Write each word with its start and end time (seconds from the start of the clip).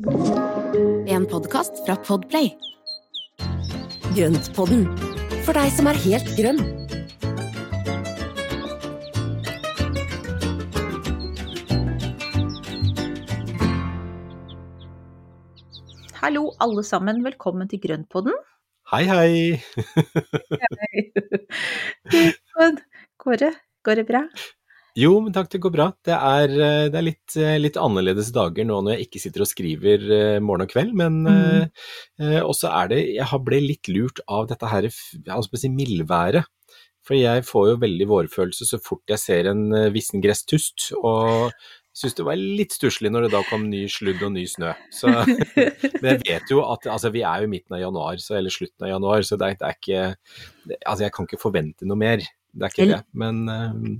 En 0.00 1.26
podkast 1.28 1.82
fra 1.84 1.92
Podplay. 2.00 2.46
Grøntpodden, 4.16 4.86
for 5.44 5.52
deg 5.52 5.68
som 5.76 5.90
er 5.90 5.98
helt 6.00 6.30
grønn. 6.38 6.60
Hallo 16.22 16.46
alle 16.64 16.86
sammen, 16.88 17.20
velkommen 17.26 17.68
til 17.68 17.82
Grøntpodden. 17.84 18.38
Hei, 18.94 19.04
hei. 19.04 19.60
Kåre, 23.20 23.52
går 23.84 24.00
det 24.00 24.08
bra? 24.08 24.24
Jo, 24.98 25.12
men 25.22 25.34
takk, 25.34 25.50
det 25.52 25.60
går 25.62 25.72
bra. 25.74 25.86
Det 26.06 26.14
er, 26.16 26.50
eh, 26.50 26.86
det 26.90 26.98
er 26.98 27.06
litt, 27.06 27.36
eh, 27.38 27.58
litt, 27.60 27.78
annerledes 27.78 28.32
dager 28.34 28.66
nå 28.66 28.80
når 28.82 28.96
jeg 28.96 29.06
ikke 29.06 29.22
sitter 29.22 29.44
og 29.44 29.50
skriver 29.50 30.06
eh, 30.16 30.38
morgen 30.42 30.66
og 30.66 30.72
kveld, 30.72 30.94
men 30.98 31.20
mm. 31.26 31.66
eh, 32.22 32.40
også 32.42 32.72
er 32.74 32.90
det 32.90 33.00
Jeg 33.14 33.42
ble 33.46 33.60
litt 33.62 33.90
lurt 33.92 34.22
av 34.26 34.48
dette 34.50 34.70
her, 34.70 34.88
altså 35.30 35.60
si 35.60 35.70
mildværet. 35.70 36.48
For 37.06 37.16
jeg 37.16 37.46
får 37.46 37.68
jo 37.70 37.82
veldig 37.82 38.06
vårfølelse 38.10 38.66
så 38.68 38.78
fort 38.82 39.08
jeg 39.08 39.18
ser 39.22 39.48
en 39.50 39.70
vissen 39.94 40.20
gresstust, 40.22 40.90
og 41.00 41.54
syns 41.96 42.14
det 42.18 42.26
var 42.26 42.38
litt 42.38 42.74
stusslig 42.76 43.10
når 43.10 43.26
det 43.26 43.30
da 43.32 43.40
kom 43.48 43.64
ny 43.70 43.86
sludd 43.90 44.20
og 44.26 44.34
ny 44.34 44.44
snø. 44.46 44.74
Så, 44.94 45.08
men 46.02 46.10
jeg 46.10 46.20
vet 46.26 46.52
jo 46.52 46.60
at 46.66 46.86
altså, 46.92 47.10
vi 47.14 47.24
er 47.26 47.40
jo 47.40 47.48
i 47.48 47.52
midten 47.54 47.78
av 47.78 47.82
januar, 47.82 48.20
så, 48.22 48.36
eller 48.38 48.52
slutten 48.52 48.86
av 48.86 48.92
januar, 48.92 49.24
så 49.26 49.38
det, 49.40 49.54
det 49.62 49.70
er 49.70 49.78
ikke 49.78 50.02
Altså 50.84 51.06
jeg 51.06 51.14
kan 51.16 51.26
ikke 51.26 51.40
forvente 51.40 51.88
noe 51.88 51.98
mer. 51.98 52.26
Det 52.50 52.66
er 52.66 52.74
ikke 52.74 52.90
det. 52.92 53.00
Men 53.16 53.46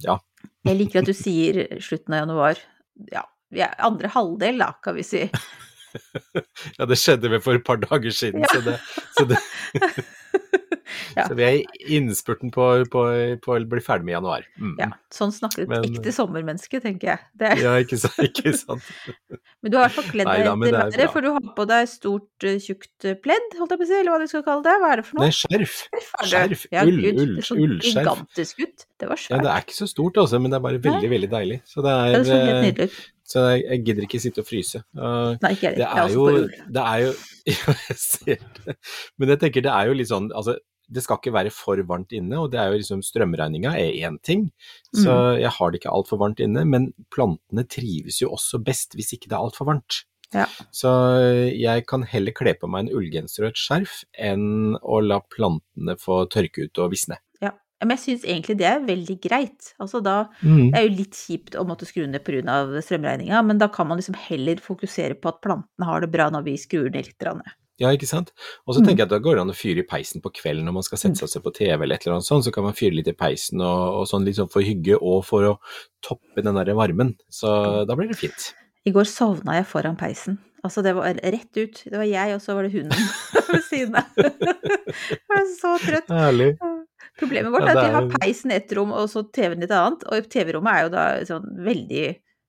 ja. 0.04 0.20
Jeg 0.68 0.76
liker 0.76 1.00
at 1.00 1.08
du 1.08 1.16
sier 1.16 1.62
slutten 1.80 2.14
av 2.16 2.24
januar. 2.24 2.62
Ja, 3.12 3.24
vi 3.50 3.62
er 3.64 3.76
andre 3.82 4.10
halvdel 4.12 4.60
da, 4.60 4.72
kan 4.84 4.96
vi 4.98 5.04
si. 5.06 5.22
ja, 6.78 6.86
det 6.86 6.98
skjedde 7.00 7.30
vel 7.32 7.42
for 7.42 7.58
et 7.58 7.66
par 7.66 7.80
dager 7.82 8.14
siden, 8.14 8.44
ja. 8.44 8.50
så 8.52 8.60
det, 8.66 8.76
så 9.16 9.26
det 9.30 9.40
ja. 11.18 11.26
Så 11.28 11.36
vi 11.38 11.46
er 11.46 11.58
i 11.60 11.96
innspurten 11.98 12.52
på, 12.54 12.66
på, 12.92 13.04
på, 13.44 13.54
å 13.56 13.60
bli 13.72 13.82
ferdig 13.84 14.08
med 14.08 14.16
januar. 14.16 14.46
Mm. 14.60 14.74
Ja, 14.80 14.88
sånn 15.14 15.32
snakker 15.34 15.64
et 15.64 15.72
men, 15.72 15.86
ekte 15.88 16.14
sommermenneske, 16.14 16.80
tenker 16.82 17.12
jeg. 17.12 17.24
Det. 17.40 17.52
Ja, 17.62 17.74
ikke, 17.82 17.98
ikke 18.26 18.54
sant. 18.56 18.88
men 19.62 19.72
du 19.72 19.78
har 19.78 19.86
i 19.86 19.88
hvert 19.88 19.98
fall 19.98 20.08
kledd 20.10 20.30
deg 20.30 20.48
etter 20.48 20.76
været, 20.78 21.14
for 21.14 21.26
du 21.26 21.30
har 21.36 21.52
på 21.56 21.68
deg 21.70 21.92
stort, 21.92 22.46
uh, 22.46 22.56
tjukt 22.62 23.08
eh, 23.08 23.18
pledd, 23.28 23.56
holdt 23.60 23.76
jeg 23.76 23.82
på 23.82 23.88
å 23.88 23.90
si, 23.92 23.98
eller 24.00 24.14
hva 24.14 24.20
du 24.22 24.32
skal 24.32 24.44
kalle 24.46 24.66
det. 24.66 24.76
Hva 24.82 24.90
er 24.94 25.02
det 25.02 25.06
for 25.08 25.20
noe? 25.20 25.28
Nei, 25.28 25.36
skjerf. 25.36 25.78
Skjerf. 26.30 26.66
Ja, 26.74 26.84
ull, 26.88 27.00
ull, 27.12 27.22
ull, 27.26 27.38
sånn 27.46 27.64
ullskjerf. 27.66 28.02
Gigantisk 28.02 28.66
ut. 28.66 28.86
Det 29.00 29.08
var 29.08 29.20
svært. 29.20 29.36
Ja, 29.36 29.44
det 29.46 29.54
er 29.54 29.64
ikke 29.66 29.78
så 29.78 29.88
stort, 29.90 30.20
altså, 30.20 30.42
men 30.42 30.52
det 30.52 30.60
er 30.60 30.66
bare 30.66 30.82
veldig, 30.82 31.06
Nei. 31.06 31.14
veldig 31.16 31.32
deilig. 31.32 31.62
Så 31.68 31.86
det 31.86 31.96
er, 31.96 32.10
ja, 32.10 32.20
det 32.20 32.28
så 32.28 32.42
helt 32.44 32.66
nydelig. 32.68 32.92
Så 33.30 33.42
jeg, 33.46 33.60
jeg, 33.62 33.82
gidder 33.86 34.06
ikke 34.08 34.18
sitte 34.18 34.42
og 34.42 34.46
fryse. 34.48 34.80
Uh, 34.98 35.36
Nei, 35.44 35.52
ikke 35.54 35.70
det. 35.76 35.86
Er 35.86 36.14
jo, 36.16 36.24
det 36.74 36.82
er 36.82 37.04
jo 37.04 37.12
jeg 37.46 37.96
ser 37.96 38.42
det. 38.58 38.74
Men 39.18 39.32
jeg 39.34 39.42
tenker 39.44 39.64
det 39.64 39.72
er 39.72 39.90
jo 39.90 39.96
litt 39.96 40.10
sånn 40.10 40.28
altså 40.36 40.56
det 40.90 41.04
skal 41.04 41.20
ikke 41.20 41.34
være 41.34 41.54
for 41.54 41.80
varmt 41.86 42.12
inne, 42.16 42.36
og 42.42 42.50
det 42.52 42.60
er 42.60 42.72
jo 42.72 42.80
liksom 42.80 43.02
strømregninga 43.06 43.76
er 43.78 43.96
én 44.08 44.18
ting, 44.26 44.48
så 44.90 45.10
mm. 45.10 45.40
jeg 45.44 45.54
har 45.56 45.70
det 45.70 45.80
ikke 45.80 45.94
altfor 45.94 46.20
varmt 46.22 46.42
inne. 46.42 46.66
Men 46.66 46.90
plantene 47.14 47.66
trives 47.70 48.20
jo 48.22 48.32
også 48.34 48.62
best 48.66 48.98
hvis 48.98 49.14
ikke 49.16 49.30
det 49.30 49.38
er 49.38 49.44
altfor 49.44 49.70
varmt. 49.70 50.02
Ja. 50.34 50.46
Så 50.74 50.90
jeg 51.50 51.86
kan 51.90 52.04
heller 52.06 52.34
kle 52.36 52.54
på 52.58 52.68
meg 52.70 52.86
en 52.86 53.00
ullgenser 53.00 53.46
og 53.46 53.52
et 53.52 53.60
skjerf 53.60 54.02
enn 54.14 54.76
å 54.78 55.00
la 55.02 55.18
plantene 55.26 55.96
få 55.98 56.22
tørke 56.30 56.68
ut 56.68 56.82
og 56.82 56.92
visne. 56.94 57.18
Ja, 57.42 57.54
men 57.82 57.96
jeg 57.96 58.02
syns 58.04 58.26
egentlig 58.28 58.58
det 58.60 58.68
er 58.70 58.84
veldig 58.86 59.16
greit. 59.24 59.72
Altså 59.82 60.02
da, 60.04 60.18
mm. 60.42 60.70
Det 60.70 60.78
er 60.78 60.86
jo 60.86 60.98
litt 61.00 61.18
kjipt 61.18 61.58
å 61.58 61.66
måtte 61.66 61.88
skru 61.88 62.04
ned 62.06 62.22
pga. 62.26 62.60
strømregninga, 62.78 63.42
men 63.46 63.62
da 63.62 63.70
kan 63.74 63.90
man 63.90 63.98
liksom 63.98 64.18
heller 64.28 64.62
fokusere 64.62 65.18
på 65.18 65.32
at 65.32 65.42
plantene 65.42 65.88
har 65.88 66.04
det 66.04 66.12
bra 66.14 66.30
når 66.30 66.46
vi 66.46 66.58
skrur 66.60 66.90
ned 66.90 67.10
litt. 67.10 67.30
Ja, 67.80 67.90
ikke 67.96 68.08
sant. 68.08 68.34
Og 68.68 68.74
så 68.76 68.82
mm. 68.82 68.86
tenker 68.86 69.02
jeg 69.02 69.08
at 69.08 69.14
da 69.14 69.22
går 69.24 69.38
det 69.38 69.44
an 69.46 69.52
å 69.54 69.56
fyre 69.56 69.80
i 69.80 69.88
peisen 69.88 70.20
på 70.20 70.32
kvelden 70.36 70.68
når 70.68 70.76
man 70.76 70.86
skal 70.86 71.00
sette 71.00 71.16
seg 71.16 71.28
og 71.28 71.32
se 71.32 71.40
på 71.44 71.54
TV 71.56 71.78
eller 71.78 71.96
et 71.96 72.04
eller 72.04 72.18
annet 72.18 72.28
sånt, 72.28 72.44
så 72.44 72.52
kan 72.54 72.66
man 72.66 72.76
fyre 72.76 72.98
litt 72.98 73.08
i 73.08 73.16
peisen 73.16 73.64
og, 73.64 74.02
og 74.02 74.04
sånn 74.10 74.26
litt 74.28 74.36
sånn 74.36 74.52
for 74.52 74.66
hygge 74.66 74.98
og 75.00 75.24
for 75.28 75.48
å 75.48 75.56
toppe 76.04 76.44
den 76.44 76.60
der 76.60 76.74
varmen. 76.76 77.14
Så 77.32 77.48
da 77.88 77.96
blir 77.96 78.12
det 78.12 78.20
fint. 78.20 78.50
I 78.84 78.92
går 78.92 79.08
sovna 79.08 79.58
jeg 79.58 79.68
foran 79.68 79.98
peisen. 80.00 80.38
Altså, 80.60 80.82
det 80.84 80.92
var 80.92 81.16
rett 81.16 81.56
ut. 81.56 81.82
Det 81.88 81.96
var 81.96 82.04
jeg, 82.04 82.34
og 82.36 82.42
så 82.44 82.56
var 82.56 82.66
det 82.66 82.74
hunden 82.74 83.10
ved 83.54 83.62
siden 83.68 83.96
av. 83.96 84.10
Jeg 84.20 85.20
var 85.30 85.46
så 85.54 85.70
trøtt. 85.80 86.10
Herlig. 86.12 86.50
Problemet 87.20 87.52
vårt 87.54 87.68
er 87.68 87.78
at 87.78 87.86
vi 87.86 87.94
har 87.94 88.08
peisen 88.12 88.52
i 88.52 88.56
ett 88.58 88.72
rom, 88.76 88.92
og 88.96 89.08
så 89.12 89.22
TV-en 89.32 89.62
i 89.62 89.66
et 89.68 89.72
annet. 89.76 90.04
Og 90.10 90.28
TV-rommet 90.32 90.72
er 90.72 90.84
jo 90.84 90.90
da 90.92 91.04
sånn 91.28 91.46
veldig 91.64 92.04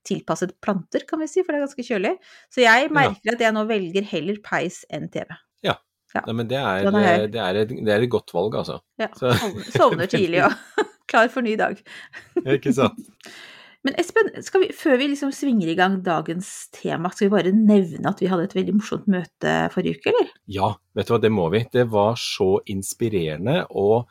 tilpasset 0.07 0.55
planter, 0.63 1.05
kan 1.09 1.21
vi 1.21 1.29
si, 1.29 1.43
for 1.43 1.53
det 1.53 1.61
er 1.61 1.67
ganske 1.67 1.85
kjølig. 1.85 2.15
Så 2.53 2.63
jeg 2.63 2.91
merker 2.93 3.31
ja. 3.31 3.37
at 3.37 3.45
jeg 3.45 3.55
nå 3.57 3.65
velger 3.69 4.09
heller 4.13 4.41
peis 4.45 4.81
enn 4.93 5.07
TV. 5.13 5.29
Ja. 5.67 5.77
ja. 6.15 6.25
Nei, 6.27 6.37
men 6.41 6.51
det 6.51 6.59
er, 6.59 6.89
det, 6.89 7.05
er 7.41 7.61
et, 7.63 7.75
det 7.77 7.95
er, 7.95 8.01
et, 8.01 8.11
godt 8.11 8.33
valg, 8.35 8.57
altså. 8.63 8.81
Ja. 9.01 9.11
Sovner 9.75 10.09
tidlig 10.11 10.43
og 10.47 10.57
klar 11.11 11.31
for 11.33 11.45
ny 11.45 11.57
dag. 11.59 11.81
Ikke 12.45 12.73
sant. 12.75 13.01
Men 13.81 13.95
Espen, 13.97 14.27
vi, 14.61 14.67
før 14.77 14.99
vi 15.01 15.07
liksom 15.09 15.31
svinger 15.33 15.71
i 15.71 15.77
gang 15.77 15.95
dagens 16.05 16.69
tema, 16.75 17.09
skal 17.09 17.27
vi 17.27 17.33
bare 17.33 17.53
nevne 17.55 18.11
at 18.11 18.19
vi 18.21 18.29
hadde 18.29 18.45
et 18.45 18.53
veldig 18.53 18.75
morsomt 18.77 19.07
møte 19.09 19.53
forrige 19.73 19.97
uke, 19.97 20.11
eller? 20.11 20.27
Ja, 20.53 20.67
vet 20.97 21.09
du 21.09 21.15
hva, 21.15 21.21
det 21.23 21.31
må 21.33 21.47
vi. 21.53 21.63
Det 21.73 21.87
var 21.89 22.19
så 22.21 22.59
inspirerende 22.69 23.63
og 23.73 24.05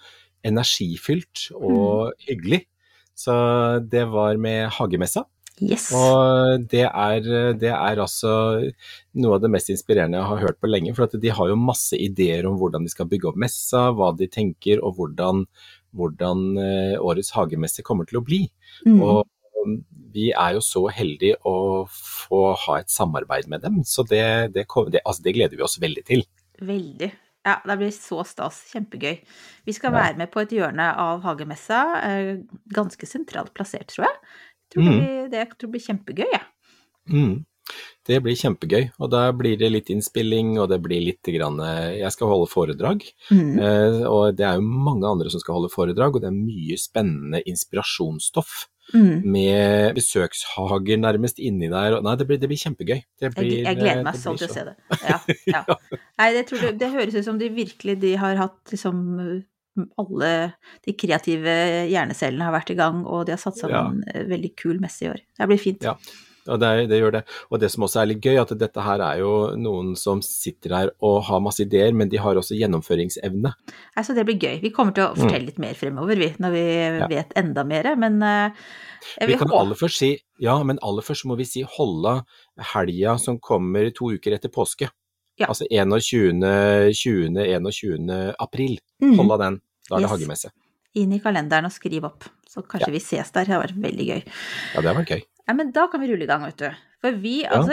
energifylt 0.46 1.52
og 1.54 2.10
mm. 2.10 2.26
hyggelig. 2.26 2.60
Så 3.14 3.34
det 3.92 4.08
var 4.10 4.40
med 4.42 4.72
hagemessa. 4.74 5.26
Yes. 5.60 5.90
Og 5.92 6.64
det 6.72 6.86
er, 6.88 7.26
det 7.60 7.68
er, 7.68 8.00
altså 8.00 8.32
noe 9.20 9.36
av 9.36 9.42
det 9.44 9.50
mest 9.52 9.68
inspirerende 9.72 10.16
jeg 10.16 10.30
har 10.30 10.44
hørt 10.46 10.60
på 10.62 10.70
lenge. 10.70 10.94
For 10.96 11.20
de 11.20 11.34
har 11.36 11.50
jo 11.50 11.58
masse 11.60 11.98
ideer 12.00 12.48
om 12.48 12.56
hvordan 12.60 12.86
de 12.86 12.92
skal 12.92 13.10
bygge 13.10 13.28
opp 13.30 13.40
messa, 13.40 13.90
hva 13.96 14.12
de 14.16 14.30
tenker 14.32 14.80
og 14.80 14.96
hvordan, 14.96 15.44
hvordan 15.96 16.46
eh, 16.64 16.96
årets 16.96 17.34
hagemesse 17.36 17.84
kommer 17.86 18.08
til 18.08 18.22
å 18.22 18.24
bli. 18.24 18.44
Mm. 18.88 19.02
Og 19.04 19.76
vi 20.14 20.30
er 20.32 20.56
jo 20.56 20.62
så 20.64 20.86
heldige 20.90 21.38
å 21.46 21.86
få 21.90 22.44
ha 22.66 22.80
et 22.80 22.90
samarbeid 22.90 23.50
med 23.50 23.62
dem, 23.66 23.82
så 23.86 24.02
det, 24.08 24.22
det, 24.56 24.64
det, 24.90 25.02
altså 25.04 25.26
det 25.26 25.34
gleder 25.36 25.60
vi 25.60 25.66
oss 25.66 25.78
veldig 25.82 26.06
til. 26.08 26.24
Veldig. 26.60 27.10
Ja, 27.46 27.54
det 27.64 27.76
blir 27.80 27.92
så 27.94 28.20
stas. 28.28 28.58
Kjempegøy. 28.68 29.14
Vi 29.64 29.72
skal 29.72 29.94
være 29.94 30.18
med 30.20 30.28
på 30.32 30.42
et 30.42 30.50
hjørne 30.52 30.90
av 31.00 31.22
hagemessa, 31.24 31.78
eh, 32.04 32.32
ganske 32.76 33.08
sentralt 33.08 33.54
plassert, 33.56 33.88
tror 33.94 34.08
jeg 34.08 34.18
tror 34.72 34.82
det, 34.82 34.90
mm. 34.90 35.04
blir, 35.04 35.30
det 35.32 35.46
tror 35.58 35.72
blir 35.74 35.86
kjempegøy, 35.86 36.26
jeg. 36.26 36.40
Ja. 36.40 36.46
Mm. 37.10 37.38
Det 38.08 38.18
blir 38.24 38.38
kjempegøy, 38.38 38.88
og 38.98 39.10
da 39.12 39.20
blir 39.36 39.58
det 39.60 39.68
litt 39.70 39.90
innspilling, 39.92 40.56
og 40.58 40.70
det 40.72 40.80
blir 40.82 41.02
litt 41.04 41.30
grann, 41.30 41.60
Jeg 41.94 42.10
skal 42.14 42.32
holde 42.32 42.48
foredrag, 42.50 43.04
mm. 43.30 43.52
eh, 43.60 44.00
og 44.08 44.34
det 44.38 44.46
er 44.48 44.58
jo 44.58 44.66
mange 44.88 45.06
andre 45.06 45.30
som 45.30 45.42
skal 45.42 45.58
holde 45.58 45.72
foredrag, 45.72 46.16
og 46.16 46.24
det 46.24 46.30
er 46.30 46.38
mye 46.38 46.78
spennende 46.80 47.42
inspirasjonsstoff. 47.46 48.66
Mm. 48.90 49.22
Med 49.22 49.94
besøkshager 49.94 50.98
nærmest 50.98 51.38
inni 51.38 51.68
der. 51.70 52.00
Nei, 52.02 52.16
det 52.18 52.24
blir, 52.26 52.40
det 52.42 52.48
blir 52.50 52.58
kjempegøy. 52.58 52.96
Det 53.22 53.28
blir, 53.36 53.60
jeg, 53.60 53.78
gleder 53.78 54.02
meg 54.02 54.18
sånn 54.18 54.40
til 54.40 54.48
å 54.48 54.56
se 54.56 54.64
det. 54.66 54.74
Ja, 55.06 55.18
ja. 55.46 55.60
Nei, 56.18 56.26
det, 56.34 56.42
det, 56.50 56.72
det, 56.80 56.88
høres 56.96 57.14
ut 57.20 57.28
som 57.28 57.38
de 57.38 57.52
virkelig 57.54 58.00
de 58.02 58.16
har 58.18 58.40
hatt 58.40 58.74
liksom 58.74 59.04
alle 60.00 60.32
de 60.86 60.96
kreative 60.98 61.54
hjernecellene 61.90 62.48
har 62.48 62.56
vært 62.56 62.74
i 62.74 62.78
gang, 62.80 63.04
og 63.06 63.28
de 63.28 63.36
har 63.36 63.42
satt 63.42 63.60
sammen 63.60 64.02
ja. 64.06 64.24
veldig 64.30 64.54
kul 64.58 64.82
messe 64.82 65.06
i 65.06 65.12
år. 65.12 65.22
Det 65.38 65.48
blir 65.50 65.62
fint. 65.62 65.86
Ja. 65.86 65.96
Ja, 66.48 66.56
det, 66.56 66.86
det, 66.88 66.98
gjør 66.98 67.14
det. 67.14 67.20
Og 67.52 67.60
det 67.62 67.68
som 67.72 67.84
også 67.84 68.00
er 68.02 68.08
litt 68.10 68.24
gøy, 68.24 68.38
at 68.40 68.52
dette 68.58 68.84
her 68.84 69.02
er 69.04 69.20
jo 69.20 69.32
noen 69.60 69.92
som 69.98 70.22
sitter 70.24 70.74
her 70.74 70.92
og 71.04 71.18
har 71.28 71.42
masse 71.44 71.62
ideer, 71.66 71.92
men 71.96 72.10
de 72.10 72.20
har 72.20 72.38
også 72.40 72.56
gjennomføringsevne. 72.58 73.52
Altså, 74.00 74.16
det 74.16 74.24
blir 74.28 74.40
gøy. 74.40 74.60
Vi 74.64 74.72
kommer 74.74 74.96
til 74.96 75.06
å 75.06 75.10
mm. 75.12 75.20
fortelle 75.20 75.50
litt 75.50 75.60
mer 75.62 75.76
fremover, 75.78 76.20
vi, 76.20 76.30
når 76.40 76.56
vi 76.56 76.64
ja. 77.02 77.10
vet 77.12 77.36
enda 77.38 77.66
mer. 77.68 77.90
Men 78.00 78.18
uh, 78.24 78.64
vi 79.28 79.36
kan 79.40 79.52
aller 79.56 79.78
først 79.78 80.02
si 80.02 80.14
Ja, 80.40 80.56
men 80.64 80.80
aller 80.84 81.04
først 81.04 81.26
må 81.28 81.36
vi 81.38 81.46
si 81.48 81.62
holde 81.76 82.22
helga 82.72 83.18
som 83.20 83.38
kommer 83.42 83.92
to 83.94 84.10
uker 84.16 84.36
etter 84.36 84.52
påske. 84.52 84.88
Ja. 85.40 85.48
Altså 85.48 85.66
21. 85.70 86.42
20. 86.96 87.40
21. 87.40 88.34
april. 88.38 88.78
Mm. 89.02 89.16
Hold 89.18 89.32
av 89.36 89.44
den. 89.44 89.60
Da 89.88 89.96
er 89.96 90.04
det 90.04 90.06
yes. 90.06 90.14
hagemesse. 90.16 90.52
Inn 91.00 91.12
i 91.14 91.20
kalenderen 91.22 91.68
og 91.68 91.74
skriv 91.74 92.06
opp. 92.08 92.26
Så 92.50 92.58
kanskje 92.66 92.90
ja. 92.90 92.96
vi 92.96 93.02
ses 93.02 93.28
der. 93.34 93.46
Det 93.46 93.54
har 93.54 93.62
vært 93.62 93.80
veldig 93.80 94.06
gøy. 94.08 94.22
Ja, 94.26 94.82
det 94.82 94.90
har 94.90 94.98
vært 94.98 95.12
gøy. 95.14 95.22
Ja, 95.46 95.52
men 95.58 95.66
da 95.74 95.82
kan 95.90 96.02
vi 96.02 96.10
rulle 96.10 96.26
i 96.26 96.30
gang, 96.30 96.42
vet 96.46 96.60
du. 96.60 96.70
For 97.00 97.10
vi, 97.22 97.36
ja. 97.42 97.48
altså 97.56 97.72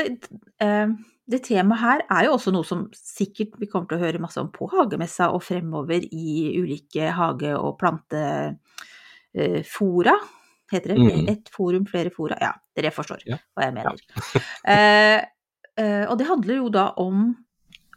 eh, 0.63 0.87
Det 1.27 1.41
temaet 1.45 1.81
her 1.81 1.99
er 2.05 2.21
jo 2.27 2.35
også 2.37 2.49
noe 2.55 2.65
som 2.65 2.79
sikkert 2.95 3.51
vi 3.59 3.69
kommer 3.69 3.87
til 3.89 3.97
å 3.99 4.05
høre 4.05 4.23
masse 4.23 4.39
om 4.41 4.49
på 4.53 4.63
hagemessa 4.71 5.25
og 5.35 5.41
fremover 5.45 6.01
i 6.07 6.27
ulike 6.61 7.05
hage- 7.17 7.59
og 7.59 7.71
plantefora. 7.81 10.15
Eh, 10.15 10.21
heter 10.71 10.93
det? 10.93 10.99
Mm. 10.99 11.27
Et 11.33 11.49
forum, 11.53 11.85
flere 11.89 12.11
fora? 12.13 12.37
Ja, 12.41 12.53
dere 12.75 12.91
forstår 12.95 13.23
hva 13.27 13.65
jeg 13.65 13.75
mener. 13.75 13.99
eh, 14.73 15.19
eh, 15.79 16.05
og 16.07 16.17
det 16.19 16.29
handler 16.29 16.61
jo 16.61 16.71
da 16.73 16.85
om 17.01 17.29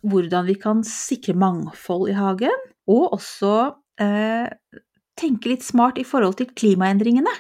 hvordan 0.07 0.47
vi 0.49 0.57
kan 0.61 0.85
sikre 0.87 1.35
mangfold 1.39 2.11
i 2.11 2.17
hagen, 2.17 2.67
og 2.91 3.17
også 3.19 3.55
eh, 4.01 4.49
tenke 5.21 5.53
litt 5.53 5.67
smart 5.67 6.01
i 6.01 6.07
forhold 6.07 6.39
til 6.41 6.51
klimaendringene, 6.57 7.33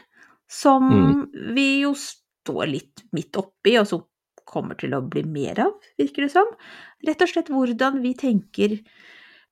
som 0.51 0.87
mm. 0.91 1.55
vi 1.57 1.69
jo 1.85 1.95
står 1.97 2.67
litt 2.69 3.05
midt 3.17 3.39
oppi, 3.41 3.77
og 3.81 3.89
som 3.89 4.05
kommer 4.51 4.75
til 4.79 4.97
å 4.97 5.05
bli 5.07 5.23
mer 5.31 5.63
av, 5.67 5.77
virker 6.01 6.27
det 6.27 6.33
som. 6.35 6.49
Rett 7.07 7.23
og 7.23 7.31
slett 7.31 7.53
hvordan 7.53 8.01
vi 8.03 8.17
tenker 8.19 8.81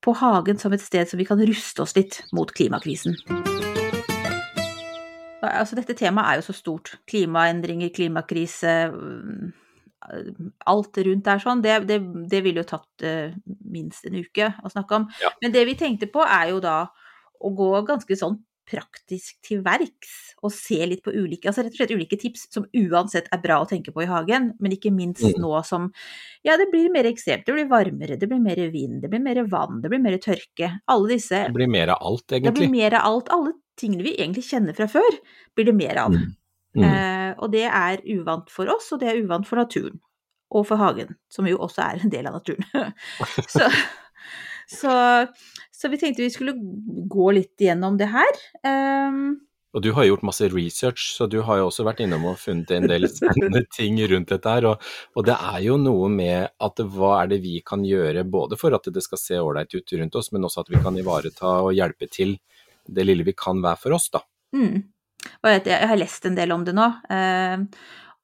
på 0.04 0.14
hagen 0.20 0.58
som 0.58 0.75
et 0.75 0.82
sted 0.82 1.08
som 1.11 1.19
vi 1.19 1.26
kan 1.26 1.40
ruste 1.43 1.82
oss 1.82 1.94
litt 1.99 2.20
mot 2.34 2.50
klimakrisen. 2.54 3.16
Altså, 5.38 5.78
dette 5.78 5.94
temaet 5.99 6.32
er 6.32 6.40
jo 6.40 6.49
så 6.49 6.54
stort. 6.56 6.96
Klimaendringer, 7.11 7.93
klimakrise 7.94 8.75
mm, 8.90 9.52
Alt 10.70 10.98
rundt 11.04 11.26
er 11.30 11.40
sånn. 11.42 11.62
Det, 11.64 11.80
det, 11.88 11.98
det 12.30 12.42
ville 12.44 12.62
jo 12.62 12.68
tatt 12.70 13.06
uh, 13.06 13.34
minst 13.66 14.06
en 14.06 14.18
uke 14.18 14.52
å 14.62 14.70
snakke 14.70 15.00
om. 15.00 15.08
Ja. 15.22 15.32
Men 15.42 15.54
det 15.54 15.64
vi 15.68 15.78
tenkte 15.78 16.10
på, 16.12 16.22
er 16.22 16.52
jo 16.52 16.60
da 16.64 16.84
å 17.38 17.50
gå 17.54 17.72
ganske 17.86 18.18
sånn 18.18 18.38
praktisk 18.68 19.38
til 19.46 19.62
verks 19.64 20.34
og 20.44 20.52
se 20.54 20.78
litt 20.86 21.02
på 21.04 21.12
ulike, 21.14 21.48
altså 21.48 21.64
rett 21.64 21.74
og 21.74 21.80
slett 21.80 21.94
ulike 21.96 22.18
tips 22.20 22.46
som 22.52 22.66
uansett 22.76 23.30
er 23.32 23.40
bra 23.42 23.60
å 23.62 23.68
tenke 23.68 23.94
på 23.94 24.04
i 24.04 24.08
hagen, 24.10 24.52
men 24.60 24.74
ikke 24.76 24.92
minst 24.94 25.24
Mm. 25.24 25.40
nå 25.42 25.64
som 25.64 25.90
ja, 26.44 26.56
det 26.56 26.70
blir 26.70 26.90
mer 26.92 27.08
ekstremt, 27.08 27.46
det 27.46 27.54
blir 27.56 27.68
varmere, 27.68 28.18
det 28.18 28.28
blir 28.28 28.40
mer 28.40 28.60
vind, 28.70 29.02
det 29.02 29.10
blir 29.10 29.24
mer 29.24 29.42
vann, 29.48 29.80
det 29.82 29.88
blir 29.88 30.02
mer 30.02 30.18
tørke. 30.18 30.80
Alle 30.86 31.08
disse 31.08 31.46
Det 31.46 31.54
blir 31.54 31.68
mer 31.68 31.88
av 31.88 31.98
alt, 32.00 32.26
egentlig. 32.28 32.44
Det 32.44 32.60
blir 32.60 32.70
mer 32.70 32.94
av 32.94 33.06
alt. 33.06 33.28
Alle 33.30 33.52
tingene 33.76 34.02
vi 34.02 34.16
egentlig 34.16 34.44
kjenner 34.44 34.74
fra 34.74 34.86
før, 34.86 35.18
blir 35.54 35.64
det 35.64 35.74
mer 35.74 35.96
av. 35.96 36.12
Mm. 36.12 36.36
Mm. 36.76 36.84
Eh, 36.84 37.30
og 37.38 37.52
det 37.52 37.64
er 37.68 38.02
uvant 38.18 38.50
for 38.52 38.70
oss, 38.72 38.90
og 38.92 39.00
det 39.02 39.10
er 39.12 39.22
uvant 39.22 39.48
for 39.48 39.60
naturen. 39.60 39.98
Og 40.48 40.64
for 40.68 40.80
hagen, 40.80 41.12
som 41.32 41.48
jo 41.48 41.58
også 41.60 41.84
er 41.84 42.04
en 42.04 42.12
del 42.12 42.28
av 42.28 42.38
naturen. 42.38 42.94
så, 43.54 43.68
så, 44.68 44.94
så 45.74 45.90
vi 45.92 46.00
tenkte 46.00 46.24
vi 46.24 46.32
skulle 46.32 46.56
gå 47.08 47.28
litt 47.36 47.60
gjennom 47.60 47.98
det 48.00 48.08
her. 48.12 48.40
Um, 48.64 49.36
Og 49.76 49.82
du 49.84 49.90
har 49.92 50.06
gjort 50.08 50.24
masse 50.24 50.48
research, 50.48 51.10
så 51.12 51.28
du 51.28 51.42
har 51.44 51.60
jo 51.60 51.68
også 51.68 51.84
vært 51.84 52.00
innom 52.00 52.24
og 52.30 52.38
funnet 52.40 52.72
en 52.72 52.88
del 52.88 53.04
spennende 53.12 53.66
ting 53.76 54.00
rundt 54.08 54.32
dette 54.32 54.54
her. 54.56 54.70
Og, 54.70 54.86
og 55.14 55.28
det 55.28 55.36
er 55.36 55.60
jo 55.66 55.76
noe 55.80 56.08
med 56.12 56.48
at 56.64 56.84
hva 56.96 57.18
er 57.20 57.34
det 57.34 57.42
vi 57.44 57.58
kan 57.60 57.84
gjøre 57.84 58.24
både 58.24 58.56
for 58.60 58.76
at 58.76 58.88
det 58.92 59.04
skal 59.04 59.20
se 59.20 59.40
ålreit 59.40 59.76
ut 59.76 59.96
rundt 60.00 60.16
oss, 60.20 60.32
men 60.32 60.48
også 60.48 60.64
at 60.64 60.72
vi 60.72 60.80
kan 60.84 60.96
ivareta 60.96 61.58
og 61.66 61.74
hjelpe 61.76 62.08
til 62.08 62.38
det 62.88 63.04
lille 63.04 63.26
vi 63.28 63.36
kan 63.36 63.60
hver 63.60 63.76
for 63.76 63.98
oss, 63.98 64.08
da. 64.14 64.24
mm. 64.56 64.78
Og 65.42 65.52
jeg, 65.52 65.64
jeg 65.70 65.90
har 65.90 66.00
lest 66.00 66.28
en 66.28 66.36
del 66.38 66.52
om 66.54 66.66
det 66.66 66.75
nå. 66.76 66.88
Um, 67.12 67.69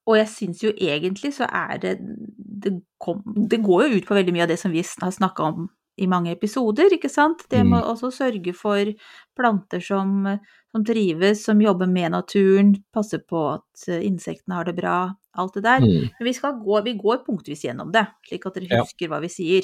og 0.05 0.19
jeg 0.19 0.29
syns 0.29 0.61
jo 0.65 0.73
egentlig 0.75 1.33
så 1.37 1.49
er 1.49 1.79
det 1.81 1.95
det, 2.01 2.75
kom, 3.01 3.23
det 3.25 3.63
går 3.65 3.87
jo 3.87 4.01
ut 4.01 4.09
på 4.09 4.17
veldig 4.17 4.35
mye 4.37 4.45
av 4.45 4.53
det 4.53 4.61
som 4.61 4.73
vi 4.75 4.85
har 4.85 5.15
snakka 5.15 5.49
om 5.49 5.69
i 5.97 6.09
mange 6.11 6.33
episoder, 6.35 6.91
ikke 6.97 7.11
sant. 7.13 7.45
Det 7.51 7.63
med 7.63 7.83
Mm. 7.83 7.91
også 7.93 8.11
sørge 8.11 8.53
for 8.55 8.91
planter 9.37 9.81
som, 9.81 10.27
som 10.73 10.85
trives, 10.85 11.45
som 11.45 11.61
jobber 11.61 11.87
med 11.87 12.11
naturen, 12.11 12.75
passe 12.93 13.19
på 13.19 13.45
at 13.55 13.89
eh, 13.89 14.03
insektene 14.03 14.59
har 14.59 14.65
det 14.65 14.75
bra, 14.75 15.15
alt 15.39 15.55
det 15.55 15.63
der. 15.63 15.81
Mm. 15.81 16.11
Men 16.19 16.27
vi, 16.27 16.33
skal 16.33 16.59
gå, 16.59 16.81
vi 16.83 16.97
går 16.99 17.23
punktvis 17.27 17.65
gjennom 17.65 17.93
det, 17.93 18.07
slik 18.27 18.47
at 18.47 18.59
dere 18.59 18.83
husker 18.83 19.09
hva 19.09 19.21
vi 19.23 19.31
sier. 19.31 19.63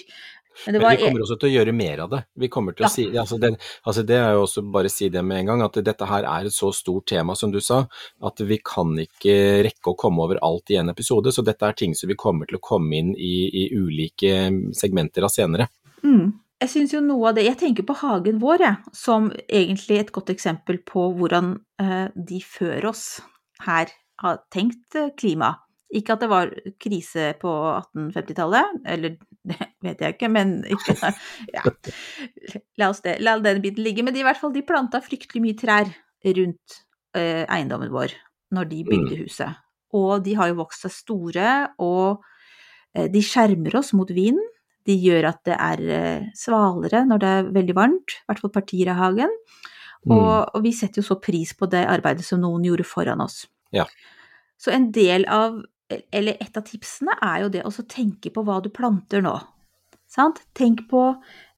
Men 0.66 0.74
det 0.74 0.80
Men 0.82 0.96
vi 0.96 1.04
kommer 1.04 1.24
også 1.24 1.38
til 1.40 1.48
å 1.48 1.52
gjøre 1.54 1.74
mer 1.76 2.02
av 2.04 2.10
det. 2.10 2.20
Vi 2.34 2.48
kommer 2.48 2.76
til 2.76 2.84
Ja. 2.84 2.88
å 2.88 2.94
si, 2.94 3.06
altså 3.06 3.38
det, 3.40 3.52
altså 3.86 4.06
det 4.06 4.16
er 4.16 4.32
jo 4.34 4.42
også 4.44 4.64
bare 4.72 4.90
å 4.90 4.90
si 4.90 5.08
det 5.08 5.22
med 5.24 5.38
en 5.40 5.46
gang, 5.46 5.62
at 5.62 5.78
dette 5.84 6.06
her 6.06 6.24
er 6.24 6.46
et 6.46 6.52
så 6.52 6.72
stort 6.74 7.06
tema 7.06 7.36
som 7.36 7.50
du 7.52 7.60
sa, 7.60 7.86
at 8.22 8.40
vi 8.40 8.58
kan 8.58 8.92
ikke 8.98 9.62
rekke 9.64 9.92
å 9.92 9.96
komme 9.96 10.22
over 10.22 10.38
alt 10.42 10.70
i 10.70 10.76
en 10.76 10.90
episode. 10.90 11.32
Så 11.32 11.44
dette 11.44 11.62
er 11.66 11.72
ting 11.72 11.94
som 11.94 12.08
vi 12.08 12.18
kommer 12.18 12.46
til 12.46 12.58
å 12.58 12.64
komme 12.64 12.96
inn 12.96 13.14
i, 13.16 13.48
i 13.64 13.64
ulike 13.72 14.50
segmenter 14.76 15.22
av 15.24 15.30
senere. 15.30 15.68
Mm. 16.04 16.32
Jeg 16.60 16.68
syns 16.68 16.92
jo 16.92 17.00
noe 17.00 17.30
av 17.30 17.36
det 17.38 17.46
Jeg 17.46 17.56
tenker 17.60 17.86
på 17.88 17.96
hagen 18.02 18.40
vår, 18.40 18.60
jeg, 18.60 18.76
som 18.92 19.30
egentlig 19.48 19.98
et 20.02 20.12
godt 20.12 20.28
eksempel 20.34 20.82
på 20.84 21.06
hvordan 21.16 21.54
eh, 21.80 22.08
de 22.14 22.40
før 22.44 22.90
oss 22.92 23.22
her 23.64 23.88
har 24.20 24.42
tenkt 24.52 24.96
eh, 24.98 25.12
klima. 25.16 25.54
Ikke 25.90 26.14
at 26.14 26.22
det 26.22 26.28
var 26.30 26.52
krise 26.78 27.32
på 27.40 27.50
1850-tallet, 27.96 28.76
eller 28.92 29.16
det 29.50 29.58
vet 29.84 30.02
jeg 30.04 30.16
ikke, 30.16 30.30
men 30.32 30.58
ikke 30.68 30.96
Ja, 31.56 31.64
la, 32.76 32.90
oss 32.90 33.02
det, 33.04 33.18
la 33.24 33.38
den 33.42 33.62
biten 33.64 33.84
ligge. 33.86 34.04
Men 34.06 34.16
i 34.16 34.24
hvert 34.26 34.40
fall, 34.40 34.52
de 34.54 34.64
planta 34.66 35.02
fryktelig 35.04 35.42
mye 35.44 35.58
trær 35.58 35.90
rundt 36.26 36.80
eh, 37.16 37.44
eiendommen 37.46 37.92
vår 37.92 38.14
når 38.54 38.70
de 38.70 38.84
bygde 38.88 39.20
huset. 39.22 39.60
Og 39.96 40.22
de 40.26 40.36
har 40.38 40.50
jo 40.50 40.60
vokst 40.60 40.84
seg 40.86 40.94
store, 40.94 41.50
og 41.82 42.22
eh, 42.94 43.08
de 43.10 43.22
skjermer 43.24 43.78
oss 43.80 43.92
mot 43.96 44.10
vind. 44.14 44.40
De 44.88 44.96
gjør 44.96 45.30
at 45.32 45.42
det 45.46 45.56
er 45.56 45.82
eh, 45.96 46.30
svalere 46.38 47.04
når 47.08 47.22
det 47.22 47.32
er 47.38 47.50
veldig 47.56 47.76
varmt, 47.78 48.16
i 48.16 48.30
hvert 48.30 48.44
fall 48.44 48.54
partier 48.54 48.92
av 48.92 49.00
hagen. 49.00 49.34
Mm. 50.06 50.14
Og, 50.16 50.32
og 50.56 50.62
vi 50.64 50.72
setter 50.72 51.02
jo 51.02 51.10
så 51.10 51.18
pris 51.20 51.52
på 51.56 51.68
det 51.70 51.82
arbeidet 51.88 52.24
som 52.26 52.40
noen 52.42 52.64
gjorde 52.64 52.86
foran 52.88 53.20
oss. 53.24 53.44
Ja. 53.74 53.84
Så 54.60 54.72
en 54.74 54.90
del 54.92 55.26
av, 55.30 55.60
eller 56.12 56.36
et 56.40 56.56
av 56.56 56.64
tipsene 56.66 57.16
er 57.22 57.44
jo 57.44 57.52
det 57.52 57.64
å 57.66 57.72
tenke 57.88 58.32
på 58.34 58.44
hva 58.46 58.60
du 58.62 58.70
planter 58.74 59.22
nå. 59.24 59.36
Sant? 60.10 60.42
Tenk 60.54 60.86
på 60.90 61.04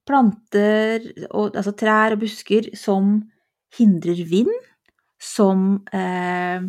planter, 0.08 1.04
og, 1.30 1.54
altså 1.56 1.72
trær 1.78 2.16
og 2.16 2.22
busker, 2.24 2.72
som 2.76 3.20
hindrer 3.78 4.24
vind, 4.28 4.52
som 5.22 5.82
eh, 5.94 6.64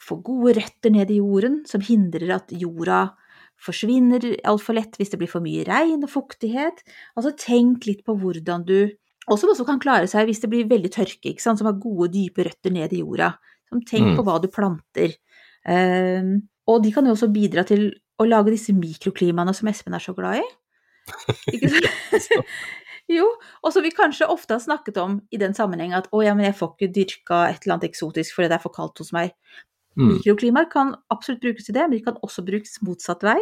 får 0.00 0.20
gode 0.24 0.54
røtter 0.60 0.94
ned 0.94 1.10
i 1.12 1.18
jorden, 1.18 1.60
som 1.68 1.82
hindrer 1.84 2.36
at 2.38 2.54
jorda 2.54 3.08
forsvinner 3.60 4.24
altfor 4.48 4.78
lett 4.78 4.94
hvis 4.96 5.10
det 5.12 5.18
blir 5.20 5.28
for 5.28 5.44
mye 5.44 5.66
regn 5.68 6.06
og 6.06 6.12
fuktighet. 6.14 6.80
Altså 7.18 7.34
tenk 7.36 7.84
litt 7.90 8.06
på 8.06 8.16
hvordan 8.16 8.64
du 8.64 8.78
og 9.30 9.38
som 9.38 9.50
også 9.52 9.66
kan 9.68 9.78
klare 9.82 10.08
seg 10.10 10.26
hvis 10.26 10.40
det 10.42 10.48
blir 10.50 10.70
veldig 10.70 10.90
tørke, 10.94 11.34
som 11.38 11.58
har 11.68 11.76
gode, 11.78 12.08
dype 12.14 12.46
røtter 12.46 12.72
ned 12.74 12.94
i 12.96 13.02
jorda. 13.02 13.34
Som 13.70 13.82
tenk 13.86 14.08
Mm. 14.08 14.16
på 14.16 14.24
hva 14.26 14.40
du 14.42 14.48
planter. 14.50 15.12
Ehm, 15.68 16.48
og 16.70 16.84
de 16.84 16.92
kan 16.94 17.06
jo 17.06 17.14
også 17.16 17.30
bidra 17.34 17.64
til 17.66 17.88
å 18.20 18.26
lage 18.28 18.54
disse 18.54 18.74
mikroklimaene 18.76 19.54
som 19.56 19.70
Espen 19.70 19.96
er 19.96 20.04
så 20.04 20.14
glad 20.16 20.42
i. 20.42 20.46
Ikke 21.54 21.70
sant? 21.72 22.50
jo, 23.16 23.26
og 23.64 23.74
som 23.74 23.84
vi 23.84 23.92
kanskje 23.94 24.28
ofte 24.30 24.54
har 24.54 24.62
snakket 24.62 25.00
om 25.02 25.18
i 25.34 25.40
den 25.40 25.56
sammenheng 25.56 25.96
at 25.96 26.10
å 26.14 26.22
ja, 26.24 26.34
men 26.36 26.46
jeg 26.46 26.58
får 26.60 26.74
ikke 26.74 26.92
dyrka 26.94 27.40
et 27.48 27.64
eller 27.64 27.76
annet 27.76 27.88
eksotisk 27.90 28.36
fordi 28.36 28.50
det 28.52 28.58
er 28.58 28.62
for 28.62 28.74
kaldt 28.76 29.02
hos 29.02 29.10
meg. 29.16 29.32
Mm. 29.98 30.12
Mikroklimaer 30.12 30.68
kan 30.70 30.92
absolutt 31.10 31.42
brukes 31.42 31.66
til 31.66 31.74
det, 31.76 31.88
men 31.88 31.96
de 31.98 32.04
kan 32.04 32.20
også 32.22 32.44
brukes 32.46 32.78
motsatt 32.86 33.24
vei. 33.26 33.40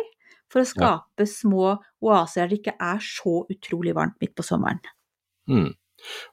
For 0.48 0.62
å 0.62 0.68
skape 0.68 1.26
små 1.28 1.74
oaser 2.00 2.46
der 2.46 2.54
det 2.54 2.60
ikke 2.62 2.78
er 2.80 3.02
så 3.04 3.42
utrolig 3.52 3.92
varmt 3.98 4.16
midt 4.22 4.32
på 4.38 4.46
sommeren. 4.46 4.80
Mm. 5.50 5.74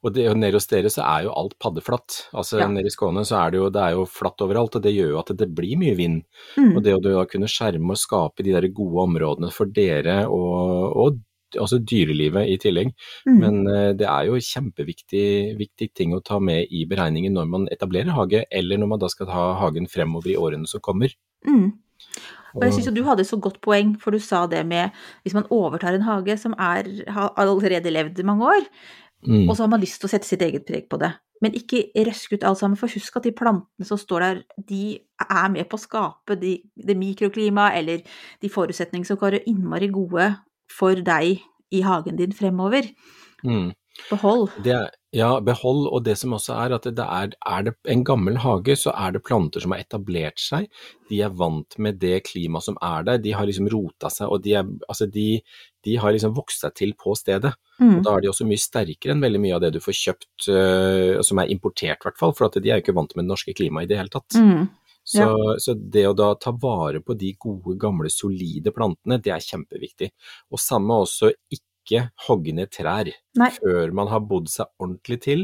Og 0.03 0.13
det, 0.15 0.27
nede 0.38 0.57
hos 0.57 0.69
dere 0.71 0.91
så 0.94 1.03
er 1.06 1.27
jo 1.27 1.35
alt 1.35 1.57
paddeflatt. 1.62 2.19
Altså 2.33 2.62
Ja. 2.62 2.69
Nede 2.71 2.91
i 2.91 2.94
Skåne 2.94 3.25
så 3.27 3.39
er 3.44 3.53
det 3.53 3.62
jo 3.62 3.69
det 3.73 3.81
er 3.81 3.95
jo 3.97 4.07
flatt 4.09 4.41
overalt, 4.41 4.75
og 4.75 4.83
det 4.83 4.95
gjør 4.95 5.13
jo 5.13 5.21
at 5.21 5.31
det 5.38 5.50
blir 5.56 5.79
mye 5.81 5.95
vind. 5.97 6.23
Mm. 6.57 6.75
Og 6.75 6.83
det 6.83 6.95
å 6.95 7.03
da 7.03 7.25
kunne 7.29 7.50
skjerme 7.51 7.95
og 7.95 8.01
skape 8.01 8.45
de 8.45 8.56
der 8.56 8.67
gode 8.73 9.07
områdene 9.09 9.51
for 9.53 9.71
dere 9.71 10.25
og, 10.27 10.95
og 10.95 11.23
altså 11.62 11.79
dyrelivet 11.79 12.50
i 12.51 12.57
tillegg. 12.62 12.91
Mm. 13.27 13.39
Men 13.39 13.62
uh, 13.69 13.91
det 13.98 14.07
er 14.10 14.29
jo 14.29 14.41
kjempeviktig 14.41 15.27
viktig 15.60 15.91
ting 15.98 16.15
å 16.15 16.24
ta 16.25 16.39
med 16.43 16.72
i 16.74 16.86
beregningen 16.89 17.36
når 17.38 17.50
man 17.51 17.69
etablerer 17.74 18.15
hage, 18.15 18.45
eller 18.51 18.81
når 18.81 18.93
man 18.95 19.03
da 19.03 19.12
skal 19.12 19.29
ta 19.31 19.48
hagen 19.62 19.89
fremover 19.91 20.34
i 20.34 20.39
årene 20.39 20.69
som 20.69 20.84
kommer. 20.84 21.13
Mm. 21.48 21.74
Og 22.55 22.63
jeg 22.63 22.72
synes 22.72 22.86
syns 22.86 22.93
jo 22.93 23.03
du 23.03 23.07
hadde 23.07 23.24
et 23.25 23.29
så 23.29 23.39
godt 23.41 23.57
poeng, 23.63 23.95
for 24.00 24.15
du 24.15 24.22
sa 24.24 24.45
det 24.48 24.62
med 24.67 24.95
hvis 25.25 25.36
man 25.36 25.48
overtar 25.51 25.95
en 25.95 26.05
hage 26.07 26.38
som 26.39 26.55
er, 26.55 26.88
har 27.12 27.34
allerede 27.41 27.91
levd 27.91 28.22
i 28.22 28.27
mange 28.27 28.48
år, 28.48 28.69
mm, 29.27 29.46
og 29.50 29.55
så 29.55 29.65
har 29.65 29.72
man 29.74 29.84
lyst 29.84 30.00
til 30.01 30.10
å 30.10 30.13
sette 30.13 30.27
sitt 30.27 30.44
eget 30.46 30.65
preg 30.67 30.89
på 30.91 31.00
det. 31.01 31.12
Men 31.44 31.55
ikke 31.58 31.84
røsk 32.08 32.34
ut 32.34 32.46
alt 32.48 32.62
sammen, 32.62 32.79
for 32.79 32.91
husk 32.91 33.17
at 33.20 33.25
de 33.27 33.34
plantene 33.36 33.88
som 33.88 34.00
står 34.00 34.24
der, 34.24 34.41
de 34.70 34.84
er 35.25 35.50
med 35.51 35.67
på 35.70 35.77
å 35.77 35.84
skape 35.84 36.38
de, 36.39 36.58
det 36.75 36.96
mikroklimaet 36.98 37.79
eller 37.82 38.05
de 38.41 38.51
forutsetningene 38.51 39.08
som 39.08 39.20
kan 39.20 39.34
være 39.34 39.44
innmari 39.51 39.89
gode 39.94 40.29
for 40.72 41.01
deg 41.05 41.41
i 41.75 41.82
hagen 41.86 42.22
din 42.22 42.36
fremover. 42.36 42.88
mm. 43.44 43.74
Behold. 44.10 44.52
Det 44.64 44.74
er, 44.75 44.90
ja, 45.16 45.30
behold, 45.42 45.86
og 45.88 46.04
det 46.06 46.18
som 46.20 46.36
også 46.36 46.56
er 46.60 46.75
at 46.75 46.88
det 46.98 47.06
er, 47.06 47.32
er 47.48 47.66
det 47.66 47.74
en 47.92 48.04
gammel 48.06 48.38
hage, 48.44 48.75
så 48.78 48.92
er 48.92 49.16
det 49.16 49.24
planter 49.25 49.64
som 49.64 49.74
har 49.74 49.84
etablert 49.86 50.42
seg. 50.42 50.68
De 51.10 51.22
er 51.24 51.34
vant 51.34 51.78
med 51.82 52.00
det 52.02 52.20
klimaet 52.28 52.68
som 52.68 52.78
er 52.84 53.08
der, 53.08 53.22
de 53.24 53.34
har 53.38 53.48
liksom 53.48 53.70
rota 53.72 54.12
seg, 54.12 54.30
og 54.30 54.44
de, 54.46 54.58
er, 54.60 54.72
altså 54.90 55.08
de, 55.10 55.28
de 55.88 55.98
har 56.02 56.16
liksom 56.16 56.36
vokst 56.36 56.66
seg 56.66 56.75
til 56.78 56.96
på 57.00 57.16
stedet. 57.18 57.54
Mm. 57.80 57.98
Og 57.98 58.06
da 58.06 58.16
er 58.16 58.25
de 58.25 58.32
også 58.34 58.48
mye 58.48 58.62
sterkere 58.62 59.16
enn 59.16 59.24
veldig 59.24 59.44
mye 59.46 59.58
av 59.58 59.64
det 59.64 59.75
du 59.75 59.82
får 59.84 60.00
kjøpt, 60.02 60.50
uh, 60.50 61.22
som 61.25 61.42
er 61.42 61.54
importert 61.56 62.02
i 62.02 62.10
hvert 62.10 62.20
fall, 62.20 62.36
for 62.38 62.52
de 62.60 62.68
er 62.70 62.80
jo 62.80 62.86
ikke 62.86 62.98
vant 62.98 63.16
med 63.16 63.25
det 63.25 63.32
norske 63.32 63.56
klimaet 63.58 63.88
i 63.88 63.94
det 63.94 64.02
hele 64.02 64.14
tatt. 64.14 64.36
Mm. 64.36 64.68
Så, 65.06 65.25
så 65.62 65.75
det 65.78 66.08
å 66.10 66.16
da 66.18 66.32
ta 66.42 66.50
vare 66.58 66.98
på 67.06 67.14
de 67.14 67.36
gode, 67.38 67.75
gamle, 67.78 68.10
solide 68.10 68.74
plantene, 68.74 69.20
det 69.22 69.36
er 69.36 69.44
kjempeviktig. 69.44 70.10
Og 70.50 70.62
samme 70.62 70.98
også 71.06 71.30
ikke 71.30 71.64
hogge 72.27 72.54
ned 72.56 72.72
trær 72.74 73.10
Nei. 73.38 73.50
før 73.54 73.92
man 73.96 74.10
har 74.12 74.24
bodd 74.25 74.48
seg 74.50 74.68
ordentlig 74.82 75.18
til, 75.25 75.44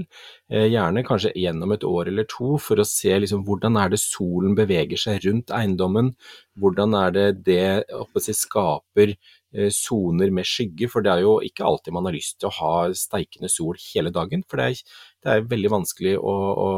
eh, 0.49 0.67
gjerne 0.71 1.03
kanskje 1.07 1.33
gjennom 1.37 1.71
et 1.75 1.85
år 1.87 2.07
eller 2.11 2.27
to, 2.29 2.57
for 2.57 2.81
å 2.81 2.87
se 2.87 3.13
liksom 3.19 3.43
hvordan 3.45 3.77
er 3.77 3.89
det 3.93 3.99
solen 4.01 4.55
beveger 4.55 4.97
seg 4.97 5.21
rundt 5.25 5.53
eiendommen, 5.55 6.15
hvordan 6.59 6.95
er 6.97 7.11
det 7.11 7.27
det 7.45 7.59
jeg 7.61 8.35
skaper 8.37 9.15
eh, 9.15 9.69
soner 9.69 10.31
med 10.31 10.47
skygge, 10.47 10.89
for 10.89 11.01
det 11.01 11.13
er 11.13 11.25
jo 11.25 11.39
ikke 11.45 11.65
alltid 11.67 11.93
man 11.93 12.05
har 12.09 12.17
lyst 12.17 12.39
til 12.39 12.49
å 12.49 12.55
ha 12.59 12.75
steikende 12.93 13.49
sol 13.51 13.77
hele 13.93 14.11
dagen, 14.11 14.43
for 14.47 14.57
det 14.57 14.69
er, 14.69 14.85
det 15.21 15.35
er 15.35 15.49
veldig 15.51 15.75
vanskelig 15.77 16.15
å, 16.19 16.37
å, 16.67 16.71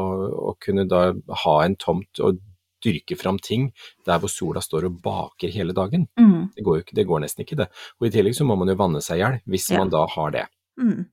å 0.50 0.56
kunne 0.60 0.88
da 0.90 1.12
ha 1.44 1.56
en 1.64 1.76
tomt 1.80 2.20
og 2.20 2.42
dyrke 2.84 3.16
fram 3.18 3.38
ting 3.42 3.70
der 4.06 4.20
hvor 4.22 4.30
sola 4.32 4.60
står 4.64 4.86
og 4.90 5.00
baker 5.02 5.48
hele 5.54 5.72
dagen. 5.76 6.06
Mm. 6.20 6.50
Det 6.54 6.64
går 6.66 6.82
ikke, 6.84 6.94
det 7.00 7.06
går 7.08 7.24
nesten 7.24 7.44
ikke 7.46 7.56
det. 7.62 7.68
Og 8.00 8.06
i 8.08 8.12
tillegg 8.14 8.36
så 8.36 8.44
må 8.46 8.56
man 8.60 8.68
jo 8.68 8.76
vanne 8.78 9.00
seg 9.02 9.18
i 9.18 9.22
hjel, 9.24 9.40
hvis 9.48 9.70
Ja. 9.72 9.78
man 9.80 9.90
da 9.90 10.04
har 10.06 10.30
det. 10.30 10.46
Mm. 10.78 11.06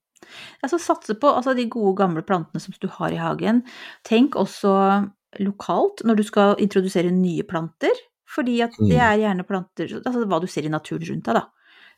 Altså 0.63 0.77
satse 0.79 1.15
på 1.17 1.31
altså, 1.33 1.55
de 1.57 1.65
gode, 1.71 1.95
gamle 1.97 2.21
plantene 2.21 2.61
som 2.61 2.73
du 2.79 2.87
har 2.87 3.11
i 3.11 3.17
hagen. 3.17 3.63
Tenk 4.05 4.35
også 4.35 5.09
lokalt 5.39 6.03
når 6.05 6.15
du 6.19 6.23
skal 6.27 6.55
introdusere 6.59 7.11
nye 7.11 7.43
planter, 7.47 7.95
fordi 8.29 8.61
at 8.61 8.71
det 8.77 8.95
Mm. 8.97 9.01
er 9.01 9.17
gjerne 9.17 9.47
planter 9.47 9.87
Altså 10.05 10.25
hva 10.27 10.39
du 10.41 10.47
ser 10.47 10.63
i 10.65 10.69
naturen 10.69 11.03
rundt 11.09 11.25
deg, 11.25 11.33
da. 11.35 11.47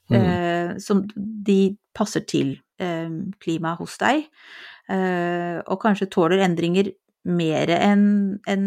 Mm. 0.10 0.16
Eh, 0.16 0.78
som 0.80 1.04
de 1.18 1.78
passer 1.96 2.22
til 2.28 2.60
eh, 2.80 3.10
klimaet 3.40 3.78
hos 3.78 3.98
deg, 3.98 4.26
eh, 4.90 5.62
og 5.68 5.80
kanskje 5.82 6.10
tåler 6.10 6.40
endringer 6.44 6.92
mer 7.24 7.70
enn 7.72 8.40
en, 8.52 8.66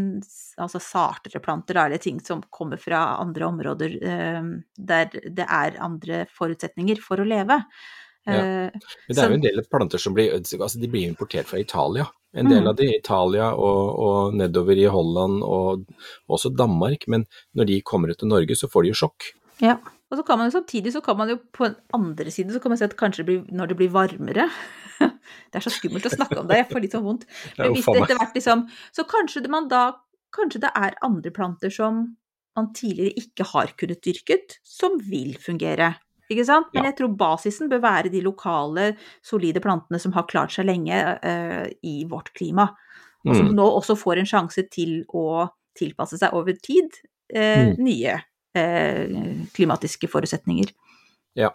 altså 0.56 0.80
sartere 0.80 1.42
planter, 1.44 1.76
eller 1.76 2.00
ting 2.00 2.20
som 2.24 2.42
kommer 2.50 2.80
fra 2.80 3.18
andre 3.20 3.46
områder 3.46 3.96
eh, 4.00 4.42
der 4.78 5.10
det 5.12 5.44
er 5.44 5.76
andre 5.84 6.24
forutsetninger 6.32 7.00
for 7.04 7.20
å 7.20 7.28
leve. 7.28 7.60
Ja. 8.26 8.38
Eh, 8.40 8.70
Men 9.06 9.14
det 9.14 9.22
er 9.22 9.28
jo 9.30 9.38
en 9.38 9.44
del 9.44 9.64
planter 9.70 10.02
som 10.02 10.14
blir, 10.16 10.32
altså 10.34 10.80
de 10.80 10.88
blir 10.90 11.06
importert 11.08 11.46
fra 11.46 11.60
Italia. 11.60 12.08
En 12.36 12.48
del 12.50 12.60
Mm. 12.62 12.68
av 12.68 12.76
de 12.76 12.84
i 12.84 12.96
Italia 12.98 13.52
og, 13.54 13.98
og 13.98 14.34
nedover 14.36 14.76
i 14.76 14.88
Holland 14.92 15.42
og 15.42 15.86
også 16.28 16.50
Danmark. 16.52 17.06
Men 17.08 17.24
når 17.54 17.66
de 17.66 17.80
kommer 17.82 18.10
ut 18.10 18.18
til 18.18 18.28
Norge, 18.28 18.56
så 18.56 18.68
får 18.68 18.82
de 18.82 18.90
jo 18.92 18.98
sjokk. 19.06 19.30
Ja, 19.62 19.78
og 20.10 20.18
så 20.18 20.22
kan 20.26 20.38
man 20.38 20.50
jo 20.50 20.54
samtidig 20.54 20.92
så 20.94 21.02
kan 21.02 21.16
man 21.18 21.30
jo 21.32 21.38
på 21.52 21.66
den 21.66 21.76
andre 21.96 22.30
siden 22.30 22.54
så 22.54 22.60
kan 22.62 22.72
man 22.72 22.78
si 22.78 22.86
at 22.86 22.96
kanskje 22.98 23.24
det 23.24 23.26
blir, 23.30 23.40
når 23.50 23.72
det 23.72 23.78
blir 23.80 23.94
varmere 23.94 24.48
Det 25.50 25.58
er 25.58 25.64
så 25.64 25.72
skummelt 25.74 26.06
å 26.08 26.12
snakke 26.12 26.38
om 26.40 26.46
det, 26.48 26.60
jeg 26.60 26.68
får 26.70 26.82
litt 26.84 26.94
sånn 26.94 27.04
vondt. 27.04 27.24
Men 27.58 27.74
hvis 27.74 27.84
det 27.84 28.00
etter 28.04 28.18
hvert 28.20 28.36
liksom 28.38 28.62
Så 28.96 29.04
kanskje 29.10 29.42
det 29.44 29.50
man 29.52 29.66
da 29.68 29.82
Kanskje 30.36 30.62
det 30.62 30.70
er 30.78 30.96
andre 31.04 31.32
planter 31.34 31.72
som 31.72 32.16
man 32.56 32.70
tidligere 32.76 33.20
ikke 33.20 33.44
har 33.50 33.72
kunnet 33.76 34.00
dyrket, 34.04 34.54
som 34.64 34.94
vil 35.04 35.34
fungere. 35.40 35.90
Ikke 36.32 36.44
sant? 36.48 36.70
Men 36.74 36.88
jeg 36.88 36.96
tror 36.98 37.12
basisen 37.18 37.68
bør 37.68 37.82
være 37.84 38.12
de 38.12 38.22
lokale, 38.24 38.86
solide 39.24 39.60
plantene 39.64 40.00
som 40.02 40.14
har 40.16 40.26
klart 40.28 40.54
seg 40.54 40.66
lenge 40.68 40.96
uh, 40.96 41.66
i 41.84 41.98
vårt 42.08 42.32
klima. 42.36 42.70
Og 43.26 43.34
som 43.36 43.50
Mm. 43.50 43.56
nå 43.58 43.66
også 43.78 43.96
får 43.96 44.22
en 44.22 44.30
sjanse 44.30 44.64
til 44.72 45.04
å 45.08 45.46
tilpasse 45.76 46.16
seg 46.20 46.32
over 46.36 46.56
tid 46.56 46.96
uh, 47.36 47.76
nye 47.76 48.16
klimatiske 49.56 50.08
forutsetninger. 50.12 50.72
Ja, 51.36 51.50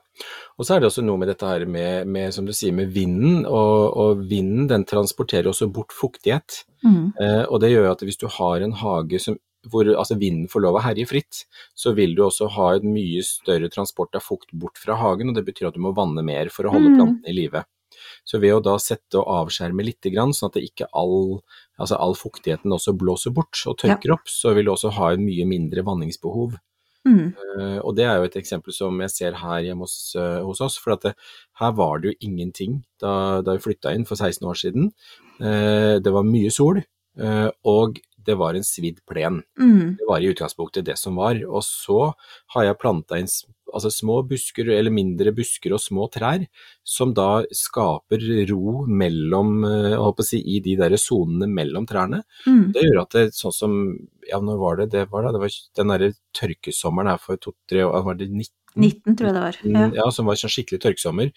Og 0.59 0.67
så 0.67 0.75
er 0.75 0.81
det 0.83 0.91
også 0.91 1.01
noe 1.01 1.17
med 1.17 1.31
dette 1.31 1.47
her 1.47 1.63
med, 1.65 2.05
med 2.05 2.33
som 2.35 2.45
du 2.45 2.53
sier, 2.53 2.73
med 2.77 2.91
vinden. 2.93 3.47
Og, 3.49 3.95
og 3.97 4.19
vinden 4.29 4.67
den 4.69 4.85
transporterer 4.85 5.49
også 5.49 5.71
bort 5.73 5.95
fuktighet. 5.97 6.59
Eh, 7.17 7.45
og 7.49 7.61
det 7.63 7.71
gjør 7.73 7.87
at 7.95 8.03
hvis 8.05 8.19
du 8.21 8.27
har 8.29 8.61
en 8.61 8.75
hage 8.77 9.17
som, 9.23 9.39
hvor 9.69 9.89
altså 9.89 10.19
vinden 10.21 10.45
får 10.49 10.61
lov 10.67 10.77
å 10.77 10.83
herje 10.85 11.07
fritt, 11.09 11.41
så 11.73 11.95
vil 11.97 12.13
du 12.17 12.23
også 12.27 12.47
ha 12.53 12.75
et 12.77 12.85
mye 12.85 13.25
større 13.25 13.69
transport 13.73 14.13
av 14.17 14.21
fukt 14.25 14.53
bort 14.53 14.77
fra 14.77 14.95
hagen, 15.01 15.29
og 15.29 15.35
det 15.37 15.45
betyr 15.49 15.71
at 15.71 15.77
du 15.77 15.81
må 15.81 15.95
vanne 15.97 16.21
mer 16.25 16.49
for 16.53 16.69
å 16.69 16.73
holde 16.73 16.93
Mm. 16.93 16.97
plantene 16.97 17.29
i 17.33 17.37
live. 17.41 17.65
Så 18.25 18.39
ved 18.39 18.53
å 18.53 18.63
da 18.63 18.77
sette 18.77 19.17
og 19.17 19.49
avskjerme 19.49 19.83
litt, 19.83 20.01
sånn 20.05 20.49
at 20.49 20.61
ikke 20.61 20.87
all, 20.93 21.41
altså 21.79 21.97
all 21.97 22.13
fuktigheten 22.13 22.71
også 22.71 22.93
blåser 22.97 23.33
bort 23.33 23.57
og 23.65 23.77
tørker 23.81 24.13
opp, 24.13 24.29
så 24.29 24.53
vil 24.53 24.65
du 24.65 24.71
også 24.71 24.93
ha 24.93 25.11
en 25.13 25.25
mye 25.25 25.45
mindre 25.45 25.81
vanningsbehov. 25.83 26.57
Mm. 27.07 27.33
Eh, 27.33 27.79
og 27.81 27.95
det 27.97 28.05
er 28.05 28.19
jo 28.19 28.27
et 28.29 28.37
eksempel 28.37 28.75
som 28.75 28.99
jeg 29.01 29.13
ser 29.13 29.39
her 29.41 29.65
hjemme 29.65 29.87
hos, 29.87 30.13
uh, 30.19 30.43
hos 30.45 30.61
oss, 30.61 30.77
for 30.81 30.95
at 30.95 31.07
det, 31.07 31.15
her 31.61 31.73
var 31.77 32.01
det 32.01 32.11
jo 32.11 32.27
ingenting 32.29 32.81
da, 33.01 33.41
da 33.45 33.57
vi 33.57 33.65
flytta 33.65 33.95
inn 33.95 34.05
for 34.09 34.19
16 34.19 34.47
år 34.47 34.59
siden. 34.61 34.91
Uh, 35.41 35.97
det 36.03 36.13
var 36.13 36.27
mye 36.27 36.53
sol, 36.53 36.83
og 37.67 37.97
det 38.25 38.35
var 38.39 38.55
en 38.55 38.65
svidd 38.65 39.01
plen. 39.09 39.41
Mm. 39.59 39.97
Det 39.99 40.07
var 40.07 40.21
i 40.21 40.29
utgangspunktet 40.31 40.85
det 40.87 40.97
som 40.99 41.17
var. 41.19 41.39
Og 41.47 41.63
så 41.65 42.13
har 42.55 42.67
jeg 42.67 42.79
planta 42.81 43.19
inn 43.19 43.29
altså 43.73 43.91
små 43.93 44.21
busker, 44.27 44.69
eller 44.75 44.93
mindre 44.93 45.33
busker 45.35 45.73
og 45.75 45.81
små 45.83 46.07
trær, 46.13 46.45
som 46.83 47.13
da 47.17 47.43
skaper 47.55 48.23
ro 48.51 48.85
mellom, 48.87 49.63
eh, 49.65 50.23
si, 50.27 50.41
i 50.41 50.59
de 50.63 50.77
der 50.79 50.97
sonene 51.01 51.49
mellom 51.49 51.87
trærne. 51.89 52.23
Mm. 52.45 52.71
Det 52.75 52.85
gjør 52.85 53.01
at 53.03 53.17
det 53.17 53.25
sånn 53.37 53.55
som, 53.55 53.77
ja 54.29 54.39
når 54.43 54.61
var 54.61 54.81
det, 54.81 54.89
det 54.95 55.05
var 55.11 55.25
da, 55.25 55.35
det 55.35 55.43
var 55.43 55.59
den 55.79 55.93
derre 55.93 56.11
tørkesommeren 56.37 57.13
her 57.13 57.21
for 57.21 57.41
to-tre 57.41 57.85
år, 57.87 58.03
var 58.05 58.19
det 58.19 58.29
19? 58.29 58.49
19, 58.71 59.17
tror 59.19 59.27
jeg 59.27 59.35
det 59.35 59.41
var. 59.43 59.57
Ja. 59.67 59.87
Ja. 59.97 60.05
som 60.15 60.29
var 60.29 60.37
sånn 60.39 60.53
skikkelig 60.53 60.79
tørkesommer. 60.85 61.33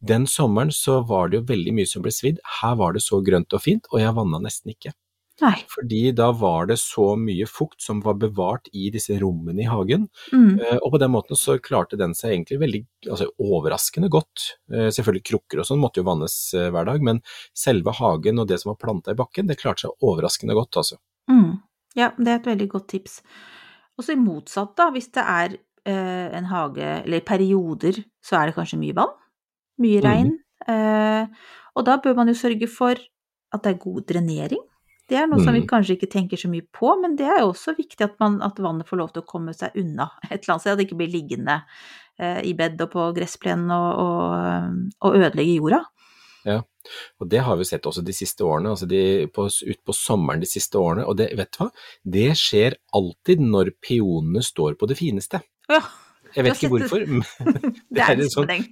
Den 0.00 0.24
sommeren 0.30 0.72
så 0.72 1.02
var 1.04 1.28
det 1.28 1.42
jo 1.42 1.48
veldig 1.50 1.74
mye 1.76 1.90
som 1.90 2.04
ble 2.04 2.12
svidd. 2.14 2.40
Her 2.62 2.78
var 2.80 2.96
det 2.96 3.04
så 3.04 3.20
grønt 3.24 3.52
og 3.52 3.60
fint, 3.60 3.90
og 3.92 4.00
jeg 4.00 4.14
vanna 4.16 4.40
nesten 4.40 4.72
ikke. 4.72 4.94
Nei. 5.38 5.54
Fordi 5.70 6.00
da 6.18 6.32
var 6.34 6.66
det 6.66 6.80
så 6.82 7.12
mye 7.18 7.46
fukt 7.46 7.82
som 7.84 8.00
var 8.02 8.16
bevart 8.18 8.66
i 8.74 8.88
disse 8.90 9.14
rommene 9.20 9.62
i 9.62 9.68
hagen. 9.70 10.08
Mm. 10.34 10.58
Eh, 10.58 10.78
Og 10.82 10.90
på 10.96 10.98
den 10.98 11.12
måten 11.14 11.38
så 11.38 11.58
klarte 11.62 11.98
den 12.00 12.14
seg 12.18 12.32
egentlig 12.32 12.58
veldig 12.58 12.80
altså 13.12 13.28
overraskende 13.38 14.10
godt. 14.10 14.48
Eh, 14.72 14.88
Selvfølgelig 14.94 15.26
krukker 15.30 15.62
og 15.62 15.68
sånn 15.68 15.78
måtte 15.82 16.02
jo 16.02 16.08
vannes 16.08 16.34
eh, 16.58 16.70
hver 16.74 16.88
dag, 16.90 17.04
men 17.06 17.22
selve 17.54 17.94
hagen 18.00 18.42
og 18.42 18.48
det 18.50 18.58
som 18.62 18.72
var 18.72 18.80
planta 18.82 19.14
i 19.14 19.18
bakken, 19.18 19.46
det 19.46 19.60
klarte 19.60 19.86
seg 19.86 20.08
overraskende 20.08 20.56
godt, 20.58 20.80
altså. 20.82 20.98
Mm. 21.30 21.60
Ja, 21.98 22.10
det 22.18 22.32
er 22.32 22.40
et 22.40 22.50
veldig 22.50 22.68
godt 22.74 22.88
tips. 22.90 23.20
Og 23.98 24.04
så 24.06 24.14
i 24.14 24.20
motsatt, 24.20 24.74
da, 24.78 24.88
hvis 24.94 25.10
det 25.14 25.22
er 25.22 25.54
eh, 25.86 26.26
en 26.38 26.48
hage, 26.50 26.88
eller 27.04 27.22
i 27.22 27.26
perioder, 27.26 28.02
så 28.24 28.40
er 28.40 28.50
det 28.50 28.56
kanskje 28.58 28.78
mye 28.82 28.96
vann, 28.98 29.14
mye 29.82 30.02
regn. 30.02 30.34
regn. 30.34 30.34
Eh, 30.66 31.54
og 31.78 31.86
da 31.86 31.96
bør 32.02 32.18
man 32.18 32.30
jo 32.30 32.34
sørge 32.38 32.66
for 32.70 32.98
at 32.98 33.62
det 33.64 33.72
er 33.72 33.80
god 33.82 34.02
drenering. 34.10 34.62
Det 35.08 35.16
er 35.16 35.26
noe 35.30 35.40
som 35.40 35.54
vi 35.54 35.60
Mhm. 35.62 35.68
kanskje 35.70 35.94
ikke 35.96 36.10
tenker 36.12 36.36
så 36.36 36.48
mye 36.52 36.66
på, 36.72 36.90
men 37.00 37.16
det 37.16 37.26
er 37.26 37.38
jo 37.40 37.52
også 37.52 37.74
viktig 37.76 38.04
at, 38.04 38.18
man, 38.20 38.40
at 38.42 38.58
vannet 38.60 38.86
får 38.88 38.98
lov 39.00 39.12
til 39.14 39.22
å 39.22 39.26
komme 39.26 39.54
seg 39.56 39.72
unna 39.80 40.10
et 40.30 40.42
eller 40.42 40.54
annet 40.54 40.60
sted, 40.60 40.72
at 40.72 40.78
det 40.78 40.86
ikke 40.88 40.98
blir 41.00 41.12
liggende 41.14 41.62
eh, 42.18 42.42
i 42.44 42.52
bed 42.58 42.80
og 42.84 42.90
på 42.92 43.06
gressplenen 43.16 43.70
og, 43.70 44.02
og, 44.02 44.82
og 45.08 45.16
ødelegge 45.16 45.54
jorda. 45.56 45.84
Ja, 46.44 46.60
Og 47.20 47.28
det 47.28 47.40
har 47.44 47.56
vi 47.60 47.64
sett 47.68 47.84
også 47.84 48.00
de 48.04 48.12
siste 48.16 48.44
årene, 48.46 48.70
altså 48.72 48.86
de, 48.88 49.26
på, 49.34 49.44
ut 49.48 49.80
på 49.84 49.92
sommeren 49.96 50.40
de 50.40 50.46
siste 50.48 50.78
årene. 50.80 51.04
Og 51.04 51.16
det, 51.18 51.30
vet 51.36 51.50
du 51.52 51.58
hva, 51.64 51.70
det 52.04 52.28
skjer 52.38 52.76
alltid 52.96 53.40
når 53.44 53.72
peonene 53.84 54.40
står 54.46 54.76
på 54.80 54.88
det 54.88 54.96
fineste. 55.00 55.40
Ja, 55.68 55.80
Jeg 56.36 56.44
vet 56.44 56.56
ikke 56.62 56.70
hvorfor, 56.76 57.04
men 57.08 57.24
det 57.92 58.00
er 58.04 58.12
en 58.14 58.20
en 58.22 58.28
sånn- 58.32 58.46
sammenheng. 58.48 58.64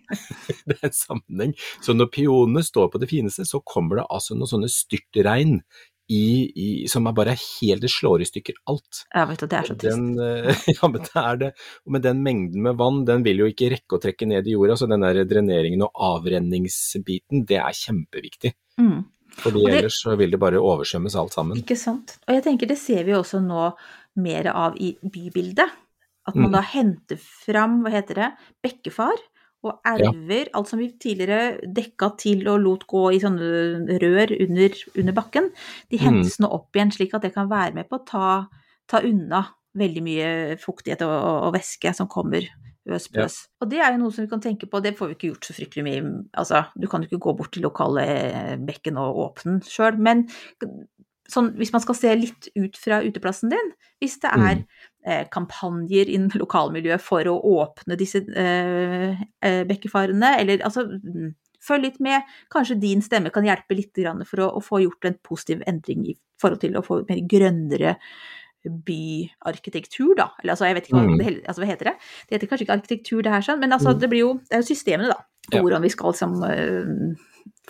det 0.68 0.76
er 0.78 0.88
en 0.88 0.96
sammenheng. 0.96 1.52
Så 1.84 1.92
når 1.96 2.08
peonene 2.14 2.62
står 2.64 2.88
på 2.92 3.00
det 3.02 3.08
fineste, 3.10 3.44
så 3.48 3.60
kommer 3.64 3.96
det 4.00 4.06
altså 4.10 4.36
noen 4.36 4.48
sånne 4.54 4.68
styrtregn 4.72 5.58
i, 6.08 6.52
i, 6.54 6.66
som 6.88 7.06
bare 7.14 7.34
helt 7.34 7.82
Det 7.82 7.90
slår 7.90 8.22
i 8.22 8.28
stykker 8.28 8.54
alt. 8.70 9.00
Ja, 9.14 9.24
vet 9.26 9.40
du, 9.42 9.46
det 9.50 9.58
er 9.58 9.66
så 9.66 9.74
trist. 9.74 9.96
Den, 9.96 10.18
eh, 10.22 10.60
ja, 10.76 10.88
men 10.92 11.02
det 11.02 11.16
er 11.22 11.40
det. 11.40 11.50
Med 11.86 12.02
den 12.06 12.22
mengden 12.22 12.62
med 12.62 12.78
vann, 12.78 13.04
den 13.08 13.24
vil 13.26 13.42
jo 13.42 13.48
ikke 13.50 13.72
rekke 13.74 13.98
å 13.98 14.02
trekke 14.02 14.28
ned 14.30 14.46
i 14.46 14.54
jorda, 14.54 14.76
så 14.78 14.88
den 14.90 15.02
der 15.02 15.24
dreneringen 15.26 15.82
og 15.88 15.90
avrenningsbiten, 15.96 17.44
det 17.48 17.58
er 17.62 17.74
kjempeviktig. 17.74 18.54
Mm. 18.80 19.04
Fordi 19.36 19.64
det- 19.66 19.74
ellers 19.80 20.00
så 20.02 20.16
vil 20.16 20.30
det 20.30 20.40
bare 20.40 20.60
oversvømmes 20.62 21.16
alt 21.18 21.32
sammen. 21.34 21.58
Ikke 21.58 21.76
sant. 21.76 22.18
Og 22.28 22.34
jeg 22.34 22.44
tenker 22.44 22.66
det 22.68 22.78
ser 22.78 23.04
vi 23.04 23.12
også 23.12 23.42
nå 23.44 23.72
mer 24.16 24.46
av 24.54 24.76
i 24.80 24.94
bybildet. 25.02 25.68
At 26.26 26.34
man 26.34 26.50
Mm. 26.50 26.52
da 26.52 26.60
henter 26.62 27.16
fram, 27.18 27.82
hva 27.84 27.90
heter 27.90 28.14
det, 28.14 28.32
bekkefar 28.64 29.14
og 29.66 29.80
elver, 29.90 30.50
alt 30.56 30.70
som 30.70 30.80
vi 30.80 30.88
tidligere 31.02 31.58
dekka 31.76 32.12
til 32.20 32.46
og 32.52 32.60
lot 32.62 32.86
gå 32.90 33.02
i 33.16 33.20
sånne 33.22 33.98
rør 34.02 34.32
under, 34.38 34.78
under 34.96 35.16
bakken, 35.16 35.50
de 35.90 35.98
Mm. 35.98 36.04
hentes 36.04 36.38
nå 36.40 36.50
opp 36.50 36.76
igjen, 36.76 36.92
slik 36.94 37.14
at 37.14 37.26
det 37.26 37.34
kan 37.34 37.50
være 37.50 37.74
med 37.74 37.88
på 37.90 37.98
å 38.00 38.06
ta, 38.06 38.28
ta 38.88 39.02
unna 39.04 39.44
veldig 39.76 40.02
mye 40.02 40.28
fuktighet 40.62 41.02
og, 41.04 41.12
og, 41.12 41.42
og 41.48 41.56
væske 41.58 41.92
som 41.94 42.08
kommer 42.08 42.46
øs 42.86 43.08
Ja. 43.12 43.26
Og 43.60 43.70
det 43.70 43.80
er 43.82 43.92
jo 43.92 43.98
noe 43.98 44.14
som 44.14 44.24
vi 44.24 44.30
kan 44.30 44.40
tenke 44.40 44.68
på, 44.70 44.80
det 44.80 44.94
får 44.96 45.08
vi 45.10 45.16
ikke 45.16 45.30
gjort 45.32 45.48
så 45.48 45.56
fryktelig 45.56 45.84
mye, 45.84 46.02
altså 46.38 46.64
du 46.78 46.86
kan 46.86 47.02
jo 47.02 47.10
ikke 47.10 47.24
gå 47.26 47.36
bort 47.36 47.52
til 47.52 47.66
lokale 47.66 48.04
bekken 48.66 48.96
og 49.02 49.18
åpne 49.24 49.56
den 49.56 49.64
sjøl, 49.66 49.98
men 49.98 50.28
sånn, 51.32 51.52
hvis 51.58 51.72
man 51.72 51.80
skal 51.82 51.94
se 51.98 52.14
litt 52.16 52.48
ut 52.56 52.76
fra 52.76 53.00
uteplassen 53.02 53.50
din, 53.50 53.72
hvis 54.02 54.18
det 54.22 54.30
er 54.32 54.54
Mm. 54.56 54.66
eh, 55.06 55.24
kampanjer 55.30 56.08
innen 56.08 56.30
lokalmiljøet 56.42 57.00
for 57.00 57.24
å 57.30 57.36
åpne 57.40 57.96
disse 57.96 58.22
eh, 58.36 59.20
eh, 59.42 59.64
bekkefarene, 59.64 60.38
eller 60.40 60.58
altså 60.64 60.86
mm, 60.86 61.34
Følg 61.66 61.82
litt 61.82 61.96
med. 62.04 62.22
Kanskje 62.52 62.76
din 62.78 63.00
stemme 63.02 63.30
kan 63.34 63.42
hjelpe 63.42 63.74
litt 63.74 63.92
grann 63.96 64.20
for 64.28 64.38
å, 64.44 64.46
å 64.54 64.60
få 64.62 64.78
gjort 64.84 65.04
en 65.08 65.16
positiv 65.24 65.62
endring 65.66 66.04
i 66.06 66.12
forhold 66.38 66.60
til 66.62 66.76
å 66.78 66.82
få 66.84 67.00
mer 67.08 67.18
grønnere 67.26 67.96
byarkitektur, 68.86 70.14
da. 70.18 70.28
Eller 70.42 70.54
altså, 70.54 70.66
jeg 70.68 70.76
vet 70.78 70.86
ikke 70.88 70.96
hva, 70.98 71.06
Mm. 71.08 71.18
det, 71.18 71.46
altså, 71.48 71.62
hva 71.62 71.70
heter 71.70 71.84
det? 71.90 71.94
Det 72.28 72.36
heter 72.36 72.48
kanskje 72.52 72.66
ikke 72.66 72.76
arkitektur, 72.78 73.22
det 73.22 73.32
her, 73.32 73.40
sånn, 73.42 73.58
men 73.60 73.70
altså, 73.72 73.94
Mm. 73.94 73.98
det 74.00 74.10
blir 74.10 74.20
jo 74.20 74.34
Det 74.34 74.52
er 74.52 74.62
jo 74.62 74.74
systemene, 74.74 75.08
da. 75.08 75.24
Hvordan 75.52 75.82
vi 75.82 75.88
skal 75.88 76.12
liksom 76.12 76.42
eh, 76.44 77.16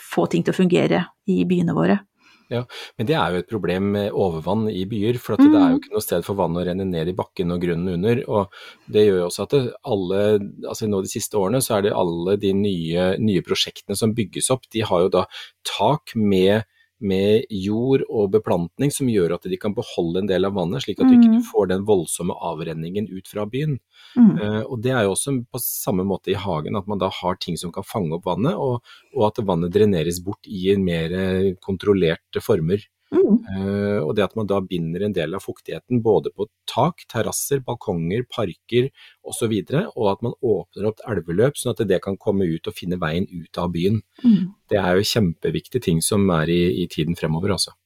få 0.00 0.28
ting 0.30 0.42
til 0.44 0.52
å 0.52 0.56
fungere 0.56 1.06
i 1.28 1.44
byene 1.44 1.74
våre. 1.74 2.00
Men 2.50 3.08
det 3.08 3.16
er 3.18 3.32
jo 3.32 3.42
et 3.42 3.50
problem 3.50 3.90
med 3.96 4.14
overvann 4.14 4.66
i 4.70 4.84
byer, 4.88 5.18
for 5.22 5.36
at 5.36 5.44
det 5.44 5.58
er 5.58 5.72
jo 5.72 5.80
ikke 5.80 5.94
noe 5.94 6.04
sted 6.04 6.26
for 6.26 6.38
vann 6.38 6.56
å 6.58 6.64
renne 6.66 6.86
ned 6.88 7.10
i 7.10 7.16
bakken 7.16 7.54
og 7.54 7.64
grunnen 7.64 7.96
under. 7.96 8.22
Og 8.28 8.92
det 8.92 9.06
gjør 9.06 9.20
jo 9.22 9.26
også 9.30 9.46
at 9.48 9.58
alle, 9.94 10.22
altså 10.66 10.90
nå 10.90 11.02
de 11.04 11.12
siste 11.12 11.40
årene, 11.40 11.62
så 11.64 11.78
er 11.78 11.88
det 11.88 11.96
alle 11.96 12.38
de 12.42 12.54
nye, 12.56 13.10
nye 13.22 13.44
prosjektene 13.46 13.98
som 13.98 14.14
bygges 14.16 14.52
opp, 14.54 14.68
de 14.72 14.86
har 14.86 15.06
jo 15.06 15.12
da 15.20 15.26
tak 15.66 16.14
med 16.14 16.66
med 17.00 17.44
jord 17.50 18.02
og 18.08 18.30
beplantning 18.32 18.90
som 18.94 19.08
gjør 19.10 19.34
at 19.36 19.44
de 19.50 19.58
kan 19.60 19.74
beholde 19.76 20.22
en 20.22 20.30
del 20.30 20.48
av 20.48 20.54
vannet, 20.56 20.82
slik 20.84 21.00
at 21.00 21.10
du 21.10 21.16
ikke 21.18 21.34
Mm. 21.36 21.42
får 21.44 21.68
den 21.68 21.84
voldsomme 21.84 22.32
avrenningen 22.32 23.08
ut 23.12 23.28
fra 23.28 23.44
byen. 23.44 23.78
Mm. 24.16 24.32
Uh, 24.40 24.62
og 24.64 24.80
det 24.82 24.92
er 24.92 25.04
jo 25.04 25.12
også 25.12 25.44
på 25.52 25.60
samme 25.60 26.04
måte 26.08 26.32
i 26.32 26.34
hagen, 26.40 26.76
at 26.76 26.86
man 26.88 26.98
da 26.98 27.10
har 27.12 27.36
ting 27.36 27.56
som 27.56 27.72
kan 27.72 27.84
fange 27.84 28.14
opp 28.16 28.24
vannet, 28.24 28.54
og, 28.54 28.80
og 29.14 29.26
at 29.28 29.44
vannet 29.44 29.72
dreneres 29.72 30.22
bort 30.24 30.46
i 30.46 30.74
mer 30.76 31.12
eh, 31.12 31.54
kontrollerte 31.60 32.40
former. 32.40 32.80
Mm. 33.14 33.36
Eh, 33.54 33.98
og 34.02 34.14
det 34.18 34.24
at 34.24 34.34
man 34.38 34.48
da 34.50 34.58
binder 34.64 35.06
en 35.06 35.14
del 35.14 35.36
av 35.36 35.44
fuktigheten 35.44 36.02
både 36.02 36.32
på 36.34 36.48
tak, 36.70 37.04
terrasser, 37.12 37.62
balkonger, 37.66 38.26
parker 38.30 38.90
osv., 39.26 39.52
og, 39.52 39.90
og 39.94 40.12
at 40.12 40.26
man 40.26 40.36
åpner 40.42 40.90
opp 40.90 41.02
elveløp 41.06 41.58
sånn 41.58 41.76
at 41.76 41.84
det 41.86 42.02
kan 42.04 42.18
komme 42.20 42.48
ut 42.50 42.66
og 42.66 42.76
finne 42.76 42.98
veien 43.02 43.28
ut 43.30 43.62
av 43.62 43.72
byen. 43.74 44.02
Mm. 44.24 44.54
Det 44.70 44.80
er 44.82 44.98
jo 44.98 45.10
kjempeviktige 45.14 45.84
ting 45.88 46.02
som 46.04 46.26
er 46.34 46.50
i, 46.50 46.62
i 46.82 46.88
tiden 46.90 47.18
fremover, 47.18 47.54
altså. 47.56 47.76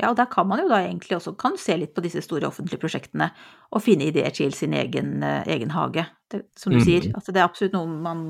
Ja, 0.00 0.10
og 0.10 0.16
der 0.18 0.26
kan 0.26 0.48
man 0.50 0.58
jo 0.58 0.66
da 0.70 0.80
egentlig 0.82 1.14
også 1.16 1.36
kan 1.38 1.58
se 1.60 1.76
litt 1.78 1.94
på 1.94 2.02
disse 2.02 2.24
store 2.24 2.48
offentlige 2.48 2.82
prosjektene 2.82 3.30
og 3.70 3.82
finne 3.84 4.08
ideer 4.10 4.34
til 4.34 4.54
sin 4.56 4.74
egen, 4.74 5.20
eh, 5.22 5.46
egen 5.54 5.70
hage, 5.70 6.06
det, 6.32 6.46
som 6.58 6.74
du 6.74 6.80
mm. 6.80 6.86
sier. 6.88 7.10
Altså, 7.14 7.30
det 7.30 7.42
er 7.42 7.46
absolutt 7.46 7.76
noe 7.76 7.86
man 7.86 8.24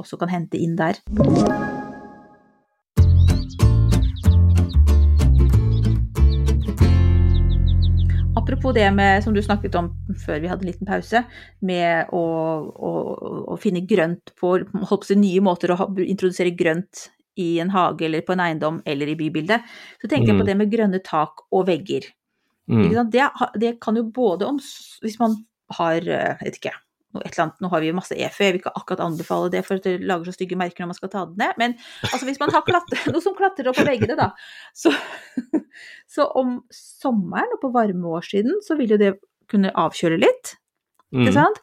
også 0.00 0.20
kan 0.20 0.32
hente 0.32 0.60
inn 0.60 0.78
der. 0.80 1.02
Apropos 8.62 8.76
det 8.78 8.90
med, 8.94 9.24
som 9.24 9.34
du 9.34 9.40
snakket 9.42 9.74
om 9.74 9.88
før 10.22 10.38
vi 10.38 10.46
hadde 10.46 10.62
en 10.62 10.68
liten 10.70 10.86
pause, 10.86 11.24
med 11.66 12.12
å, 12.14 12.20
å, 12.70 12.90
å 13.50 13.56
finne 13.58 13.82
grønt 13.82 14.30
på, 14.38 14.52
holdt 14.86 15.08
på 15.08 15.14
å 15.16 15.18
nye 15.18 15.42
måter 15.42 15.72
å 15.74 15.78
introdusere 15.98 16.52
grønt 16.54 17.08
i 17.42 17.58
en 17.58 17.72
hage 17.74 18.06
eller 18.06 18.22
på 18.22 18.36
en 18.36 18.42
eiendom 18.44 18.78
eller 18.86 19.10
i 19.10 19.16
bybildet, 19.18 19.66
så 19.98 20.06
tenker 20.06 20.30
jeg 20.30 20.38
på 20.38 20.44
Mm. 20.44 20.50
det 20.52 20.56
med 20.60 20.70
grønne 20.70 21.00
tak 21.02 21.42
og 21.50 21.66
vegger. 21.66 22.06
Ikke 22.70 22.86
Mm. 22.86 22.94
sant? 22.94 23.10
Det, 23.10 23.26
det 23.58 23.80
kan 23.82 23.96
jo 23.98 24.04
både 24.04 24.46
om 24.46 24.60
Hvis 25.02 25.18
man 25.18 25.34
har 25.74 25.96
eh, 25.96 26.36
jeg 26.38 26.46
vet 26.46 26.58
ikke, 26.60 26.76
annet, 27.14 27.58
nå 27.60 27.68
har 27.72 27.82
vi 27.82 27.90
jo 27.90 27.96
masse 27.96 28.16
EFØ, 28.16 28.44
jeg 28.46 28.54
vil 28.54 28.60
ikke 28.62 28.72
akkurat 28.78 29.02
anbefale 29.04 29.50
det, 29.52 29.60
for 29.66 29.76
at 29.80 29.84
det 29.88 29.98
lager 30.08 30.30
så 30.30 30.34
stygge 30.36 30.56
merker 30.56 30.84
når 30.84 30.92
man 30.92 30.98
skal 30.98 31.12
ta 31.12 31.24
det 31.28 31.36
ned. 31.42 31.58
Men 31.60 31.74
altså, 32.08 32.24
hvis 32.28 32.40
man 32.40 32.52
har 32.54 32.64
klatre, 32.66 32.98
noe 33.12 33.24
som 33.24 33.36
klatrer 33.38 33.68
opp 33.70 33.76
på 33.80 33.86
veggene, 33.88 34.16
da, 34.18 34.30
så, 34.76 34.92
så 36.14 36.26
om 36.40 36.56
sommeren 36.72 37.52
og 37.56 37.60
på 37.64 37.72
varme 37.74 38.14
år 38.16 38.24
siden, 38.30 38.58
så 38.64 38.76
vil 38.80 38.94
jo 38.96 39.00
det 39.00 39.12
kunne 39.52 39.72
avkjøle 39.76 40.20
litt. 40.22 40.56
Ikke 41.12 41.28
Mm. 41.28 41.34
sant? 41.36 41.58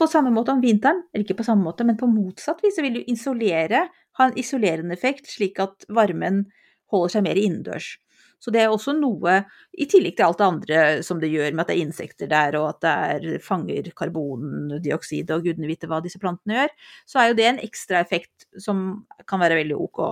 På 0.00 0.06
samme 0.10 0.30
måte 0.34 0.50
om 0.50 0.62
vinteren, 0.62 1.02
eller 1.12 1.26
ikke 1.26 1.36
på 1.42 1.44
samme 1.46 1.62
måte, 1.62 1.84
men 1.86 1.98
på 2.00 2.08
motsatt 2.10 2.62
vis, 2.64 2.74
så 2.78 2.82
vil 2.82 2.96
jo 2.98 3.04
isolere, 3.12 3.84
ha 4.18 4.26
en 4.26 4.38
isolerende 4.40 4.96
effekt, 4.96 5.28
slik 5.30 5.60
at 5.62 5.84
varmen 5.92 6.46
holder 6.90 7.12
seg 7.12 7.26
mer 7.26 7.38
innendørs. 7.38 7.98
Så 8.44 8.52
det 8.52 8.60
er 8.60 8.68
også 8.68 8.92
noe, 8.98 9.38
i 9.72 9.86
tillegg 9.88 10.18
til 10.18 10.26
alt 10.26 10.40
det 10.42 10.46
andre 10.46 10.80
som 11.06 11.20
det 11.22 11.30
gjør 11.32 11.54
med 11.54 11.62
at 11.62 11.70
det 11.70 11.76
er 11.78 11.86
insekter 11.86 12.28
der, 12.28 12.58
og 12.60 12.66
at 12.74 12.82
det 12.84 12.92
er, 12.92 13.38
fanger 13.40 13.88
karbondioksid 13.96 15.32
og 15.32 15.46
gudene 15.48 15.70
vite 15.70 15.88
hva 15.88 16.02
disse 16.04 16.20
plantene 16.20 16.58
gjør, 16.58 16.74
så 17.08 17.22
er 17.22 17.30
jo 17.30 17.38
det 17.38 17.46
en 17.48 17.62
ekstra 17.64 18.02
effekt 18.04 18.44
som 18.60 18.84
kan 19.30 19.40
være 19.40 19.62
veldig 19.62 19.78
ok 19.86 20.02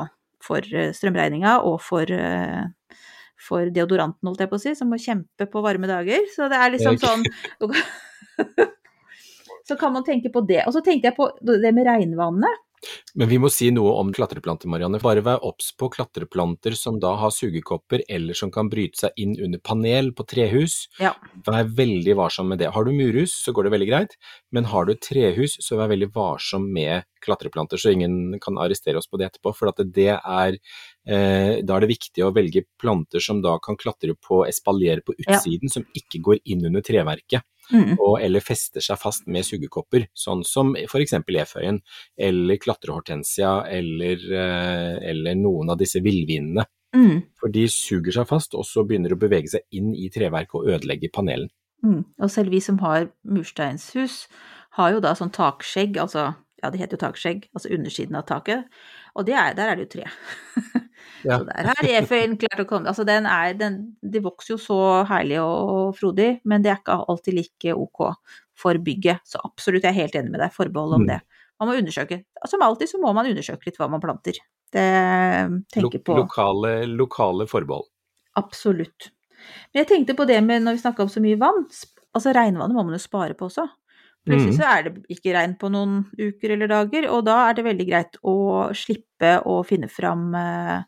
for 0.42 0.64
eh, 0.72 0.94
strømregninga 0.96 1.58
og 1.68 1.76
for, 1.84 2.08
eh, 2.08 2.64
for 3.36 3.68
deodoranten, 3.74 4.24
holdt 4.30 4.46
jeg 4.46 4.52
på 4.54 4.60
å 4.60 4.64
si, 4.64 4.72
som 4.80 4.88
må 4.88 5.00
kjempe 5.02 5.48
på 5.52 5.64
varme 5.64 5.90
dager. 5.90 6.24
Så 6.32 6.48
det 6.48 6.58
er 6.58 6.72
liksom 6.72 6.96
sånn 7.02 7.28
Så 9.68 9.76
kan 9.78 9.92
man 9.94 10.02
tenke 10.02 10.32
på 10.32 10.40
det. 10.48 10.64
Og 10.66 10.72
så 10.74 10.80
tenkte 10.82 11.12
jeg 11.12 11.18
på 11.20 11.28
det 11.46 11.70
med 11.76 11.86
regnvannet. 11.86 12.64
Men 13.14 13.28
vi 13.30 13.38
må 13.42 13.50
si 13.52 13.70
noe 13.74 13.92
om 14.00 14.12
klatreplanter, 14.14 14.70
Marianne. 14.72 15.00
Bare 15.02 15.22
vær 15.24 15.42
obs 15.46 15.70
på 15.78 15.88
klatreplanter 15.92 16.76
som 16.78 16.98
da 17.02 17.14
har 17.20 17.30
sugekopper, 17.34 18.02
eller 18.08 18.34
som 18.38 18.50
kan 18.54 18.70
bryte 18.72 19.04
seg 19.04 19.22
inn 19.22 19.36
under 19.42 19.60
panel 19.62 20.12
på 20.16 20.26
trehus. 20.28 20.86
Ja. 21.00 21.14
Vær 21.46 21.68
veldig 21.78 22.16
varsom 22.18 22.48
med 22.52 22.62
det. 22.62 22.72
Har 22.74 22.84
du 22.88 22.92
murhus, 22.96 23.34
så 23.44 23.54
går 23.54 23.68
det 23.68 23.74
veldig 23.76 23.90
greit, 23.90 24.16
men 24.52 24.68
har 24.72 24.88
du 24.88 24.94
trehus, 24.94 25.58
så 25.60 25.78
vær 25.80 25.92
veldig 25.92 26.10
varsom 26.14 26.66
med 26.72 27.06
klatreplanter, 27.22 27.78
så 27.78 27.92
ingen 27.94 28.38
kan 28.42 28.58
arrestere 28.58 28.98
oss 28.98 29.06
på 29.06 29.20
det 29.20 29.28
etterpå. 29.30 29.54
For 29.54 29.70
at 29.70 29.78
det 29.94 30.10
er 30.18 30.56
eh, 31.06 31.60
Da 31.62 31.76
er 31.76 31.84
det 31.84 31.92
viktig 31.92 32.25
å 32.26 32.32
velge 32.34 32.64
planter 32.80 33.23
som 33.23 33.40
da 33.42 33.56
kan 33.62 33.78
klatre 33.78 34.16
på 34.18 34.42
espaliere 34.49 35.02
på 35.06 35.14
Ja. 35.18 35.36
utsiden, 35.36 35.71
som 35.71 35.86
ikke 35.95 36.21
går 36.23 36.40
inn 36.45 36.66
under 36.66 36.82
treverket. 36.82 37.42
Mm. 37.70 37.94
Og, 37.94 38.16
eller 38.20 38.44
fester 38.44 38.84
seg 38.84 38.98
fast 39.00 39.28
med 39.30 39.46
sugekopper, 39.46 40.08
sånn 40.16 40.42
som 40.46 40.75
f.eks. 40.78 41.14
eføyen, 41.22 41.80
eller 42.18 42.60
klatrehortensia, 42.60 43.54
eller, 43.70 44.25
eh, 44.42 44.96
eller 45.12 45.38
noen 45.38 45.72
av 45.72 45.80
disse 45.80 46.02
villvinene. 46.04 46.66
Mm. 46.92 47.22
For 47.40 47.52
de 47.52 47.66
suger 47.72 48.12
seg 48.18 48.28
fast, 48.28 48.56
og 48.58 48.66
så 48.68 48.84
begynner 48.84 49.12
de 49.12 49.16
å 49.16 49.22
bevege 49.22 49.54
seg 49.54 49.78
inn 49.78 49.94
i 49.96 50.10
treverket 50.12 50.58
og 50.58 50.72
ødelegge 50.75 51.12
panelen. 51.14 51.52
Mm. 51.82 52.02
Og 52.22 52.30
selv 52.30 52.52
vi 52.54 52.60
som 52.62 52.78
har 52.82 53.08
mursteinshus, 53.26 54.26
har 54.78 54.94
jo 54.94 55.02
da 55.04 55.14
sånn 55.16 55.32
takskjegg, 55.34 55.98
altså 56.00 56.32
ja, 56.62 56.70
det 56.70 56.78
heter 56.80 56.96
jo 56.96 57.02
takskjegg, 57.02 57.48
altså 57.56 57.70
undersiden 57.75 58.16
av 58.18 58.25
taket, 58.28 58.64
og 59.18 59.26
det 59.26 59.34
er, 59.34 59.54
der 59.58 59.72
er 59.72 59.76
det 59.80 59.88
jo 59.88 59.92
tre. 59.98 60.08
Ja. 61.22 61.36
Så 61.38 61.44
der 61.46 61.68
er 61.70 62.00
eføyen 62.00 62.32
klart 62.38 62.58
å 62.58 62.64
komme 62.66 62.90
Altså 62.90 63.04
den 63.06 63.26
er 63.30 63.52
den 63.54 63.75
De 64.02 64.18
vokser 64.25 64.54
jo 64.54 64.58
så 64.58 64.78
herlig 65.06 65.36
og 65.42 65.92
frodig, 65.94 66.40
men 66.50 66.62
det 66.64 66.72
er 66.72 66.80
ikke 66.80 66.96
alltid 67.10 67.36
like 67.36 67.75
ok 67.78 68.00
for 68.58 68.78
bygget. 68.82 69.22
Så 69.26 69.38
absolutt, 69.46 69.84
jeg 69.86 69.92
er 69.94 70.00
helt 70.00 70.16
enig 70.18 70.32
med 70.34 70.42
deg. 70.42 70.50
Forbehold 70.54 70.96
om 70.96 71.04
Mm. 71.04 71.12
det. 71.12 71.20
Man 71.60 71.68
må 71.70 71.76
undersøke. 71.78 72.18
Som 72.50 72.62
alltid 72.66 72.90
så 72.90 72.98
må 73.02 73.12
man 73.14 73.26
undersøke 73.30 73.66
litt 73.70 73.78
hva 73.78 73.88
man 73.90 74.02
planter. 74.02 74.38
Det 74.75 74.86
tenker 75.75 76.02
på 76.02 76.16
lokale, 76.18 76.72
lokale 76.90 77.46
forbehold. 77.46 77.86
Absolutt. 78.38 79.10
Men 79.72 79.84
jeg 79.84 79.90
tenkte 79.92 80.18
på 80.18 80.26
det 80.26 80.40
med 80.42 80.62
når 80.66 80.78
vi 80.78 80.82
snakka 80.82 81.06
om 81.06 81.12
så 81.12 81.22
mye 81.22 81.38
vann. 81.38 81.66
Altså 82.14 82.34
regnvannet 82.34 82.75
må 82.75 82.82
man 82.86 82.98
jo 82.98 83.02
spare 83.02 83.34
på 83.38 83.46
også. 83.46 83.68
Plutselig 84.26 84.54
Mhm. 84.54 84.58
så 84.58 84.65
er 84.78 84.82
det 84.87 84.93
ikke 85.11 85.32
regn 85.35 85.56
på 85.58 85.69
noen 85.73 86.04
uker 86.19 86.50
eller 86.54 86.69
dager, 86.71 87.08
og 87.11 87.25
da 87.26 87.50
er 87.50 87.54
det 87.58 87.65
veldig 87.67 87.87
greit 87.89 88.17
å 88.23 88.35
slippe 88.75 89.43
å 89.45 89.65
finne 89.67 89.89
fram 89.91 90.35
eh, 90.35 90.82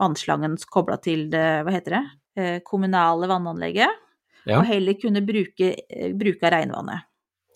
vannslangen 0.00 0.56
kobla 0.70 0.96
til 1.02 1.28
det, 1.32 1.64
hva 1.66 1.72
heter 1.74 1.96
det, 1.98 2.04
eh, 2.36 2.58
kommunale 2.64 3.26
vannanlegget, 3.28 3.90
Ja. 4.46 4.60
og 4.60 4.66
heller 4.66 4.94
kunne 4.94 5.24
bruke, 5.26 5.74
eh, 5.90 6.12
bruke 6.14 6.50
regnvannet. 6.52 7.02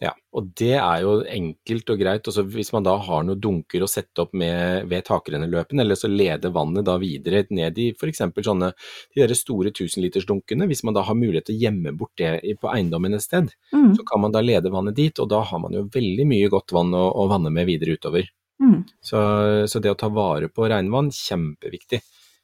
Ja, 0.01 0.15
og 0.33 0.47
det 0.57 0.79
er 0.81 1.03
jo 1.05 1.19
enkelt 1.29 1.91
og 1.93 1.99
greit. 2.01 2.29
Også 2.31 2.47
hvis 2.49 2.71
man 2.73 2.87
da 2.87 2.95
har 3.05 3.25
noen 3.27 3.41
dunker 3.43 3.83
å 3.85 3.89
sette 3.91 4.25
opp 4.25 4.33
med, 4.33 4.87
ved 4.89 5.05
takrenneløpene, 5.05 5.85
eller 5.85 5.99
så 5.99 6.09
leder 6.09 6.55
vannet 6.55 6.87
da 6.89 6.95
videre 7.03 7.43
ned 7.53 7.77
i 7.77 7.91
f.eks. 7.93 8.23
sånne 8.47 8.71
de 8.73 9.21
der 9.21 9.35
store 9.37 9.73
tusenlitersdunkene. 9.77 10.69
Hvis 10.71 10.83
man 10.89 10.97
da 10.97 11.05
har 11.05 11.19
mulighet 11.19 11.51
til 11.51 11.59
å 11.59 11.65
gjemme 11.67 11.93
bort 12.01 12.17
det 12.17 12.33
på 12.63 12.73
eiendommen 12.73 13.19
et 13.19 13.27
sted, 13.27 13.53
Mm, 13.71 13.93
så 13.97 14.03
kan 14.07 14.21
man 14.21 14.33
da 14.33 14.41
lede 14.43 14.71
vannet 14.73 14.97
dit, 14.97 15.19
og 15.23 15.29
da 15.31 15.41
har 15.47 15.61
man 15.63 15.73
jo 15.75 15.85
veldig 15.93 16.25
mye 16.27 16.49
godt 16.51 16.73
vann 16.75 16.91
å, 16.97 17.05
å 17.23 17.27
vanne 17.31 17.53
med 17.55 17.69
videre 17.69 17.95
utover. 17.97 18.27
mm, 18.63 18.81
Så, 19.05 19.21
så 19.71 19.81
det 19.81 19.93
å 19.93 19.99
ta 19.99 20.09
vare 20.09 20.49
på 20.49 20.67
regnvann, 20.69 21.11
kjempeviktig. 21.15 22.01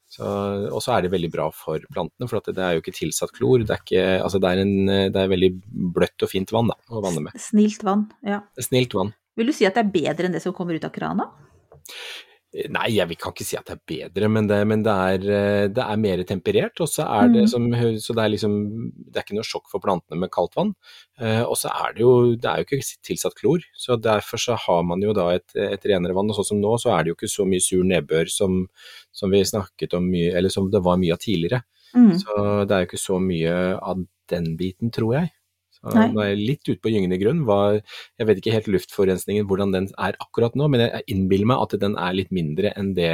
Så, 0.07 0.23
og 0.71 0.79
så 0.79 0.93
er 0.95 1.03
det 1.03 1.11
veldig 1.11 1.29
bra 1.33 1.49
for 1.51 1.83
plantene, 1.91 2.29
for 2.31 2.39
at 2.39 2.47
det 2.55 2.63
er 2.63 2.77
jo 2.77 2.83
ikke 2.83 2.95
tilsatt 2.95 3.33
klor. 3.35 3.63
Det 3.63 3.73
er, 3.75 3.81
ikke, 3.83 4.05
altså 4.23 4.39
det 4.43 4.51
er, 4.53 4.61
en, 4.63 4.91
det 5.11 5.19
er 5.23 5.33
veldig 5.33 5.49
bløtt 5.97 6.23
og 6.23 6.31
fint 6.31 6.53
vann 6.55 6.71
da, 6.71 6.77
å 6.87 7.03
vanne 7.03 7.25
med. 7.25 7.41
Snilt 7.41 7.83
vann, 7.83 8.07
ja. 8.25 8.39
Snilt 8.63 8.95
vann. 8.95 9.11
Vil 9.37 9.51
du 9.51 9.53
si 9.53 9.67
at 9.67 9.75
det 9.75 9.83
er 9.83 9.91
bedre 9.93 10.29
enn 10.29 10.37
det 10.37 10.41
som 10.41 10.55
kommer 10.55 10.79
ut 10.79 10.87
av 10.87 10.95
krana? 10.95 11.27
Nei, 12.73 12.87
jeg 12.95 13.17
kan 13.21 13.33
ikke 13.35 13.45
si 13.45 13.57
at 13.59 13.67
det 13.69 13.75
er 13.75 13.81
bedre, 13.91 14.27
men 14.33 14.47
det, 14.49 14.57
men 14.65 14.81
det, 14.85 14.93
er, 14.93 15.25
eh, 15.29 15.65
det 15.69 15.83
er 15.83 15.99
mer 16.01 16.23
temperert. 16.25 16.79
Og 16.81 16.89
så 16.89 17.05
er 17.05 17.29
det 17.29 17.43
Mm. 17.43 17.49
som 17.51 17.67
Så 18.01 18.15
det 18.15 18.23
er 18.23 18.31
liksom 18.33 18.53
Det 18.97 19.15
er 19.17 19.23
ikke 19.25 19.37
noe 19.37 19.45
sjokk 19.45 19.69
for 19.69 19.79
plantene 19.79 20.17
med 20.19 20.31
kaldt 20.31 20.55
vann. 20.57 20.73
Eh, 21.19 21.43
og 21.43 21.55
så 21.55 21.69
er 21.69 21.93
det 21.93 22.01
jo 22.01 22.35
Det 22.35 22.49
er 22.49 22.57
jo 22.57 22.65
ikke 22.65 22.97
tilsatt 23.05 23.35
klor, 23.35 23.61
så 23.77 23.99
derfor 24.01 24.41
så 24.41 24.57
har 24.57 24.83
man 24.83 25.01
jo 25.01 25.13
da 25.13 25.29
et, 25.35 25.55
et 25.55 25.85
renere 25.85 26.15
vann. 26.17 26.29
Og 26.29 26.35
sånn 26.35 26.49
som 26.51 26.61
nå, 26.61 26.73
så 26.81 26.97
er 26.97 27.03
det 27.03 27.13
jo 27.13 27.17
ikke 27.19 27.29
så 27.35 27.45
mye 27.45 27.61
sur 27.61 27.83
nedbør 27.83 28.27
som, 28.29 28.67
som 29.13 29.29
vi 29.29 29.43
snakket 29.43 29.93
om 29.93 30.09
mye 30.09 30.33
Eller 30.33 30.49
som 30.49 30.71
det 30.71 30.81
var 30.81 30.97
mye 30.97 31.13
av 31.13 31.19
tidligere. 31.19 31.61
Mm. 31.95 32.17
Så 32.19 32.67
det 32.67 32.73
er 32.73 32.83
jo 32.83 32.89
ikke 32.89 33.05
så 33.05 33.19
mye 33.21 33.53
av 33.79 34.01
den 34.29 34.57
biten, 34.57 34.91
tror 34.91 35.13
jeg. 35.13 35.31
Så 35.87 35.95
Nei. 35.97 36.07
nå 36.11 36.21
er 36.23 36.29
jeg 36.33 36.43
litt 36.45 36.67
ute 36.69 36.81
på 36.83 36.91
gyngende 36.93 37.19
grunn. 37.21 37.43
Hva, 37.47 37.57
jeg 38.19 38.27
vet 38.27 38.37
ikke 38.41 38.53
helt 38.57 38.67
luftforurensningen 38.75 39.47
hvordan 39.47 39.71
den 39.75 39.87
er 39.97 40.17
akkurat 40.23 40.55
nå, 40.59 40.67
men 40.69 40.81
jeg 40.85 41.03
innbiller 41.13 41.45
meg 41.53 41.61
at 41.63 41.77
den 41.79 41.95
er 41.97 42.13
litt 42.17 42.31
mindre 42.35 42.73
enn 42.77 42.93
det, 42.97 43.11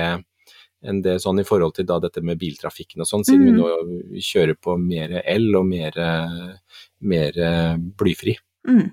enn 0.84 1.02
det 1.06 1.18
sånn 1.24 1.40
i 1.40 1.46
forhold 1.48 1.76
til 1.78 1.86
da 1.88 2.00
dette 2.04 2.22
med 2.26 2.40
biltrafikken 2.42 3.02
og 3.06 3.08
sånn, 3.08 3.24
siden 3.24 3.46
vi 3.46 3.52
Mm. 3.54 3.60
nå 3.62 4.20
kjører 4.20 4.58
på 4.60 4.78
mer 4.80 5.22
el 5.24 5.56
og 5.56 5.66
mer, 5.70 5.94
mer 7.02 7.38
blyfri. 8.00 8.36
Mm. 8.68 8.90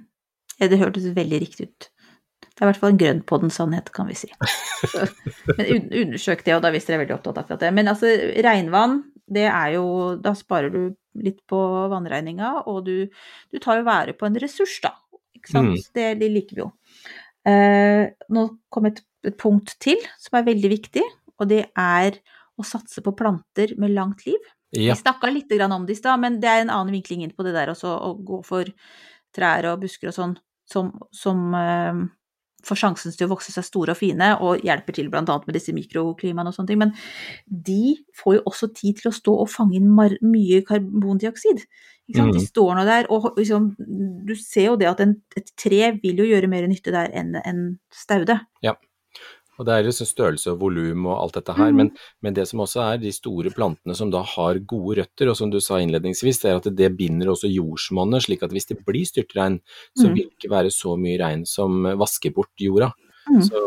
Ja, 0.60 0.68
det 0.68 0.78
hørtes 0.78 1.06
veldig 1.16 1.40
riktig 1.40 1.66
ut. 1.70 1.88
Det 2.50 2.64
er 2.64 2.68
i 2.68 2.72
hvert 2.72 2.80
fall 2.82 2.92
en 2.92 3.00
grønn 3.00 3.20
på 3.24 3.38
den 3.40 3.50
sannhet, 3.54 3.90
kan 3.96 4.06
vi 4.10 4.14
si. 4.18 4.28
Så, 4.90 5.06
men 5.56 5.66
un- 5.76 5.90
undersøk 6.02 6.42
det, 6.44 6.54
og 6.58 6.62
da 6.64 6.70
hvis 6.74 6.84
dere 6.88 6.98
er 7.00 7.04
veldig 7.06 7.16
opptatt 7.16 7.38
av 7.54 7.58
det. 7.62 7.70
Men 7.72 7.88
altså, 7.88 8.10
regnvann, 8.44 8.98
det 9.30 9.46
er 9.48 9.76
jo 9.76 9.84
Da 10.20 10.32
sparer 10.34 10.72
du 10.74 10.80
litt 11.18 11.40
på 11.50 11.58
vannregninga, 11.90 12.52
og 12.70 12.84
du, 12.86 12.94
du 13.50 13.58
tar 13.62 13.80
jo 13.80 13.86
vare 13.88 14.14
på 14.16 14.28
en 14.28 14.38
ressurs, 14.40 14.76
da. 14.84 14.94
Ikke 15.36 15.52
sant? 15.52 15.74
Mm. 15.74 16.10
Det, 16.20 16.30
liker 16.36 16.58
vi 16.58 16.62
jo. 16.62 16.70
Eh, 17.50 18.04
nå 18.34 18.46
kom 18.72 18.90
et, 18.90 19.00
et 19.26 19.36
punkt 19.40 19.74
til 19.82 20.00
som 20.20 20.38
er 20.38 20.48
veldig 20.50 20.70
viktig, 20.72 21.04
og 21.40 21.48
det 21.50 21.64
er 21.78 22.20
å 22.60 22.66
satse 22.66 23.02
på 23.04 23.16
planter 23.16 23.74
med 23.80 23.94
langt 23.96 24.26
liv. 24.28 24.40
Ja. 24.70 24.94
Vi 24.94 25.00
snakka 25.00 25.32
litt 25.32 25.50
grann 25.50 25.72
om 25.74 25.86
det 25.86 25.96
i 25.96 26.00
stad, 26.00 26.20
men 26.22 26.38
det 26.42 26.50
er 26.50 26.62
en 26.62 26.72
annen 26.72 26.94
vinkling 26.94 27.24
inn 27.24 27.34
på 27.34 27.46
det 27.46 27.56
der 27.56 27.72
også, 27.72 27.90
å 27.90 28.14
gå 28.14 28.42
for 28.46 28.70
trær 29.34 29.72
og 29.72 29.82
busker 29.82 30.10
og 30.10 30.16
sånn 30.16 30.36
som, 30.70 30.92
som 31.14 31.54
eh, 31.58 32.02
får 32.66 32.80
sjansen 32.82 33.14
til 33.14 33.28
å 33.28 33.32
vokse 33.34 33.52
seg 33.54 33.66
store 33.66 33.94
og 33.94 34.00
fine, 34.00 34.32
og 34.44 34.64
hjelper 34.66 34.96
til 34.96 35.08
bl.a. 35.12 35.22
med 35.24 35.56
disse 35.56 35.74
mikroklimaene 35.76 36.52
og 36.52 36.56
sånne 36.56 36.72
ting. 36.72 36.82
Men 36.82 36.94
de 37.46 37.96
får 38.20 38.38
jo 38.38 38.44
også 38.50 38.70
tid 38.76 39.00
til 39.00 39.10
å 39.10 39.16
stå 39.16 39.36
og 39.44 39.50
fange 39.52 39.78
inn 39.78 39.90
mye 39.94 40.60
karbondioksid. 40.68 41.64
Sant? 42.10 42.34
De 42.34 42.42
står 42.42 42.74
nå 42.74 42.84
der, 42.88 43.06
og 43.14 43.36
liksom, 43.38 43.70
du 44.26 44.32
ser 44.38 44.72
jo 44.72 44.78
det 44.80 44.88
at 44.90 45.02
en, 45.04 45.14
et 45.38 45.52
tre 45.60 45.92
vil 46.02 46.22
jo 46.24 46.26
gjøre 46.32 46.50
mer 46.50 46.66
nytte 46.70 46.94
der 46.94 47.12
enn 47.14 47.36
en 47.38 47.60
staude. 47.94 48.40
Og 49.60 49.66
det 49.68 49.74
er 49.76 49.84
liksom 49.84 50.08
størrelse 50.08 50.48
og 50.54 50.60
volum 50.62 51.04
og 51.10 51.18
alt 51.20 51.34
dette 51.36 51.52
her, 51.52 51.68
mm. 51.68 51.76
men, 51.76 51.88
men 52.24 52.32
det 52.36 52.46
som 52.48 52.62
også 52.64 52.80
er 52.86 52.96
de 53.02 53.10
store 53.12 53.50
plantene 53.52 53.92
som 53.98 54.08
da 54.12 54.22
har 54.24 54.56
gode 54.64 54.94
røtter, 55.02 55.28
og 55.28 55.36
som 55.36 55.50
du 55.52 55.58
sa 55.60 55.76
innledningsvis, 55.84 56.40
det 56.40 56.48
er 56.48 56.56
at 56.62 56.68
det 56.78 56.88
binder 56.96 57.28
også 57.34 57.48
jordsmonnet, 57.52 58.24
slik 58.24 58.40
at 58.46 58.54
hvis 58.56 58.68
det 58.70 58.78
blir 58.88 59.04
styrtregn, 59.04 59.58
så 59.92 60.08
Mhm. 60.08 60.14
vil 60.16 60.26
det 60.30 60.36
ikke 60.38 60.54
være 60.54 60.70
så 60.72 60.96
mye 60.96 61.18
regn 61.20 61.44
som 61.46 61.84
vasker 62.00 62.32
bort 62.32 62.56
jorda. 62.56 62.88
Mm. 63.28 63.42
Så, 63.44 63.60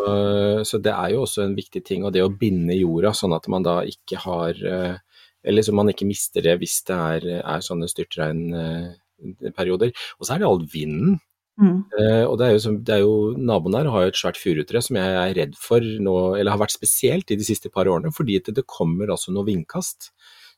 så 0.66 0.78
det 0.82 0.92
er 0.92 1.10
jo 1.14 1.22
også 1.24 1.44
en 1.46 1.56
viktig 1.56 1.84
ting, 1.86 2.04
og 2.04 2.12
det 2.12 2.24
å 2.26 2.38
binde 2.42 2.74
jorda 2.76 3.14
sånn 3.14 3.34
at 3.38 3.48
man 3.48 3.64
da 3.64 3.84
ikke 3.88 4.18
har 4.26 4.52
eh, 4.66 4.98
Eller 5.46 5.62
så 5.62 5.74
man 5.76 5.90
ikke 5.92 6.06
mister 6.08 6.42
det 6.42 6.58
hvis 6.62 6.84
det 6.88 6.96
er, 6.96 7.26
er 7.44 7.60
sånne 7.60 7.88
styrtregnperioder. 7.92 9.92
Og 10.18 10.26
så 10.26 10.34
er 10.34 10.40
det 10.40 10.48
all 10.48 10.64
vinden. 10.72 11.20
Mm. 11.62 11.84
Eh, 12.00 12.24
og 12.26 12.38
det 12.40 12.48
er, 12.48 12.52
jo, 12.56 12.60
som- 12.60 12.80
det 12.84 12.94
er 12.96 13.02
jo, 13.04 13.36
Naboen 13.38 13.76
her 13.78 13.90
har 13.92 14.02
jo 14.08 14.08
et 14.14 14.16
svært 14.18 14.38
furutre 14.42 14.82
som 14.82 14.96
jeg 14.98 15.06
er 15.06 15.34
redd 15.38 15.56
for 15.56 15.80
nå, 15.80 16.16
eller 16.40 16.52
har 16.52 16.60
vært 16.64 16.74
spesielt 16.78 17.30
i 17.32 17.36
de 17.38 17.44
siste 17.46 17.70
par 17.72 17.86
årene, 17.86 18.12
fordi 18.14 18.38
at 18.38 18.54
det 18.56 18.66
kommer 18.66 19.08
altså 19.14 19.32
noe 19.32 19.46
vindkast 19.46 20.10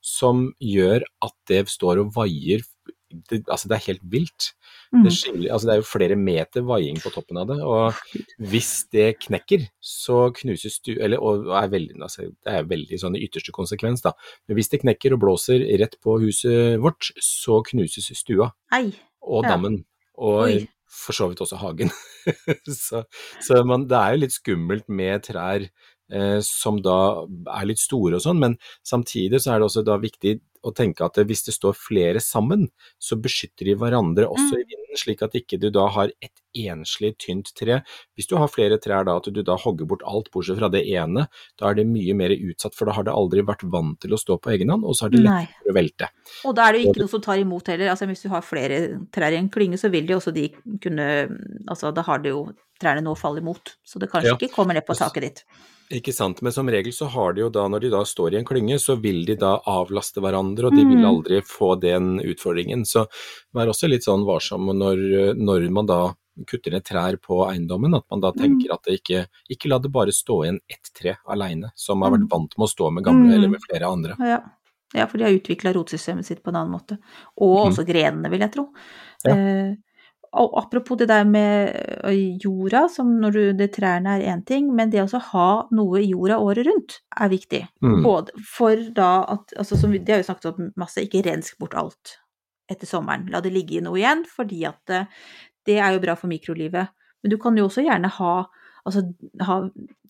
som 0.01 0.53
gjør 0.61 1.03
at 1.21 1.33
det 1.47 1.65
står 1.67 1.99
og 1.99 2.13
vaier 2.15 2.61
det, 3.29 3.45
altså 3.47 3.69
det 3.69 3.75
er 3.77 3.85
helt 3.93 4.01
vilt. 4.11 4.53
Mm. 4.93 5.03
Det, 5.05 5.11
skiller, 5.13 5.51
altså 5.53 5.67
det 5.67 5.73
er 5.73 5.79
jo 5.79 5.87
flere 5.87 6.15
meter 6.19 6.61
vaiing 6.67 6.97
på 6.99 7.11
toppen 7.13 7.37
av 7.39 7.47
det, 7.47 7.57
og 7.63 7.93
hvis 8.39 8.87
det 8.91 9.19
knekker, 9.23 9.67
så 9.79 10.31
knuses 10.35 10.79
du 10.83 10.97
Eller 10.99 11.17
og 11.23 11.47
er 11.47 11.69
veldig, 11.71 11.95
altså 12.01 12.27
det 12.27 12.51
er 12.53 12.67
veldig 12.67 12.99
sånn 12.99 13.15
ytterste 13.15 13.51
konsekvens, 13.55 14.01
da. 14.03 14.11
Men 14.47 14.57
hvis 14.57 14.69
det 14.69 14.81
knekker 14.83 15.13
og 15.15 15.21
blåser 15.23 15.63
rett 15.79 15.95
på 16.03 16.17
huset 16.23 16.79
vårt, 16.83 17.11
så 17.23 17.61
knuses 17.63 18.11
stua 18.19 18.51
Ei. 18.73 18.91
og 19.21 19.43
Ja. 19.45 19.49
dammen. 19.55 19.85
Og 20.17 20.43
Oi. 20.47 20.67
For 20.95 21.17
så 21.17 21.27
vidt 21.31 21.43
også 21.43 21.59
hagen. 21.61 21.91
så 22.87 23.03
så 23.43 23.61
man, 23.67 23.85
det 23.89 23.99
er 23.99 24.15
jo 24.15 24.23
litt 24.23 24.35
skummelt 24.35 24.87
med 24.89 25.27
trær 25.27 25.67
eh, 25.67 26.39
som 26.45 26.79
da 26.83 26.97
er 27.57 27.69
litt 27.69 27.81
store 27.81 28.17
og 28.19 28.25
sånn, 28.25 28.41
men 28.41 28.57
samtidig 28.85 29.43
så 29.43 29.53
er 29.53 29.61
det 29.61 29.69
også 29.69 29.85
da 29.85 29.99
viktig 30.01 30.39
å 30.65 30.73
tenke 30.73 31.05
at 31.05 31.19
hvis 31.29 31.45
det 31.45 31.53
står 31.53 31.77
flere 31.77 32.21
sammen, 32.23 32.67
så 32.97 33.17
beskytter 33.21 33.69
de 33.69 33.77
hverandre 33.77 34.25
også 34.25 34.55
Mm. 34.55 34.61
i 34.61 34.65
vinden, 34.71 34.84
slik 34.97 35.21
at 35.25 35.35
ikke 35.37 35.59
du 35.61 35.69
da 35.69 35.87
har 35.93 36.11
et 36.21 36.41
enslig 36.55 37.17
tynt 37.19 37.51
tre. 37.57 37.81
Hvis 38.15 38.27
du 38.31 38.37
har 38.39 38.47
flere 38.47 38.77
trær 38.79 39.03
da, 39.05 39.17
at 39.19 39.27
du 39.33 39.41
da 39.43 39.57
hogger 39.59 39.85
bort 39.89 40.03
alt 40.07 40.29
bortsett 40.31 40.57
fra 40.61 40.69
det 40.71 40.85
ene, 40.87 41.27
da 41.59 41.69
er 41.69 41.75
det 41.75 41.85
mye 41.87 42.15
mer 42.15 42.29
utsatt, 42.35 42.73
for 42.75 42.85
da 42.87 42.95
har 42.95 43.03
det 43.03 43.13
aldri 43.13 43.43
vært 43.43 43.63
vant 43.69 43.99
til 43.99 44.15
å 44.15 44.19
stå 44.21 44.39
på 44.41 44.53
egen 44.55 44.69
hånd, 44.71 44.85
og 44.87 44.95
så 44.95 45.05
er 45.07 45.15
det 45.17 45.23
lett 45.25 45.33
Nei. 45.33 45.47
å 45.69 45.75
velte. 45.75 46.09
Og 46.45 46.55
da 46.55 46.69
er 46.69 46.73
det 46.73 46.81
jo 46.83 46.91
ikke 46.93 47.03
noe 47.05 47.13
som 47.15 47.21
tar 47.27 47.37
imot 47.43 47.67
heller. 47.67 47.91
Altså 47.91 48.07
hvis 48.07 48.23
du 48.23 48.29
har 48.29 48.41
flere 48.41 48.81
trær 49.11 49.31
i 49.35 49.41
en 49.41 49.49
klynge, 49.49 49.77
så 49.81 49.91
vil 49.91 50.07
de 50.07 50.15
også 50.15 50.33
de 50.33 50.49
kunne 50.81 51.05
Altså 51.67 51.91
da 51.93 52.01
har 52.05 52.19
det 52.21 52.29
jo 52.31 52.47
trærne 52.81 53.01
nå 53.03 53.15
faller 53.17 53.41
imot. 53.41 53.75
Så 53.83 53.99
det 53.99 54.09
kanskje 54.11 54.31
Ja. 54.33 54.35
ikke 54.37 54.53
kommer 54.53 54.73
ned 54.73 54.85
på 54.85 54.95
taket 54.97 55.21
ditt. 55.21 55.43
Ikke 55.91 56.11
sant, 56.13 56.41
men 56.41 56.51
som 56.51 56.65
regel 56.67 56.91
så 56.91 57.05
har 57.07 57.33
de 57.33 57.41
jo 57.41 57.49
da, 57.49 57.67
når 57.69 57.81
de 57.81 57.89
da 57.91 58.01
står 58.03 58.33
i 58.33 58.37
en 58.39 58.45
klynge, 58.45 58.79
så 58.81 58.99
vil 58.99 59.23
de 59.23 59.35
da 59.35 59.59
avlaste 59.69 60.17
hverandre, 60.19 60.65
og 60.65 60.71
de 60.73 60.83
vil 60.83 60.97
Mm. 60.97 61.05
aldri 61.05 61.41
få 61.45 61.79
den 61.79 62.19
utfordringen. 62.19 62.81
Så 62.85 63.05
vær 63.53 63.67
også 63.69 63.87
litt 63.87 64.01
sånn 64.03 64.25
varsom 64.25 64.65
når, 64.85 65.35
når 65.41 65.65
man 65.73 65.89
da 65.89 65.99
kutter 66.49 66.73
ned 66.75 66.83
trær 66.83 67.15
på 67.23 67.37
eiendommen, 67.47 67.93
at 67.95 68.03
man 68.11 68.19
da 68.23 68.31
tenker 68.35 68.73
at 68.75 68.83
det 68.83 68.97
ikke, 68.99 69.21
ikke 69.55 69.69
la 69.71 69.77
det 69.79 69.91
bare 69.95 70.11
stå 70.11 70.41
igjen 70.43 70.57
ett 70.67 70.89
tre 70.97 71.13
alene, 71.31 71.69
som 71.79 72.01
har 72.03 72.11
vært 72.11 72.25
Mm. 72.25 72.31
vant 72.33 72.57
med 72.59 72.65
å 72.67 72.71
stå 72.73 72.91
med 72.91 73.05
gamle 73.05 73.29
Mm. 73.29 73.35
eller 73.37 73.47
med 73.53 73.61
flere 73.63 73.87
andre. 73.87 74.15
Ja. 74.19 74.41
ja, 74.93 75.05
for 75.07 75.17
de 75.17 75.23
har 75.23 75.31
utvikla 75.37 75.71
rotsystemet 75.73 76.25
sitt 76.27 76.43
på 76.43 76.49
en 76.51 76.55
annen 76.59 76.75
måte. 76.75 76.97
Og 77.39 77.69
også 77.71 77.85
grenene, 77.87 78.29
vil 78.29 78.43
jeg 78.43 78.51
tro. 78.51 78.67
Ja. 79.25 79.31
Eh, 79.35 79.75
og 80.35 80.51
apropos 80.59 80.97
det 80.99 81.07
der 81.07 81.23
med 81.23 81.71
jorda, 82.43 82.89
som 82.91 83.13
når 83.21 83.31
du, 83.31 83.53
det 83.53 83.71
trærne 83.77 84.17
er 84.19 84.27
én 84.35 84.43
ting, 84.45 84.67
men 84.75 84.89
det 84.91 84.99
å 85.05 85.21
ha 85.31 85.67
noe 85.71 86.01
i 86.03 86.09
jorda 86.11 86.35
året 86.43 86.67
rundt 86.67 86.99
er 87.17 87.29
viktig. 87.31 87.63
Mm. 87.81 88.03
Både 88.03 88.31
for 88.43 88.75
da 88.91 89.23
at 89.23 89.53
altså 89.57 89.77
som 89.79 89.91
vi, 89.91 89.99
Det 89.99 90.11
har 90.11 90.19
jo 90.23 90.33
snakket 90.33 90.59
om 90.59 90.71
masse, 90.75 90.97
ikke 90.99 91.23
rensk 91.23 91.57
bort 91.57 91.73
alt 91.79 92.17
etter 92.71 92.89
sommeren. 92.89 93.27
La 93.31 93.41
det 93.43 93.53
ligge 93.53 93.79
i 93.79 93.83
noe 93.85 93.99
igjen, 93.99 94.25
fordi 94.29 94.63
at 94.69 94.93
eh, 94.93 95.09
det 95.65 95.79
er 95.79 95.95
jo 95.95 96.03
bra 96.03 96.15
for 96.19 96.31
mikrolivet. 96.31 96.93
Men 97.23 97.33
du 97.33 97.39
kan 97.41 97.57
jo 97.57 97.65
også 97.69 97.85
gjerne 97.85 98.11
ha 98.19 98.35
altså 98.85 99.01
ha 99.47 99.57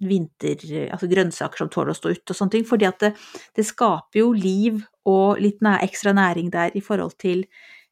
vinter... 0.04 0.66
Altså 0.92 1.08
grønnsaker 1.12 1.64
som 1.64 1.72
tåler 1.72 1.94
å 1.94 1.98
stå 1.98 2.12
ute 2.12 2.34
og 2.34 2.40
sånne 2.40 2.58
ting. 2.58 2.68
Fordi 2.68 2.90
at 2.90 3.00
det, 3.06 3.14
det 3.56 3.68
skaper 3.68 4.20
jo 4.20 4.34
liv 4.36 4.84
og 5.08 5.40
litt 5.40 5.64
ekstra 5.64 6.16
næring 6.18 6.52
der 6.54 6.76
i 6.76 6.84
forhold 6.84 7.16
til 7.22 7.46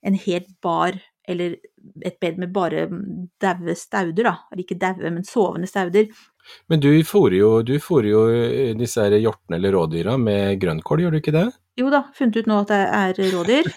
en 0.03 0.17
helt 0.19 0.49
bar 0.63 0.97
eller 1.23 1.55
et 2.03 2.17
bed 2.19 2.39
med 2.41 2.51
bare 2.51 2.87
daue 3.39 3.75
stauder, 3.79 4.27
da. 4.27 4.33
Eller 4.51 4.65
ikke 4.65 4.79
daue, 4.79 5.07
men 5.07 5.23
sovende 5.27 5.69
stauder. 5.71 6.09
Men 6.71 6.83
du 6.83 6.91
fôrer 7.07 7.39
jo, 7.39 7.51
du 7.65 7.75
fôrer 7.83 8.09
jo 8.11 8.23
eh, 8.31 8.71
disse 8.77 9.03
her 9.03 9.15
hjortene 9.19 9.59
eller 9.59 9.75
rådyra 9.77 10.17
med 10.21 10.59
grønnkål, 10.61 11.05
gjør 11.05 11.15
du 11.15 11.19
ikke 11.21 11.35
det? 11.35 11.47
Jo 11.73 11.89
da, 11.89 12.03
funnet 12.13 12.35
ut 12.37 12.47
nå 12.49 12.55
at 12.61 12.69
det 12.69 12.79
er 12.93 13.19
rådyr. 13.33 13.69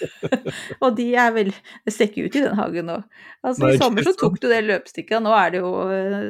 og 0.84 0.90
de 0.98 1.06
er 1.16 1.30
vel 1.32 1.48
Det 1.86 1.94
ser 1.94 2.10
ikke 2.10 2.26
ut 2.26 2.34
i 2.36 2.42
den 2.44 2.58
hagen 2.58 2.90
nå. 2.90 2.98
Altså 3.40 3.70
I 3.72 3.78
sommer 3.80 4.04
så 4.04 4.12
tok 4.20 4.36
du 4.42 4.48
det 4.50 4.58
løpstikket, 4.66 5.24
nå 5.24 5.32
er 5.32 5.54
det 5.54 5.62
jo 5.62 5.70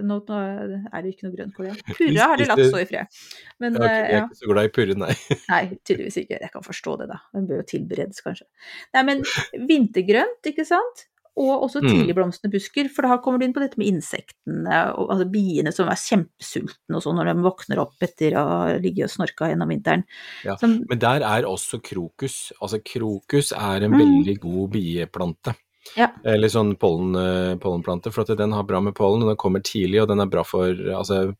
nå, 0.07 0.21
nå 0.29 0.39
er 0.39 1.01
det 1.01 1.15
ikke 1.15 1.27
noe 1.27 1.35
grønnkål 1.35 1.71
igjen. 1.71 1.81
Purre 1.99 2.29
har 2.31 2.39
de 2.39 2.47
latt 2.51 2.63
stå 2.69 2.83
i 2.85 2.87
fred. 2.93 3.19
Men 3.63 3.81
Jeg 3.81 3.89
er, 3.89 3.89
eh, 3.89 3.97
jeg 3.97 4.13
er 4.13 4.21
ja. 4.21 4.29
ikke 4.29 4.43
så 4.43 4.53
glad 4.53 4.69
i 4.69 4.73
purre, 4.77 4.97
nei. 5.03 5.17
Nei, 5.49 5.65
tydeligvis 5.83 6.21
ikke. 6.23 6.39
Jeg 6.47 6.55
kan 6.55 6.67
forstå 6.69 6.97
det, 7.03 7.11
da. 7.11 7.19
Den 7.35 7.51
bør 7.51 7.63
jo 7.63 7.67
tilberedes, 7.75 8.23
kanskje. 8.23 8.47
Nei, 8.95 9.05
men 9.11 9.27
vintergrønt, 9.73 10.53
ikke 10.53 10.69
sant? 10.69 11.09
Og 11.37 11.65
også 11.67 11.81
Mm. 11.83 11.89
tidligblomstrende 11.91 12.53
busker, 12.55 12.89
for 12.95 13.03
da 13.03 13.17
kommer 13.19 13.41
du 13.41 13.45
inn 13.45 13.53
på 13.53 13.59
dette 13.61 13.77
med 13.77 13.89
insektene, 13.91 14.95
og, 14.95 15.09
altså 15.11 15.25
biene 15.33 15.73
som 15.75 15.89
er 15.89 15.99
kjempesultne 15.99 16.95
og 16.95 17.03
sånn 17.03 17.17
når 17.19 17.27
de 17.33 17.43
våkner 17.43 17.79
opp 17.83 17.95
etter 18.07 18.37
å 18.39 18.45
ha 18.47 18.79
ligget 18.79 19.09
og 19.09 19.11
snorka 19.11 19.49
gjennom 19.51 19.69
vinteren. 19.69 20.05
Ja, 20.45 20.55
Som, 20.57 20.85
Men 20.89 20.99
der 21.03 21.23
er 21.27 21.43
også 21.43 21.83
krokus. 21.83 22.53
Altså 22.63 22.79
krokus 22.85 23.51
er 23.53 23.83
en 23.83 23.91
Mm. 23.91 23.99
veldig 23.99 24.41
god 24.41 24.71
bieplante. 24.71 25.57
Ja. 25.97 26.13
Eller 26.25 26.49
sånn 26.49 26.79
pollen, 26.79 27.15
eh, 27.17 27.57
pollenplante, 27.57 28.13
for 28.13 28.23
at 28.23 28.39
den 28.39 28.53
har 28.53 28.63
bra 28.63 28.81
med 28.81 28.95
pollen, 28.95 29.23
og 29.23 29.29
den 29.29 29.37
kommer 29.37 29.61
tidlig, 29.61 30.03
og 30.03 30.09
den 30.09 30.21
er 30.21 30.27
bra 30.27 30.43
for 30.45 30.73
Altså, 30.73 31.35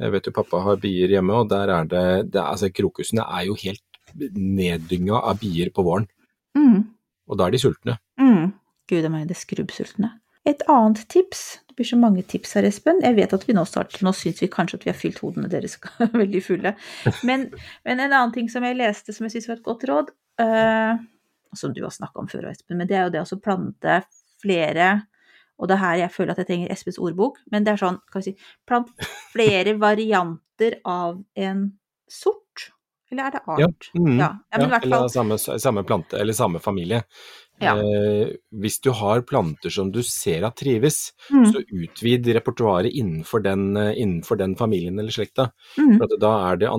jeg 0.00 0.10
vet 0.12 0.24
jo 0.24 0.32
pappa 0.32 0.60
har 0.62 0.76
bier 0.76 1.08
hjemme, 1.08 1.30
og 1.32 1.48
der 1.48 1.68
er 1.70 1.84
det, 1.84 2.30
det 2.32 2.40
er, 2.42 2.50
Altså, 2.52 2.70
krokusene 2.74 3.24
er 3.24 3.46
jo 3.46 3.54
helt 3.54 3.80
neddynga 4.18 5.22
av 5.22 5.38
bier 5.38 5.70
på 5.70 5.84
våren, 5.84 6.08
mm, 6.56 6.84
og 7.28 7.38
da 7.38 7.46
er 7.46 7.50
de 7.52 7.58
sultne. 7.58 7.98
Gud 8.88 9.06
a 9.06 9.12
meg, 9.12 9.26
det 9.28 9.36
skrubbsultne. 9.38 10.14
Et 10.48 10.62
annet 10.72 11.02
tips, 11.12 11.58
det 11.68 11.76
blir 11.76 11.88
så 11.90 11.98
mange 12.00 12.22
tips 12.30 12.54
her, 12.56 12.64
Espen. 12.64 13.02
Jeg 13.04 13.18
vet 13.18 13.34
at 13.36 13.44
vi 13.44 13.56
nå 13.56 13.66
starter, 13.68 14.00
nå 14.06 14.14
syns 14.16 14.40
vi 14.40 14.48
kanskje 14.52 14.80
at 14.80 14.86
vi 14.86 14.92
har 14.92 14.96
fylt 14.96 15.20
hodene 15.24 15.50
deres 15.52 15.76
veldig 16.22 16.42
fulle. 16.44 16.72
Men, 17.28 17.50
men 17.84 18.00
en 18.00 18.14
annen 18.14 18.32
ting 18.34 18.48
som 18.52 18.64
jeg 18.64 18.78
leste 18.78 19.12
som 19.12 19.28
jeg 19.28 19.36
syns 19.36 19.50
var 19.50 19.60
et 19.60 19.66
godt 19.66 19.84
råd, 19.90 20.14
uh, 20.40 20.96
som 21.58 21.74
du 21.76 21.82
har 21.84 21.92
snakka 21.92 22.24
om 22.24 22.32
før, 22.32 22.48
Espen, 22.52 22.80
men 22.80 22.88
det 22.88 22.96
er 22.96 23.06
jo 23.08 23.14
det 23.18 23.24
å 23.26 23.40
plante 23.44 24.00
flere 24.40 24.90
og 25.58 25.68
det 25.68 25.74
er 25.74 25.82
her 25.82 26.00
jeg 26.04 26.14
føler 26.14 26.32
at 26.32 26.40
jeg 26.42 26.48
trenger 26.52 26.72
Espens 26.72 27.00
ordbok, 27.02 27.40
men 27.50 27.66
det 27.66 27.74
er 27.74 27.80
sånn, 27.80 27.98
kan 28.12 28.22
vi 28.22 28.30
si, 28.30 28.50
plant 28.68 28.92
flere 29.34 29.74
varianter 29.80 30.78
av 30.86 31.18
en 31.34 31.64
sort, 32.08 32.47
eller 33.10 33.28
er 33.28 33.34
det 33.34 33.40
art? 33.46 33.60
Ja, 33.92 34.00
mm, 34.00 34.18
ja, 34.18 34.28
ja, 34.52 34.58
i 34.58 34.62
eller 34.62 34.80
fall 34.84 35.10
samme, 35.10 35.38
samme 35.38 35.84
plante, 35.88 36.18
eller 36.20 36.36
samme 36.36 36.60
familie. 36.60 37.02
Ja. 37.58 37.74
Eh, 37.78 38.34
hvis 38.62 38.78
du 38.84 38.90
har 38.94 39.24
planter 39.26 39.72
som 39.72 39.90
du 39.92 40.02
ser 40.06 40.44
at 40.46 40.58
trives, 40.60 41.14
mm, 41.30 41.46
så 41.52 41.62
utvid 41.64 42.28
repertoaret 42.36 42.92
innenfor, 42.92 43.42
den, 43.42 43.76
eh, 43.76 43.94
innenfor 44.02 44.38
den 44.38 44.56
familien 44.56 44.98
eller 44.98 45.14
slekta. 45.14 45.50
mm, 45.78 45.98
da, 46.20 46.32
er 46.50 46.60
det, 46.60 46.70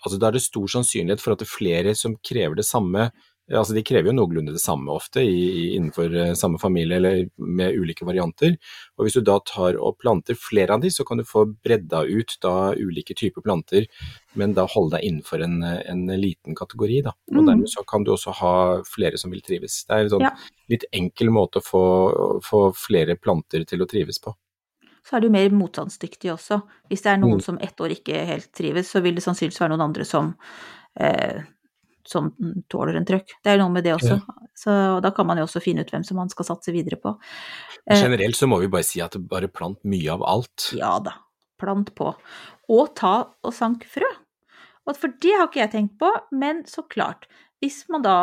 altså 0.00 0.18
da 0.18 0.30
er 0.30 0.38
det 0.38 0.46
stor 0.46 0.66
sannsynlighet 0.78 1.22
for 1.22 1.36
at 1.36 1.44
det 1.44 1.48
er 1.50 1.56
flere 1.58 1.94
som 1.94 2.16
krever 2.24 2.56
det 2.56 2.66
samme. 2.66 3.10
Altså 3.48 3.74
De 3.76 3.82
krever 3.86 4.10
jo 4.10 4.16
noenlunde 4.16 4.52
det 4.56 4.60
samme 4.60 4.90
ofte 4.90 5.22
i, 5.22 5.76
innenfor 5.76 6.10
eh, 6.18 6.32
samme 6.34 6.58
familie 6.58 6.96
eller 6.96 7.28
med 7.38 7.76
ulike 7.78 8.04
varianter. 8.08 8.56
Og 8.98 9.04
Hvis 9.06 9.14
du 9.14 9.20
da 9.22 9.38
tar 9.46 9.76
og 9.78 9.98
planter 10.02 10.34
flere 10.34 10.74
av 10.74 10.80
de, 10.82 10.90
så 10.90 11.04
kan 11.06 11.18
du 11.18 11.24
få 11.24 11.44
bredda 11.62 12.00
ut 12.10 12.34
da 12.42 12.72
ulike 12.74 13.14
typer 13.14 13.44
planter, 13.46 13.86
men 14.34 14.54
da 14.56 14.66
holde 14.66 14.96
deg 14.96 15.06
innenfor 15.06 15.44
en, 15.46 15.62
en 15.62 16.06
liten 16.18 16.54
kategori. 16.58 17.02
da. 17.06 17.14
Og 17.30 17.36
Mm. 17.42 17.46
Dermed 17.46 17.68
så 17.70 17.84
kan 17.86 18.02
du 18.02 18.10
også 18.12 18.32
ha 18.34 18.82
flere 18.82 19.16
som 19.16 19.30
vil 19.30 19.40
trives. 19.46 19.84
Det 19.86 19.94
er 19.94 20.00
en 20.04 20.10
sånn 20.10 20.26
Ja. 20.26 20.32
litt 20.68 20.84
enkel 20.92 21.30
måte 21.30 21.60
å 21.60 21.64
få, 21.64 22.40
få 22.42 22.74
flere 22.74 23.14
planter 23.16 23.64
til 23.64 23.78
å 23.82 23.86
trives 23.86 24.18
på. 24.18 24.34
så 25.06 25.16
er 25.16 25.20
du 25.20 25.30
mer 25.30 25.50
motstandsdyktig 25.54 26.32
også. 26.32 26.62
Hvis 26.90 27.02
det 27.02 27.12
er 27.12 27.16
noen 27.18 27.38
Mm. 27.38 27.42
som 27.42 27.58
ett 27.62 27.76
år 27.78 27.90
ikke 27.94 28.26
helt 28.26 28.50
trives, 28.52 28.90
så 28.90 29.00
vil 29.00 29.14
det 29.14 29.22
sannsynligvis 29.22 29.60
være 29.60 29.70
noen 29.70 29.84
andre 29.86 30.04
som, 30.04 30.34
eh, 30.98 31.42
som 32.08 32.30
tåler 32.72 32.96
en 32.98 33.06
trøkk. 33.08 33.34
Det 33.42 33.50
er 33.52 33.58
jo 33.58 33.64
noe 33.64 33.74
med 33.76 33.84
det 33.86 33.94
også. 33.96 34.18
Så 34.56 34.72
da 35.04 35.10
kan 35.12 35.26
man 35.28 35.38
jo 35.40 35.44
også 35.44 35.60
finne 35.60 35.84
ut 35.84 35.90
hvem 35.92 36.04
som 36.06 36.16
man 36.16 36.30
skal 36.32 36.46
satse 36.48 36.72
videre 36.72 36.96
på. 37.02 37.12
Eh, 37.90 38.00
Generelt 38.00 38.36
så 38.38 38.48
må 38.48 38.58
vi 38.62 38.70
bare 38.72 38.86
si 38.88 39.02
at 39.04 39.16
bare 39.28 39.48
plant 39.52 39.82
mye 39.84 40.12
av 40.14 40.24
alt. 40.24 40.70
Ja 40.78 40.96
da, 41.04 41.12
plant 41.60 41.92
på. 41.98 42.14
Og 42.72 42.94
ta 42.96 43.16
og 43.44 43.52
sank 43.54 43.84
frø. 43.90 44.08
Og 44.86 44.96
for 44.96 45.12
det 45.22 45.34
har 45.34 45.48
ikke 45.48 45.64
jeg 45.64 45.72
tenkt 45.74 45.98
på, 45.98 46.08
men 46.32 46.62
så 46.70 46.84
klart, 46.88 47.26
hvis 47.60 47.82
man 47.90 48.04
da 48.06 48.16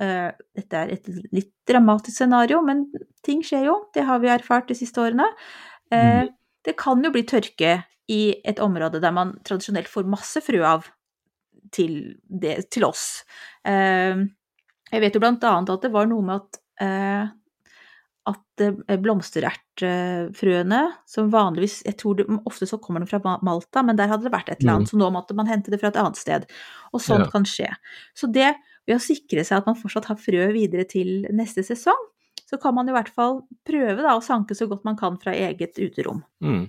eh, 0.00 0.30
Dette 0.56 0.78
er 0.78 0.92
et 0.94 1.08
litt 1.34 1.52
dramatisk 1.68 2.16
scenario, 2.16 2.62
men 2.64 2.86
ting 3.26 3.42
skjer 3.44 3.66
jo, 3.68 3.74
det 3.94 4.06
har 4.08 4.20
vi 4.22 4.30
erfart 4.32 4.68
de 4.70 4.76
siste 4.78 5.00
årene. 5.04 5.26
Eh, 5.92 6.24
Mhm. 6.24 6.34
Det 6.66 6.74
kan 6.76 7.00
jo 7.04 7.10
bli 7.14 7.22
tørke 7.24 7.84
i 8.10 8.34
et 8.44 8.58
område 8.60 9.00
der 9.00 9.12
man 9.14 9.36
tradisjonelt 9.46 9.86
får 9.88 10.04
masse 10.10 10.40
frø 10.44 10.58
av 10.66 10.88
til, 11.74 11.98
det, 12.28 12.70
til 12.74 12.86
oss. 12.88 13.24
Eh, 13.66 14.20
jeg 14.88 15.04
vet 15.04 15.14
jo 15.14 15.20
blant 15.22 15.44
annet 15.44 15.74
at 15.74 15.84
det 15.84 15.92
var 15.92 16.08
noe 16.10 16.24
med 16.24 16.40
at 16.40 16.62
eh, 16.84 17.34
at 18.28 18.60
eh, 18.60 18.98
blomsterertfrøene, 19.00 20.80
som 21.08 21.30
vanligvis 21.32 21.80
Jeg 21.86 21.96
tror 22.00 22.18
det, 22.18 22.26
ofte 22.48 22.68
så 22.68 22.78
kommer 22.82 23.00
de 23.00 23.08
fra 23.10 23.38
Malta, 23.42 23.82
men 23.82 23.96
der 23.96 24.10
hadde 24.10 24.26
det 24.28 24.34
vært 24.34 24.50
et 24.52 24.60
eller 24.60 24.78
annet, 24.78 24.90
så 24.92 24.98
nå 25.00 25.08
måtte 25.14 25.36
man 25.38 25.48
hente 25.48 25.72
det 25.72 25.80
fra 25.80 25.88
et 25.92 26.00
annet 26.00 26.18
sted. 26.20 26.44
Og 26.92 27.00
sånt 27.00 27.24
Ja. 27.26 27.30
kan 27.32 27.44
skje. 27.48 27.70
Så 28.14 28.30
det, 28.32 28.54
ved 28.86 28.96
å 28.98 29.02
sikre 29.02 29.44
seg 29.44 29.58
at 29.62 29.66
man 29.66 29.78
fortsatt 29.80 30.10
har 30.10 30.16
frø 30.20 30.52
videre 30.52 30.84
til 30.88 31.26
neste 31.32 31.64
sesong, 31.64 32.04
så 32.48 32.56
kan 32.60 32.74
man 32.76 32.88
i 32.88 32.94
hvert 32.96 33.10
fall 33.12 33.42
prøve 33.68 34.00
da 34.00 34.14
å 34.16 34.24
sanke 34.24 34.56
så 34.56 34.68
godt 34.70 34.86
man 34.88 34.96
kan 34.96 35.18
fra 35.20 35.34
eget 35.36 35.76
uterom. 35.76 36.22
Mm. 36.40 36.64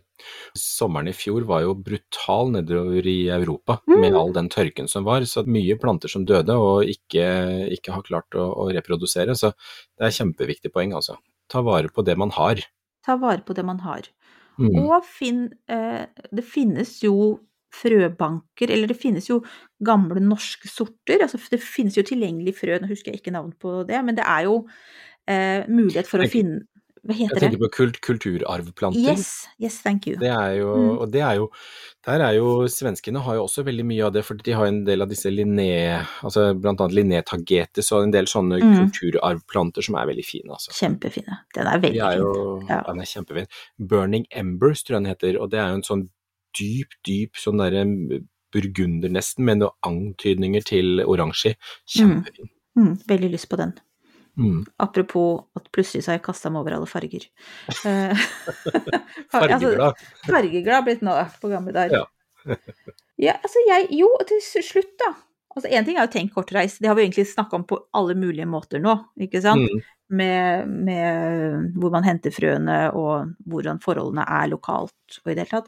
Sommeren 0.59 1.07
i 1.07 1.15
fjor 1.15 1.45
var 1.47 1.63
jo 1.63 1.77
brutal 1.79 2.51
nedover 2.51 3.07
i 3.07 3.29
Europa 3.31 3.79
Mm. 3.87 4.01
med 4.01 4.17
all 4.19 4.33
den 4.35 4.49
tørken 4.51 4.89
som 4.91 5.07
var, 5.07 5.21
så 5.21 5.45
mye 5.47 5.79
planter 5.79 6.11
som 6.11 6.25
døde 6.25 6.51
og 6.51 6.83
ikke, 6.83 7.71
ikke 7.71 7.95
har 7.95 8.03
klart 8.03 8.35
å, 8.35 8.49
å 8.59 8.67
reprodusere. 8.75 9.35
Så 9.35 9.53
det 9.97 10.09
er 10.09 10.17
kjempeviktig 10.19 10.73
poeng, 10.75 10.93
altså. 10.93 11.15
Ta 11.49 11.63
vare 11.65 11.87
på 11.87 12.03
det 12.05 12.17
man 12.19 12.31
har. 12.35 12.59
Ta 13.05 13.15
vare 13.15 13.41
på 13.41 13.55
det 13.55 13.65
man 13.65 13.79
har. 13.79 14.09
Mm. 14.59 14.75
Og 14.83 15.05
finn 15.07 15.45
eh, 15.71 16.05
Det 16.35 16.43
finnes 16.43 16.97
jo 17.01 17.39
frøbanker, 17.69 18.71
eller 18.73 18.89
det 18.89 18.97
finnes 18.97 19.27
jo 19.29 19.43
gamle 19.85 20.21
norske 20.23 20.67
sorter. 20.67 21.21
Altså 21.21 21.37
det 21.51 21.61
finnes 21.61 21.97
jo 21.97 22.03
tilgjengelig 22.03 22.55
frø, 22.57 22.79
nå 22.81 22.89
husker 22.89 23.13
jeg 23.13 23.21
ikke 23.21 23.35
navn 23.35 23.53
på 23.61 23.83
det, 23.87 23.99
men 24.05 24.17
det 24.17 24.25
er 24.25 24.47
jo 24.49 24.63
eh, 25.29 25.63
mulighet 25.69 26.07
for 26.09 26.19
å 26.25 26.29
finne 26.29 26.65
Hva 26.99 27.15
finne 27.15 27.29
det? 27.31 27.39
Jeg 27.39 27.41
tenker 27.45 27.57
det? 27.57 27.59
på 27.63 27.69
kult, 27.77 27.97
kulturarvplanter. 28.03 28.99
Yes, 29.15 29.47
yes, 29.57 29.77
thank 29.85 30.05
you. 30.09 30.17
Det 30.19 30.27
er 30.33 30.57
jo, 30.59 30.73
Mm. 30.75 30.97
og 30.99 31.11
det 31.13 31.21
er 31.23 31.35
jo, 31.39 31.45
der 32.05 32.19
er 32.25 32.33
jo 32.35 32.49
Svenskene 32.67 33.21
har 33.23 33.35
jo 33.37 33.45
også 33.45 33.63
veldig 33.63 33.85
mye 33.87 34.03
av 34.05 34.11
det, 34.13 34.25
for 34.27 34.35
de 34.35 34.51
har 34.51 34.65
en 34.67 34.83
del 34.83 35.01
av 35.01 35.07
disse 35.07 35.31
linné, 35.31 36.03
altså 36.21 36.49
blant 36.59 36.81
annet 36.83 36.97
Linné 36.97 37.21
tagetes 37.23 37.91
og 37.95 38.03
en 38.03 38.11
del 38.11 38.25
sånne 38.27 38.59
Mm. 38.59 38.91
kulturarvplanter 38.91 39.81
som 39.81 39.95
er 39.95 40.07
veldig 40.11 40.25
fine, 40.27 40.49
altså. 40.51 40.71
Kjempefine. 40.75 41.39
Den 41.55 41.67
er 41.67 41.77
De 41.79 41.87
veldig 41.87 42.03
er 42.03 42.19
fin. 42.19 42.67
Ja. 42.67 42.81
Den 42.89 42.99
er 42.99 43.05
kjempefin. 43.05 43.47
Burning 43.79 44.25
Embers 44.31 44.83
tror 44.83 44.97
jeg 44.99 45.03
den 45.03 45.11
heter, 45.15 45.41
og 45.41 45.49
det 45.51 45.59
er 45.59 45.69
jo 45.69 45.75
en 45.75 45.87
sånn 45.87 46.09
dyp, 46.59 46.89
dyp 47.07 47.31
sånn 47.39 47.57
derre 47.63 47.85
burgunder 48.51 49.09
nesten, 49.09 49.45
med 49.45 49.59
noen 49.61 49.71
antydninger 49.85 50.63
til 50.65 50.99
oransje. 51.05 51.55
Kjempefin. 51.87 52.49
Mm, 52.77 52.95
veldig 53.07 53.31
lyst 53.31 53.47
på 53.49 53.57
den. 53.57 53.73
Mm. 54.39 54.61
Apropos 54.79 55.43
at 55.59 55.67
plutselig 55.75 56.05
så 56.05 56.13
har 56.13 56.19
jeg 56.19 56.25
kasta 56.29 56.51
meg 56.53 56.63
over 56.63 56.77
alle 56.77 56.89
farger. 56.89 57.25
fargeglad. 57.83 58.21
altså, 59.33 59.33
Fargeglad. 59.33 60.03
fargeglad 60.27 60.87
blitt 60.87 61.03
nå, 61.05 61.15
på 61.41 61.51
gamle 61.51 61.75
dager. 61.75 62.05
Ja. 62.05 62.05
ja, 63.27 63.35
altså 63.35 63.65
jeg 63.67 63.89
Jo, 63.99 64.13
til 64.29 64.63
slutt, 64.63 64.95
da. 65.01 65.13
Altså 65.55 65.69
Én 65.73 65.85
ting 65.85 65.97
er 65.97 66.05
jo 66.05 66.13
tenk 66.13 66.35
kortreist, 66.35 66.77
det 66.79 66.87
har 66.91 66.97
vi 66.97 67.07
egentlig 67.07 67.25
snakka 67.27 67.57
om 67.57 67.63
på 67.67 67.79
alle 67.97 68.13
mulige 68.15 68.47
måter 68.47 68.81
nå, 68.83 68.93
ikke 69.19 69.41
sant? 69.43 69.65
Mm. 69.65 69.87
Med, 70.19 70.69
med 70.87 71.75
hvor 71.77 71.91
man 71.93 72.05
henter 72.05 72.33
frøene 72.33 72.77
og 72.97 73.33
hvordan 73.49 73.81
forholdene 73.83 74.23
er 74.25 74.47
lokalt 74.49 75.19
og 75.19 75.29
i 75.29 75.35
det 75.35 75.43
hele 75.43 75.59
tatt. 75.59 75.67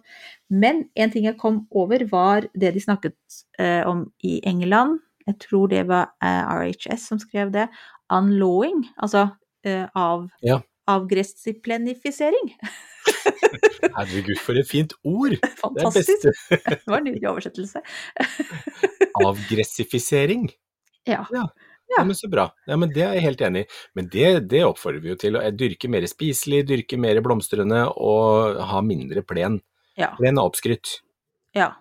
Men 0.49 0.85
en 0.97 1.13
ting 1.13 1.27
jeg 1.27 1.37
kom 1.41 1.63
over, 1.77 2.05
var 2.09 2.47
det 2.57 2.71
de 2.73 2.81
snakket 2.81 3.17
eh, 3.61 3.81
om 3.85 4.07
i 4.25 4.39
England. 4.49 4.97
Jeg 5.27 5.37
tror 5.45 5.69
det 5.69 5.83
var 5.89 6.13
eh, 6.23 6.41
RHS 6.55 7.09
som 7.11 7.21
skrev 7.21 7.53
det. 7.53 7.67
Unlawing, 8.11 8.83
altså 9.01 9.27
eh, 9.65 9.87
av, 9.95 10.27
Ja. 10.43 10.59
avgressplenifisering. 10.91 12.53
Herregud, 13.97 14.37
for 14.39 14.57
et 14.59 14.67
fint 14.69 14.93
ord! 15.03 15.37
Det 15.41 15.51
Fantastisk. 15.61 16.25
beste. 16.27 16.57
Det 16.69 16.87
var 16.87 16.97
en 17.01 17.07
nydelig 17.09 17.29
oversettelse. 17.31 17.81
Avgressifisering. 19.25 20.49
Ja. 21.05 21.25
Ja. 21.31 21.47
Ja. 21.91 21.97
Ja, 21.97 22.03
men 22.07 22.15
Så 22.15 22.29
bra. 22.31 22.45
Ja, 22.65 22.77
men 22.79 22.89
Det 22.93 23.01
er 23.03 23.13
jeg 23.17 23.23
helt 23.25 23.41
enig 23.43 23.65
i. 23.65 23.67
Men 23.99 24.07
det, 24.13 24.27
det 24.47 24.61
oppfordrer 24.63 25.01
vi 25.03 25.09
jo 25.11 25.17
til. 25.19 25.35
Å 25.35 25.49
dyrke 25.51 25.89
mer 25.91 26.05
spiselig, 26.07 26.61
dyrke 26.69 26.95
mer 26.97 27.19
blomstrende 27.25 27.81
og 27.99 28.61
ha 28.69 28.79
mindre 28.85 29.23
plen. 29.27 29.57
Ja. 29.99 30.13
Plen 30.15 30.39
er 30.39 30.47
oppskrytt. 30.47 31.01
Ja, 31.57 31.73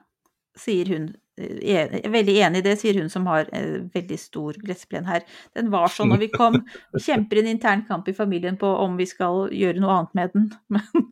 sier 0.58 0.90
hun. 0.90 1.12
Eh, 1.40 1.96
er 2.00 2.12
veldig 2.12 2.36
enig 2.46 2.62
i 2.62 2.66
det, 2.68 2.76
sier 2.80 3.00
hun 3.00 3.10
som 3.12 3.26
har 3.30 3.48
eh, 3.56 3.80
veldig 3.94 4.18
stor 4.20 4.58
gressplen 4.60 5.08
her. 5.08 5.24
Den 5.56 5.72
var 5.72 5.92
sånn 5.92 6.12
når 6.12 6.24
vi 6.26 6.30
kom. 6.34 6.60
Kjemper 6.96 7.40
en 7.40 7.50
intern 7.54 7.86
kamp 7.88 8.08
i 8.10 8.16
familien 8.16 8.60
på 8.60 8.70
om 8.84 8.98
vi 9.00 9.08
skal 9.08 9.48
gjøre 9.54 9.82
noe 9.82 9.98
annet 9.98 10.16
med 10.20 10.36
den. 10.36 10.48
Men 10.76 11.10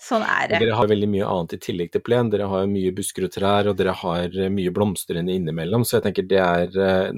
sånn 0.00 0.22
er 0.26 0.48
det. 0.50 0.58
Dere 0.60 0.76
har 0.76 0.88
veldig 0.90 1.08
mye 1.08 1.26
annet 1.26 1.54
i 1.56 1.58
tillegg 1.62 1.92
til 1.94 2.02
plen. 2.04 2.28
Dere 2.32 2.48
har 2.50 2.66
mye 2.68 2.92
busker 2.92 3.24
og 3.24 3.32
trær, 3.32 3.68
og 3.70 3.76
dere 3.78 3.94
har 3.96 4.24
eh, 4.36 4.50
mye 4.52 4.72
blomstrende 4.74 5.32
innimellom. 5.32 5.84
Så 5.86 5.96
jeg 5.98 6.04
tenker 6.08 6.26
det 6.28 6.40
er 6.42 6.74
eh, 6.76 7.12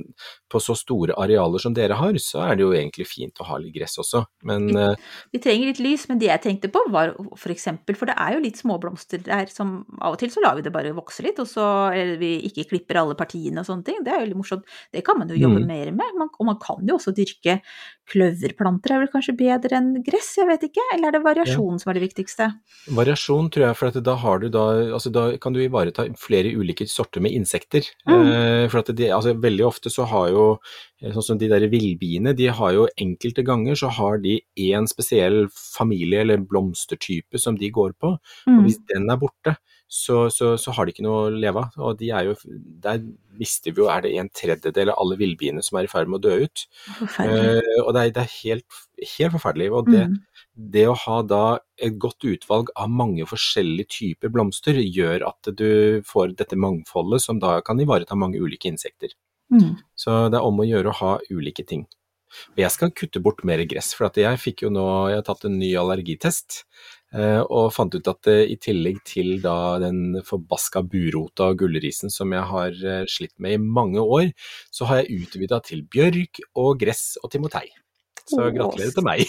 På 0.49 0.61
så 0.63 0.77
store 0.79 1.17
arealer 1.19 1.59
som 1.59 1.75
dere 1.75 1.97
har, 1.99 2.15
så 2.23 2.45
er 2.47 2.55
det 2.55 2.63
jo 2.63 2.71
egentlig 2.77 3.07
fint 3.11 3.41
å 3.43 3.47
ha 3.49 3.57
litt 3.59 3.75
gress 3.75 3.97
også. 3.99 4.23
Men 4.47 4.69
eh, 4.77 4.95
Vi 5.35 5.41
trenger 5.43 5.73
litt 5.73 5.81
lys, 5.83 6.05
men 6.09 6.21
det 6.23 6.29
jeg 6.31 6.45
tenkte 6.45 6.71
på 6.71 6.85
var 6.95 7.17
for 7.37 7.51
eksempel, 7.51 7.97
for 7.99 8.07
det 8.07 8.15
er 8.23 8.37
jo 8.37 8.45
litt 8.45 8.61
småblomster 8.61 9.25
der 9.27 9.51
som 9.51 9.81
av 9.99 10.15
og 10.15 10.21
til 10.23 10.31
så 10.31 10.45
lar 10.45 10.55
vi 10.55 10.63
det 10.63 10.73
bare 10.75 10.95
vokse 10.95 11.25
litt, 11.27 11.41
og 11.43 11.51
så 11.51 11.67
eller 11.91 12.21
vi 12.21 12.37
ikke 12.47 12.69
klipper 12.71 13.01
alle 13.03 13.17
partiene 13.19 13.61
og 13.65 13.67
sånne 13.67 13.85
ting. 13.89 13.99
Det 14.07 14.15
er 14.15 14.23
jo 14.23 14.31
litt 14.31 14.39
morsomt. 14.39 14.63
Det 14.95 15.03
kan 15.07 15.19
man 15.19 15.29
jo 15.33 15.35
jobbe 15.41 15.65
Mm. 15.65 15.67
mer 15.67 15.91
med. 15.93 16.15
Man, 16.21 16.29
og 16.39 16.47
man 16.47 16.59
kan 16.63 16.87
jo 16.87 16.95
også 17.01 17.13
dyrke 17.17 17.61
kløverplanter, 18.13 18.95
er 18.95 19.03
vel 19.03 19.11
kanskje 19.13 19.35
bedre 19.37 19.77
enn 19.79 20.03
gress, 20.07 20.37
jeg 20.39 20.47
vet 20.49 20.69
ikke. 20.69 20.85
Eller 20.95 21.09
er 21.11 21.17
det 21.17 21.25
variasjon 21.25 21.81
som 21.83 21.91
er 21.91 21.99
det 21.99 22.07
viktigste? 22.07 22.53
Variasjon 22.95 23.49
tror 23.51 23.65
jeg, 23.67 23.77
for 23.79 23.91
at 23.91 23.97
da 24.07 24.15
har 24.23 24.39
du 24.43 24.49
da 24.53 24.65
Altså 24.95 25.11
da 25.11 25.25
kan 25.43 25.53
du 25.55 25.61
ivareta 25.65 26.05
flere 26.21 26.53
ulike 26.55 26.87
sorter 26.89 27.21
med 27.25 27.35
insekter. 27.35 27.83
Mm. 28.07 28.27
Eh, 28.31 28.69
for 28.71 28.81
at 28.83 28.93
det, 28.97 29.11
altså 29.15 29.35
veldig 29.43 29.67
ofte 29.67 29.91
så 29.91 30.07
har 30.07 30.29
jo 30.31 30.45
eh, 31.03 31.11
Sånn 31.13 31.27
som 31.31 31.39
de 31.41 31.49
der 31.51 31.67
villbiene, 31.73 32.35
de 32.37 32.47
har 32.49 32.73
jo 32.77 32.87
enkelte 32.99 33.43
ganger 33.47 33.75
så 33.79 33.91
har 33.99 34.19
de 34.23 34.39
én 34.69 34.87
spesiell 34.91 35.47
familie 35.53 36.21
eller 36.23 36.39
blomstertype 36.39 37.39
som 37.43 37.59
de 37.59 37.71
går 37.71 37.93
på. 38.01 38.17
Og 38.47 38.53
Mm. 38.57 38.63
hvis 38.65 38.79
den 38.93 39.11
er 39.11 39.17
borte, 39.21 39.57
så, 39.89 40.27
så, 40.35 40.57
så 40.59 40.73
har 40.75 40.87
de 40.87 40.93
ikke 40.95 41.05
noe 41.07 41.27
å 41.27 41.33
leve 41.33 41.63
av. 41.63 41.75
Og 41.79 41.99
de 42.01 42.11
er 42.11 42.27
jo 42.27 42.35
Der 42.83 43.03
mister 43.39 43.71
vi 43.71 43.83
jo 43.85 43.89
Er 43.93 44.03
det 44.03 44.15
en 44.19 44.31
tredjedel 44.35 44.91
av 44.91 44.99
alle 45.03 45.19
villbiene 45.21 45.63
som 45.63 45.79
er 45.79 45.87
i 45.87 45.91
ferd 45.93 46.11
med 46.11 46.19
å 46.19 46.25
dø 46.27 46.47
ut. 46.47 46.65
Eh, 47.23 47.83
og 47.85 47.93
det 47.95 48.01
er, 48.03 48.15
det 48.17 48.25
er 48.25 48.33
helt, 48.41 48.81
helt 49.17 49.37
forferdelig. 49.37 49.71
Og 49.73 49.91
det, 49.93 50.07
Mm. 50.07 50.17
det 50.73 50.87
å 50.89 50.97
ha 50.97 51.21
da 51.23 51.59
et 51.79 51.99
godt 52.03 52.25
utvalg 52.25 52.73
av 52.77 52.91
mange 52.91 53.27
forskjellige 53.29 53.89
typer 53.99 54.33
blomster, 54.33 54.75
gjør 54.75 55.27
at 55.29 55.53
du 55.55 56.03
får 56.09 56.35
dette 56.37 56.57
mangfoldet 56.57 57.23
som 57.23 57.39
da 57.39 57.61
kan 57.61 57.79
ivareta 57.81 58.17
mange 58.19 58.41
ulike 58.41 58.71
insekter. 58.73 59.15
Mm. 59.53 59.77
Så 59.95 60.27
det 60.33 60.41
er 60.41 60.47
om 60.49 60.59
å 60.59 60.67
gjøre 60.67 60.91
å 60.91 60.99
ha 61.03 61.13
ulike 61.31 61.67
ting. 61.67 61.87
Og 62.57 62.59
jeg 62.61 62.73
skal 62.75 62.91
kutte 62.91 63.23
bort 63.23 63.45
mer 63.47 63.63
gress, 63.71 63.93
for 63.95 64.09
at 64.09 64.19
jeg 64.19 64.41
fikk 64.43 64.65
jo 64.67 64.71
nå 64.75 64.87
Jeg 65.11 65.21
har 65.21 65.27
tatt 65.29 65.45
en 65.47 65.59
ny 65.59 65.71
allergitest. 65.79 66.65
Eh, 67.15 67.41
Og 67.43 67.71
fant 67.75 67.95
ut 67.95 68.11
at 68.13 68.31
eh, 68.33 68.45
i 68.53 68.57
tillegg 68.61 69.03
til 69.07 69.39
da 69.45 69.79
den 69.83 70.21
forbaska 70.27 70.83
burota 70.83 71.51
og 71.53 71.63
gullrisen 71.63 72.13
som 72.13 72.35
jeg 72.35 72.47
har 72.53 72.77
eh, 72.83 73.07
slitt 73.11 73.35
med 73.39 73.57
i 73.57 73.63
mange 73.63 74.03
år, 74.03 74.31
så 74.71 74.89
har 74.91 75.03
jeg 75.03 75.27
utvida 75.27 75.61
til 75.65 75.85
bjørk 75.85 76.43
og 76.55 76.79
gress 76.81 77.17
og 77.23 77.33
timotei. 77.35 77.67
Så 78.27 78.49
gratulerer 78.51 78.91
til 78.91 79.05
meg. 79.07 79.23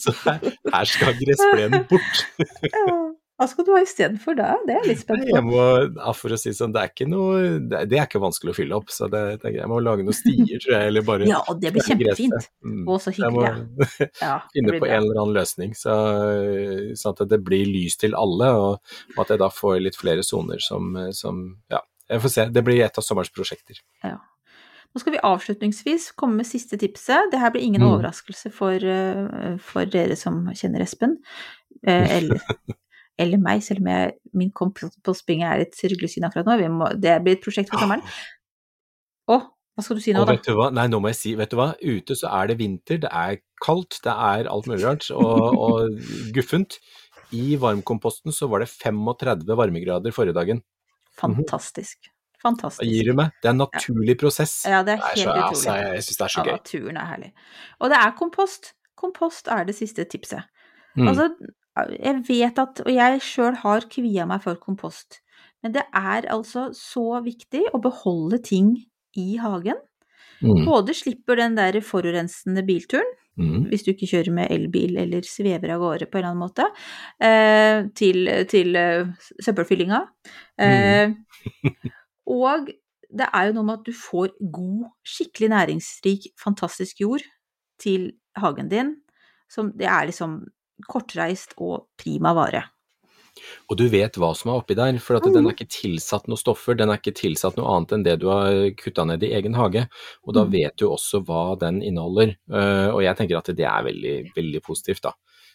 Så 0.00 0.14
her, 0.24 0.40
her 0.72 0.88
skal 0.88 1.18
gressplenen 1.20 1.84
bort. 1.90 2.24
Ja. 3.38 3.44
Hva 3.44 3.46
skal 3.52 3.64
du 3.64 3.70
ha 3.70 3.80
istedenfor 3.84 4.34
da? 4.34 4.46
Det 4.66 4.74
er 4.74 4.80
jeg 4.82 4.88
litt 4.88 5.00
spent 5.04 5.24
Jeg 5.28 5.34
på. 5.36 5.42
må, 5.46 6.12
for 6.18 6.34
å 6.34 6.38
si 6.42 6.50
sånn, 6.58 6.72
det 6.74 6.80
er 6.82 6.88
ikke 6.90 7.06
noe 7.06 7.58
Det 7.70 7.94
er 7.94 8.06
ikke 8.08 8.18
vanskelig 8.18 8.50
å 8.50 8.56
fylle 8.56 8.74
opp, 8.80 8.90
så 8.90 9.06
det, 9.12 9.20
jeg 9.44 9.54
jeg 9.60 9.68
må 9.70 9.78
lage 9.78 10.02
noen 10.02 10.16
stier, 10.18 10.58
tror 10.64 10.74
jeg, 10.74 10.88
eller 10.90 11.04
bare 11.06 11.28
Ja, 11.30 11.38
og 11.48 11.60
det 11.62 11.70
blir 11.76 11.86
kjempefint. 11.86 12.48
Mm. 12.66 12.82
Og 12.90 12.98
så 13.04 13.12
Jeg 13.14 13.30
må. 13.30 13.44
Ja, 14.26 14.40
finne 14.52 14.74
på 14.74 14.82
bra. 14.86 14.90
en 14.96 15.02
eller 15.06 15.20
annen 15.22 15.36
løsning, 15.38 15.76
så, 15.78 15.94
sånn 16.98 17.14
at 17.14 17.28
det 17.30 17.38
blir 17.46 17.66
lys 17.70 17.96
til 18.00 18.16
alle, 18.18 18.50
og, 18.58 18.96
og 19.16 19.22
at 19.22 19.30
jeg 19.36 19.38
da 19.44 19.48
får 19.54 19.78
litt 19.86 19.96
flere 19.98 20.24
soner 20.26 20.58
som, 20.64 20.90
som 21.14 21.44
Ja, 21.70 21.84
jeg 22.10 22.24
får 22.24 22.34
se. 22.34 22.48
Det 22.58 22.64
blir 22.66 22.82
et 22.84 22.98
av 22.98 23.06
sommerens 23.06 23.30
prosjekter. 23.34 23.78
Nå 24.08 25.02
skal 25.02 25.12
vi 25.12 25.18
avslutningsvis 25.22 26.10
komme 26.16 26.40
med 26.40 26.48
siste 26.48 26.78
tipset. 26.80 27.28
Det 27.30 27.38
her 27.38 27.50
blir 27.54 27.62
ingen 27.62 27.82
Mm. 27.84 27.90
overraskelse 27.92 28.50
for, 28.50 28.72
eh, 28.72 29.56
for 29.60 29.84
dere 29.84 30.16
som 30.16 30.46
kjenner 30.56 30.80
Espen. 30.82 31.18
eh, 31.86 32.16
Eller, 32.16 32.40
eller 33.18 33.40
meg, 33.42 33.62
selv 33.66 33.82
om 33.82 33.88
jeg, 33.92 34.12
min 34.38 34.50
kompostbing 34.54 35.42
er 35.46 35.64
et 35.64 35.78
ryglesyn 35.90 36.26
akkurat 36.28 36.46
nå. 36.48 36.56
Må, 36.70 36.90
det 37.00 37.16
blir 37.24 37.36
et 37.38 37.42
prosjekt 37.44 37.72
for 37.72 37.82
sommeren. 37.82 38.04
Å, 39.28 39.38
hva 39.78 39.84
skal 39.84 39.98
du 39.98 40.02
si 40.02 40.14
nå, 40.14 40.22
Og 40.22 40.28
da? 40.28 40.36
vet 40.36 40.46
du 40.48 40.54
hva, 40.58 40.68
nei 40.74 40.86
nå 40.90 41.00
må 41.02 41.10
jeg 41.12 41.18
si, 41.20 41.32
vet 41.38 41.50
du 41.52 41.58
hva, 41.60 41.72
ute 41.82 42.16
så 42.18 42.30
er 42.40 42.50
det 42.52 42.58
vinter, 42.60 43.00
det 43.04 43.10
er 43.14 43.40
kaldt, 43.64 43.98
det 44.06 44.14
er 44.14 44.48
alt 44.50 44.66
mulig 44.70 44.80
rart, 44.86 45.08
og, 45.14 45.58
og 45.58 45.98
guffent. 46.34 46.78
I 47.36 47.58
varmkomposten 47.60 48.32
så 48.32 48.48
var 48.48 48.62
det 48.64 48.70
35 48.72 49.44
varmegrader 49.58 50.14
forrige 50.16 50.38
dagen. 50.38 50.62
Fantastisk. 51.20 52.08
Hva 52.38 52.54
gir 52.86 53.08
du 53.10 53.16
meg? 53.18 53.32
Det 53.42 53.50
er 53.50 53.54
en 53.56 53.58
naturlig 53.64 54.14
prosess. 54.20 54.60
Ja, 54.64 54.84
det 54.86 54.94
er 54.94 55.02
Det 55.02 55.02
er 55.02 55.08
helt 55.10 55.18
så, 55.18 55.30
utrolig. 55.34 55.48
altså, 55.50 55.74
jeg 55.98 56.04
syns 56.06 56.18
det 56.20 56.24
er 56.24 56.32
så 56.32 56.38
Ja, 56.38 56.44
gøy. 56.46 56.52
naturen 56.60 57.00
er 57.02 57.08
herlig. 57.12 57.30
Og 57.82 57.90
det 57.92 57.98
er 57.98 58.12
kompost. 58.20 58.70
Kompost 58.98 59.50
er 59.50 59.64
det 59.66 59.74
siste 59.74 60.04
tipset. 60.06 60.46
Mm. 60.96 61.08
Altså, 61.10 61.26
jeg 61.94 62.22
vet 62.28 62.58
at 62.62 62.82
Og 62.84 62.92
jeg 62.92 63.20
sjøl 63.24 63.58
har 63.62 63.86
kvia 63.90 64.26
meg 64.28 64.42
for 64.44 64.58
kompost. 64.62 65.20
Men 65.62 65.74
det 65.74 65.84
er 65.96 66.28
altså 66.30 66.68
så 66.76 67.20
viktig 67.24 67.64
å 67.74 67.80
beholde 67.82 68.38
ting 68.42 68.76
i 69.18 69.36
hagen. 69.42 69.78
Mm. 70.38 70.62
Både 70.68 70.94
slipper 70.94 71.40
den 71.40 71.56
der 71.58 71.80
forurensende 71.82 72.62
bilturen, 72.66 73.08
Mm. 73.38 73.68
hvis 73.70 73.84
du 73.86 73.92
ikke 73.92 74.08
kjører 74.10 74.34
med 74.34 74.50
elbil 74.50 74.96
eller 74.98 75.22
svever 75.22 75.70
av 75.70 75.78
gårde 75.78 76.08
på 76.10 76.18
en 76.18 76.24
eller 76.24 76.32
annen 76.32 76.42
måte, 76.42 76.64
eh, 77.22 77.84
til, 77.94 78.26
til 78.50 78.74
eh, 78.74 79.28
søppelfyllinga. 79.38 80.00
Mm. 80.58 81.14
og 82.42 82.72
det 83.08 83.28
er 83.30 83.46
jo 83.46 83.54
noe 83.56 83.68
med 83.68 83.78
at 83.78 83.86
du 83.86 83.94
får 83.94 84.34
god, 84.42 84.88
skikkelig 85.06 85.52
næringsrik, 85.54 86.32
fantastisk 86.42 87.04
jord 87.04 87.22
til 87.78 88.10
hagen 88.36 88.72
din. 88.72 88.96
Som 89.48 89.70
det 89.78 89.86
er 89.86 90.10
liksom 90.10 90.40
kortreist 90.86 91.54
og 91.58 91.88
prima 91.98 92.34
vare. 92.36 92.64
Og 93.70 93.76
du 93.78 93.84
vet 93.88 94.16
hva 94.18 94.32
som 94.34 94.50
er 94.50 94.58
oppi 94.58 94.74
der, 94.74 94.98
for 94.98 95.16
at 95.16 95.26
Mm. 95.26 95.32
den 95.32 95.46
er 95.46 95.54
ikke 95.54 95.70
tilsatt 95.70 96.26
noe 96.26 96.36
stoffer, 96.36 96.74
den 96.74 96.90
er 96.90 96.98
ikke 96.98 97.14
tilsatt 97.14 97.56
noe 97.56 97.70
annet 97.70 97.92
enn 97.92 98.02
det 98.04 98.16
du 98.20 98.26
har 98.28 98.70
kutta 98.74 99.04
ned 99.06 99.22
i 99.22 99.32
egen 99.32 99.54
hage. 99.54 99.88
Og 100.26 100.34
da 100.34 100.44
Mm. 100.44 100.50
vet 100.50 100.76
du 100.76 100.88
også 100.88 101.24
hva 101.24 101.56
den 101.58 101.80
inneholder. 101.82 102.36
Eh, 102.50 102.88
og 102.90 103.02
jeg 103.02 103.16
tenker 103.16 103.38
at 103.38 103.44
det 103.54 103.64
er 103.64 103.84
veldig, 103.84 104.32
veldig 104.34 104.62
positivt, 104.62 105.02
da. 105.02 105.12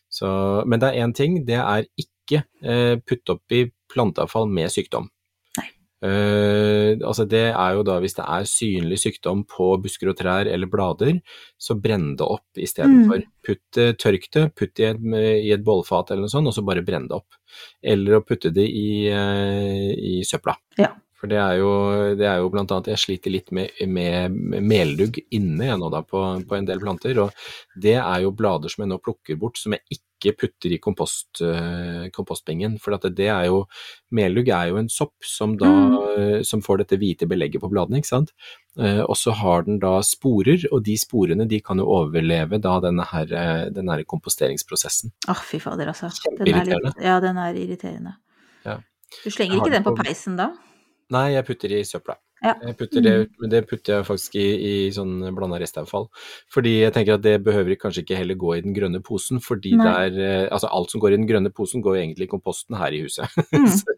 Så, 0.09 0.65
men 0.65 0.79
det 0.79 0.93
er 0.93 1.01
én 1.05 1.13
ting, 1.13 1.45
det 1.45 1.57
er 1.57 1.85
ikke 1.97 2.45
uh, 2.63 2.95
putt 3.03 3.51
i 3.51 3.65
planteavfall 3.91 4.47
med 4.47 4.69
sykdom. 4.69 5.09
Eh, 6.03 6.99
altså 6.99 7.23
det 7.29 7.45
er 7.53 7.77
jo 7.77 7.83
da 7.87 7.95
hvis 8.03 8.17
det 8.17 8.25
er 8.25 8.47
synlig 8.49 8.97
sykdom 8.99 9.45
på 9.47 9.69
busker 9.83 10.11
og 10.11 10.17
trær 10.19 10.49
eller 10.51 10.69
blader, 10.71 11.21
så 11.55 11.77
brenn 11.79 12.13
det 12.19 12.27
opp 12.27 12.59
istedenfor. 12.59 13.23
Mm. 13.23 13.29
Putt 13.43 13.63
det, 13.77 13.87
tørk 14.03 14.27
det, 14.35 14.45
putt 14.57 14.75
det 14.79 14.89
i 14.89 14.89
et, 14.91 15.05
i 15.47 15.53
et 15.55 15.63
bålfat 15.63 16.11
eller 16.11 16.25
noe 16.25 16.33
sånt, 16.33 16.51
og 16.51 16.55
så 16.55 16.65
bare 16.65 16.83
brenn 16.85 17.07
det 17.11 17.19
opp. 17.21 17.39
Eller 17.83 18.19
å 18.19 18.25
putte 18.25 18.51
det 18.55 18.65
i, 18.67 19.07
uh, 19.13 19.89
i 19.93 20.19
søpla. 20.27 20.57
Ja. 20.79 20.91
For 21.23 21.31
det 21.31 21.37
er, 21.39 21.53
jo, 21.61 21.69
det 22.19 22.25
er 22.27 22.41
jo 22.43 22.49
blant 22.51 22.71
annet 22.75 22.89
Jeg 22.91 22.99
sliter 22.99 23.31
litt 23.31 23.51
med, 23.55 23.69
med, 23.87 24.33
med 24.35 24.65
meldugg 24.67 25.21
inne 25.31 25.69
jeg 25.69 25.79
nå 25.79 25.87
da 25.93 26.01
på, 26.03 26.19
på 26.49 26.57
en 26.57 26.65
del 26.67 26.81
planter, 26.83 27.15
og 27.23 27.31
det 27.79 27.93
er 27.95 28.25
jo 28.25 28.33
blader 28.35 28.67
som 28.73 28.83
jeg 28.83 28.89
nå 28.91 28.97
plukker 28.99 29.37
bort 29.39 29.55
som 29.61 29.71
jeg 29.77 29.95
ikke 29.95 30.33
putter 30.41 30.71
i 30.75 30.79
kompost, 30.83 31.39
eh, 31.43 32.09
kompostbingen. 32.15 32.75
For 32.83 32.95
det, 32.99 33.13
det 33.15 33.29
er 33.31 33.47
jo 33.47 33.61
Meldugg 34.11 34.51
er 34.51 34.73
jo 34.73 34.81
en 34.81 34.91
sopp 34.91 35.15
som 35.23 35.55
da 35.59 35.71
Mm. 36.13 36.43
som 36.45 36.61
får 36.61 36.77
dette 36.83 36.97
hvite 37.01 37.25
belegget 37.25 37.57
på 37.63 37.69
bladene, 37.71 37.97
ikke 37.97 38.05
sant. 38.11 38.29
Eh, 38.77 38.99
og 39.01 39.15
så 39.17 39.31
har 39.33 39.63
den 39.65 39.79
da 39.81 39.95
sporer, 40.05 40.61
og 40.71 40.83
de 40.85 40.93
sporene 41.01 41.47
de 41.49 41.57
kan 41.65 41.79
jo 41.81 41.87
overleve 41.89 42.59
da 42.61 42.75
denne 42.83 43.01
her, 43.09 43.31
eh, 43.33 43.69
denne 43.73 43.95
her 43.95 44.03
komposteringsprosessen. 44.05 45.09
Åh, 45.33 45.41
fy 45.41 45.57
fader, 45.63 45.89
altså. 45.89 46.11
Den 46.37 46.53
er 46.53 46.69
litt, 46.69 47.01
ja, 47.01 47.15
den 47.23 47.39
er 47.41 47.57
irriterende. 47.57 48.13
Ja. 48.63 48.77
Du 49.23 49.31
slenger 49.33 49.57
ikke 49.57 49.71
den 49.73 49.83
på 49.87 49.95
på- 49.95 50.05
peisen 50.05 50.37
da? 50.37 50.51
Nei, 51.13 51.33
jeg 51.35 51.45
putter 51.45 51.75
i 51.77 51.83
søpla. 51.85 52.15
Ja. 52.43 52.53
Putter 52.75 53.01
det, 53.05 53.11
men 53.39 53.49
det 53.53 53.61
putter 53.69 53.93
jeg 53.97 54.05
faktisk 54.07 54.35
i, 54.35 54.45
i 54.67 54.73
sånn 54.91 55.21
blanda 55.35 55.59
restavfall. 55.61 56.09
Fordi 56.51 56.73
jeg 56.81 56.91
tenker 56.95 57.15
at 57.15 57.23
det 57.23 57.37
behøver 57.45 57.77
kanskje 57.79 58.03
ikke 58.03 58.17
heller 58.19 58.35
gå 58.35 58.49
i 58.57 58.63
den 58.65 58.73
grønne 58.75 58.99
posen, 59.05 59.39
fordi 59.43 59.71
Nei. 59.79 59.85
det 59.85 59.93
er 60.19 60.43
eh, 60.43 60.47
Altså 60.53 60.67
alt 60.75 60.91
som 60.91 60.99
går 60.99 61.13
i 61.15 61.19
den 61.21 61.27
grønne 61.29 61.51
posen, 61.55 61.81
går 61.85 62.01
egentlig 62.01 62.27
i 62.27 62.31
komposten 62.33 62.75
her 62.79 62.91
i 62.95 63.03
huset. 63.05 63.27
Mm. 63.53 63.67
Så 63.69 63.93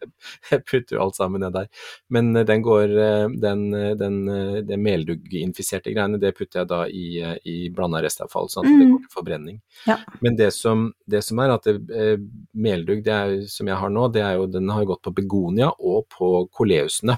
jeg 0.51 0.63
putter 0.67 0.95
jo 0.97 1.01
alt 1.03 1.15
sammen 1.17 1.41
ned 1.41 1.53
der. 1.55 1.67
Men 2.13 2.31
eh, 2.35 2.45
den 2.47 2.61
går 2.65 2.91
eh, 3.01 3.27
Den, 3.41 3.65
eh, 3.73 3.91
den 3.97 4.15
eh, 4.29 4.61
det 4.67 4.77
meldugginfiserte 4.81 5.93
greiene, 5.95 6.19
det 6.21 6.33
putter 6.37 6.61
jeg 6.61 6.69
da 6.69 6.79
i, 6.87 7.05
eh, 7.21 7.35
i 7.49 7.55
blanda 7.73 8.01
restavfall, 8.05 8.49
sånn 8.51 8.65
at 8.65 8.71
det 8.71 8.85
Mm. 8.85 8.91
går 8.95 9.03
til 9.05 9.13
forbrenning. 9.15 9.59
Ja. 9.87 9.97
Men 10.21 10.35
det 10.37 10.51
som, 10.53 10.87
det 11.09 11.23
som 11.25 11.39
er 11.41 11.53
at 11.55 11.63
det, 11.65 11.77
eh, 11.95 12.17
meldugg 12.53 13.03
det 13.05 13.13
er, 13.13 13.35
som 13.49 13.67
jeg 13.67 13.77
har 13.81 13.89
nå, 13.93 14.07
det 14.13 14.21
er 14.25 14.35
jo 14.39 14.45
den 14.51 14.69
har 14.69 14.85
gått 14.85 15.01
på 15.07 15.13
begonia 15.17 15.71
og 15.79 16.05
på 16.13 16.33
koleusene. 16.53 17.17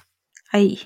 Ei. 0.55 0.77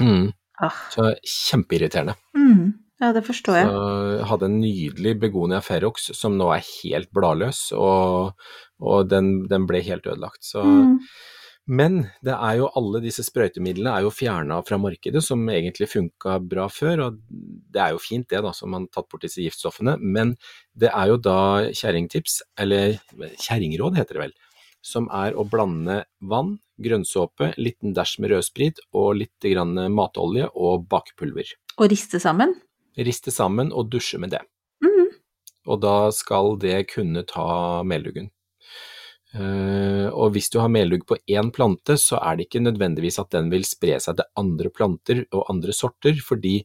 Mm. 0.00 0.32
Ah. 0.62 0.80
Så 0.94 1.12
kjempeirriterende. 1.22 2.16
Mm. 2.36 2.72
Ja, 3.02 3.10
det 3.12 3.24
forstår 3.26 3.58
jeg. 3.58 3.68
Så 3.68 4.26
hadde 4.30 4.48
en 4.48 4.60
nydelig 4.62 5.16
begonia 5.20 5.60
ferox 5.64 6.12
som 6.14 6.38
nå 6.38 6.48
er 6.54 6.66
helt 6.66 7.10
bladløs, 7.14 7.66
og, 7.76 8.34
og 8.80 9.08
den, 9.10 9.34
den 9.50 9.66
ble 9.70 9.82
helt 9.86 10.06
ødelagt. 10.06 10.44
Så, 10.46 10.64
Mm. 10.64 10.98
Men 11.64 11.94
det 12.20 12.34
er 12.34 12.58
jo 12.58 12.66
alle 12.76 13.00
disse 13.00 13.22
sprøytemidlene 13.24 13.92
er 13.96 14.04
jo 14.04 14.10
fjerna 14.12 14.58
fra 14.68 14.76
markedet, 14.80 15.22
som 15.24 15.46
egentlig 15.48 15.88
funka 15.88 16.36
bra 16.44 16.66
før, 16.68 17.06
og 17.06 17.22
det 17.72 17.80
er 17.80 17.94
jo 17.94 18.02
fint 18.04 18.28
det, 18.28 18.42
da, 18.44 18.52
som 18.52 18.74
man 18.74 18.84
har 18.84 18.98
tatt 18.98 19.08
bort 19.08 19.24
disse 19.24 19.40
giftstoffene. 19.40 19.96
Men 20.00 20.34
det 20.76 20.90
er 20.92 21.08
jo 21.08 21.16
da 21.24 21.38
kjerringtips, 21.72 22.42
eller 22.60 22.98
kjerringråd 23.46 23.96
heter 23.96 24.18
det 24.18 24.24
vel, 24.26 24.36
som 24.84 25.08
er 25.08 25.38
å 25.40 25.46
blande 25.48 26.02
vann, 26.20 26.58
grønnsåpe, 26.82 27.52
liten 27.60 27.94
dæsj 27.96 28.18
med 28.22 28.34
rødsprit 28.34 28.80
og 28.96 29.20
litt 29.20 29.48
grann 29.52 29.76
matolje 29.94 30.48
og 30.54 30.86
bakepulver. 30.90 31.54
Og 31.78 31.90
riste 31.92 32.20
sammen? 32.22 32.54
Riste 32.98 33.34
sammen 33.34 33.72
og 33.74 33.90
dusje 33.90 34.20
med 34.22 34.34
det. 34.34 34.42
Mm. 34.84 35.10
Og 35.66 35.82
da 35.82 35.96
skal 36.14 36.54
det 36.62 36.84
kunne 36.94 37.24
ta 37.28 37.82
melduggen. 37.86 38.30
Uh, 39.34 40.14
og 40.14 40.36
hvis 40.36 40.46
du 40.54 40.60
har 40.62 40.70
meldugg 40.70 41.02
på 41.08 41.16
én 41.26 41.48
plante, 41.50 41.96
så 41.98 42.20
er 42.22 42.36
det 42.36 42.44
ikke 42.46 42.62
nødvendigvis 42.62 43.18
at 43.18 43.32
den 43.34 43.48
vil 43.50 43.64
spre 43.66 43.96
seg 43.98 44.20
til 44.20 44.28
andre 44.38 44.70
planter 44.70 45.24
og 45.34 45.48
andre 45.50 45.74
sorter, 45.74 46.14
fordi 46.22 46.60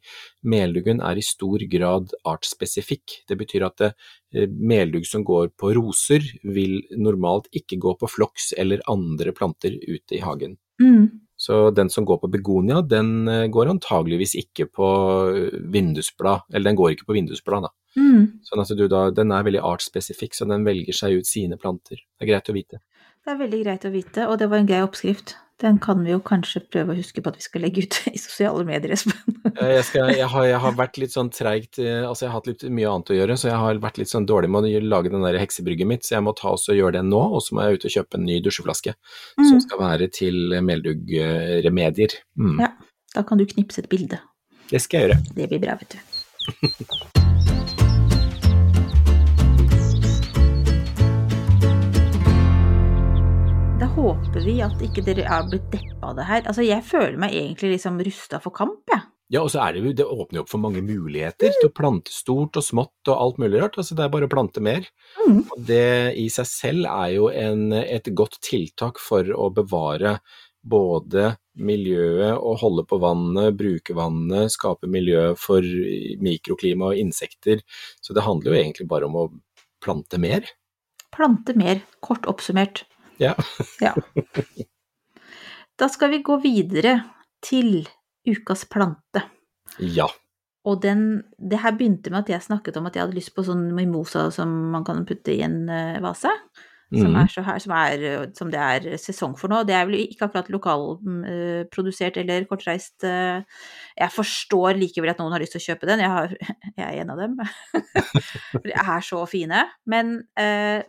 melduggen 0.46 1.02
er 1.02 1.18
i 1.18 1.26
stor 1.26 1.66
grad 1.72 2.14
artsspesifikk. 2.30 3.24
Det 3.26 3.40
betyr 3.40 3.66
at 3.66 3.82
det, 3.82 3.90
meldugg 4.34 5.08
som 5.10 5.24
går 5.26 5.54
på 5.58 5.74
roser, 5.78 6.26
vil 6.44 6.80
normalt 6.98 7.50
ikke 7.56 7.80
gå 7.82 7.96
på 8.00 8.10
floks 8.10 8.54
eller 8.62 8.84
andre 8.92 9.34
planter 9.36 9.74
ute 9.74 10.20
i 10.20 10.24
hagen. 10.24 10.58
Mm. 10.82 11.10
Så 11.40 11.70
den 11.72 11.90
som 11.90 12.06
går 12.06 12.18
på 12.20 12.28
begonia, 12.28 12.82
den 12.82 13.28
eh, 13.32 13.48
går 13.48 13.72
antageligvis 13.72 14.36
ikke 14.42 14.66
på 14.76 14.88
eh, 15.32 15.60
vindusblad, 15.72 16.50
eller 16.52 16.68
den 16.68 16.80
går 16.80 16.96
ikke 16.96 17.08
på 17.08 17.16
vindusblad, 17.16 17.70
da. 17.70 17.72
Mm. 17.96 18.26
Sånn 18.44 18.62
at 18.62 18.74
du 18.76 18.84
da, 18.92 19.06
den 19.16 19.32
er 19.32 19.46
veldig 19.48 19.62
artsspesifikk, 19.64 20.36
så 20.36 20.48
den 20.50 20.68
velger 20.68 20.98
seg 20.98 21.16
ut 21.22 21.30
sine 21.30 21.56
planter. 21.62 21.96
Det 21.96 22.28
er 22.28 22.32
greit 22.34 22.52
å 22.52 22.58
vite. 22.58 22.82
Det 23.26 23.36
er 23.36 23.38
veldig 23.44 23.60
greit 23.66 23.86
å 23.86 23.92
vite, 23.94 24.26
og 24.32 24.40
det 24.42 24.48
var 24.50 24.62
en 24.62 24.68
grei 24.70 24.82
oppskrift. 24.86 25.36
Den 25.60 25.76
kan 25.84 26.00
vi 26.06 26.14
jo 26.14 26.22
kanskje 26.24 26.62
prøve 26.72 26.94
å 26.94 26.96
huske 26.96 27.20
på 27.20 27.34
at 27.34 27.36
vi 27.36 27.44
skal 27.44 27.62
legge 27.66 27.82
ut 27.84 27.96
i 28.08 28.18
sosiale 28.18 28.64
medier, 28.64 28.94
Espen. 28.96 29.36
Jeg, 29.60 29.84
skal, 29.84 30.08
jeg, 30.16 30.24
har, 30.32 30.46
jeg 30.48 30.60
har 30.64 30.76
vært 30.80 30.98
litt 31.02 31.12
sånn 31.12 31.28
treigt, 31.36 31.82
eh, 31.84 32.06
altså 32.08 32.24
jeg 32.26 32.32
har 32.32 32.38
hatt 32.40 32.48
litt 32.48 32.64
mye 32.72 32.88
annet 32.88 33.12
å 33.12 33.18
gjøre, 33.18 33.36
så 33.42 33.50
jeg 33.50 33.60
har 33.60 33.82
vært 33.84 34.00
litt 34.00 34.08
sånn 34.14 34.28
dårlig 34.30 34.48
med 34.54 34.70
å 34.70 34.82
lage 34.88 35.12
den 35.12 35.26
der 35.26 35.36
heksebrygget 35.42 35.90
mitt, 35.90 36.08
så 36.08 36.16
jeg 36.16 36.24
må 36.30 36.32
ta 36.40 36.54
også 36.56 36.78
gjøre 36.78 36.96
det 37.02 37.04
nå, 37.10 37.20
og 37.20 37.44
så 37.44 37.58
må 37.58 37.66
jeg 37.68 37.76
ut 37.82 37.88
og 37.90 37.96
kjøpe 37.98 38.22
en 38.22 38.28
ny 38.30 38.40
dusjeflaske, 38.46 38.96
som 39.36 39.52
Mm. 39.52 39.62
skal 39.68 39.84
være 39.84 40.08
til 40.16 40.40
melduggremedier. 40.64 42.16
Mm. 42.40 42.56
Ja. 42.64 42.72
Da 43.18 43.24
kan 43.28 43.42
du 43.42 43.46
knipse 43.50 43.84
et 43.84 43.90
bilde. 43.92 44.22
Det 44.72 44.80
skal 44.80 45.02
jeg 45.02 45.10
gjøre. 45.10 45.22
Det 45.36 45.50
blir 45.52 45.66
bra, 45.68 45.76
vet 45.82 45.98
du. 45.98 47.18
Da 53.80 53.88
håper 53.96 54.44
vi 54.44 54.58
at 54.60 54.82
ikke 54.84 55.00
dere 55.08 55.24
er 55.24 55.46
blitt 55.48 55.70
deppa 55.72 56.10
av 56.10 56.18
det 56.18 56.26
her. 56.28 56.42
Altså, 56.52 56.66
jeg 56.68 56.84
føler 56.84 57.16
meg 57.22 57.32
egentlig 57.32 57.78
liksom 57.78 58.02
rusta 58.04 58.42
for 58.44 58.52
kamp, 58.52 58.82
jeg. 58.92 59.06
Ja, 59.32 59.44
og 59.46 59.52
så 59.54 59.62
er 59.64 59.76
det 59.76 59.84
jo, 59.86 59.94
det 59.96 60.08
åpner 60.10 60.40
jo 60.40 60.44
opp 60.44 60.52
for 60.52 60.60
mange 60.60 60.82
muligheter 60.84 61.54
til 61.54 61.70
å 61.70 61.72
plante 61.78 62.12
stort 62.12 62.60
og 62.60 62.66
smått 62.66 63.12
og 63.12 63.22
alt 63.24 63.40
mulig 63.40 63.62
rart, 63.62 63.78
altså 63.80 63.96
det 63.96 64.04
er 64.04 64.12
bare 64.12 64.28
å 64.28 64.32
plante 64.34 64.64
mer. 64.66 64.90
Mm. 65.22 65.38
Og 65.46 65.64
det 65.70 66.18
i 66.20 66.26
seg 66.34 66.50
selv 66.50 66.90
er 66.92 67.14
jo 67.14 67.30
en, 67.32 67.70
et 67.78 68.12
godt 68.20 68.36
tiltak 68.44 69.00
for 69.00 69.32
å 69.32 69.48
bevare 69.54 70.18
både 70.60 71.38
miljøet 71.64 72.36
og 72.36 72.60
holde 72.66 72.88
på 72.90 73.00
vannet, 73.00 73.56
bruke 73.64 73.96
vannet, 73.96 74.52
skape 74.60 74.92
miljø 74.92 75.30
for 75.40 75.64
mikroklima 76.20 76.92
og 76.92 77.00
insekter. 77.00 77.64
Så 78.04 78.18
det 78.18 78.28
handler 78.28 78.52
jo 78.52 78.60
egentlig 78.66 78.92
bare 78.92 79.08
om 79.08 79.22
å 79.24 79.28
plante 79.80 80.20
mer. 80.20 80.52
Plante 81.16 81.56
mer, 81.56 81.86
kort 82.04 82.28
oppsummert. 82.28 82.84
Ja. 83.20 83.36
Ja. 83.84 83.94
Da 85.80 85.88
skal 85.88 86.12
vi 86.12 86.24
gå 86.24 86.36
videre 86.44 86.98
til 87.44 87.86
ukas 88.28 88.66
plante. 88.68 89.22
Ja. 89.80 90.10
Og 90.68 90.82
den, 90.84 91.22
det 91.40 91.62
her 91.64 91.72
begynte 91.78 92.12
med 92.12 92.26
at 92.26 92.34
jeg 92.34 92.44
snakket 92.44 92.76
om 92.80 92.90
at 92.90 92.98
jeg 92.98 93.06
hadde 93.06 93.16
lyst 93.16 93.32
på 93.36 93.46
sånn 93.48 93.70
mimosa 93.78 94.26
som 94.36 94.52
man 94.74 94.84
kan 94.88 95.06
putte 95.08 95.32
i 95.38 95.40
en 95.46 95.62
vase. 96.04 96.28
vase. 96.28 96.34
Som, 96.90 97.12
Mhm. 97.14 97.18
er 97.22 97.28
så 97.30 97.44
som, 97.62 97.72
er, 97.78 98.32
som 98.34 98.50
det 98.50 98.60
er 98.60 98.98
sesong 98.98 99.36
for 99.38 99.48
nå. 99.52 99.60
Det 99.68 99.76
er 99.78 99.86
vel 99.86 100.00
ikke 100.08 100.26
akkurat 100.26 100.48
lokalprodusert 100.50 102.18
eller 102.18 102.46
kortreist. 102.50 103.04
Jeg 103.06 104.10
forstår 104.16 104.74
likevel 104.80 105.12
at 105.12 105.20
noen 105.22 105.32
har 105.36 105.40
lyst 105.44 105.54
til 105.54 105.62
å 105.62 105.68
kjøpe 105.68 105.86
den. 105.86 106.00
Jeg, 106.02 106.10
har, 106.10 106.34
jeg 106.80 106.86
er 106.88 107.02
en 107.04 107.12
av 107.14 107.18
dem. 107.22 107.38
De 108.66 108.74
er 108.74 109.06
så 109.06 109.22
fine. 109.30 109.62
Men 109.86 110.16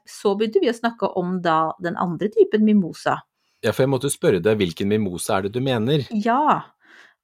så 0.09 0.33
begynte 0.41 0.63
vi 0.65 0.73
å 0.73 0.77
snakke 0.79 1.13
om 1.21 1.41
da 1.45 1.73
den 1.85 1.97
andre 2.01 2.31
typen 2.33 2.65
mimosa. 2.65 3.19
ja, 3.63 3.73
for 3.77 3.83
jeg 3.85 3.91
måtte 3.93 4.09
spørre 4.09 4.41
deg 4.41 4.57
hvilken 4.57 4.89
mimosa 4.89 5.37
er 5.37 5.43
det 5.49 5.53
du 5.53 5.61
mener? 5.61 6.07
Ja. 6.17 6.63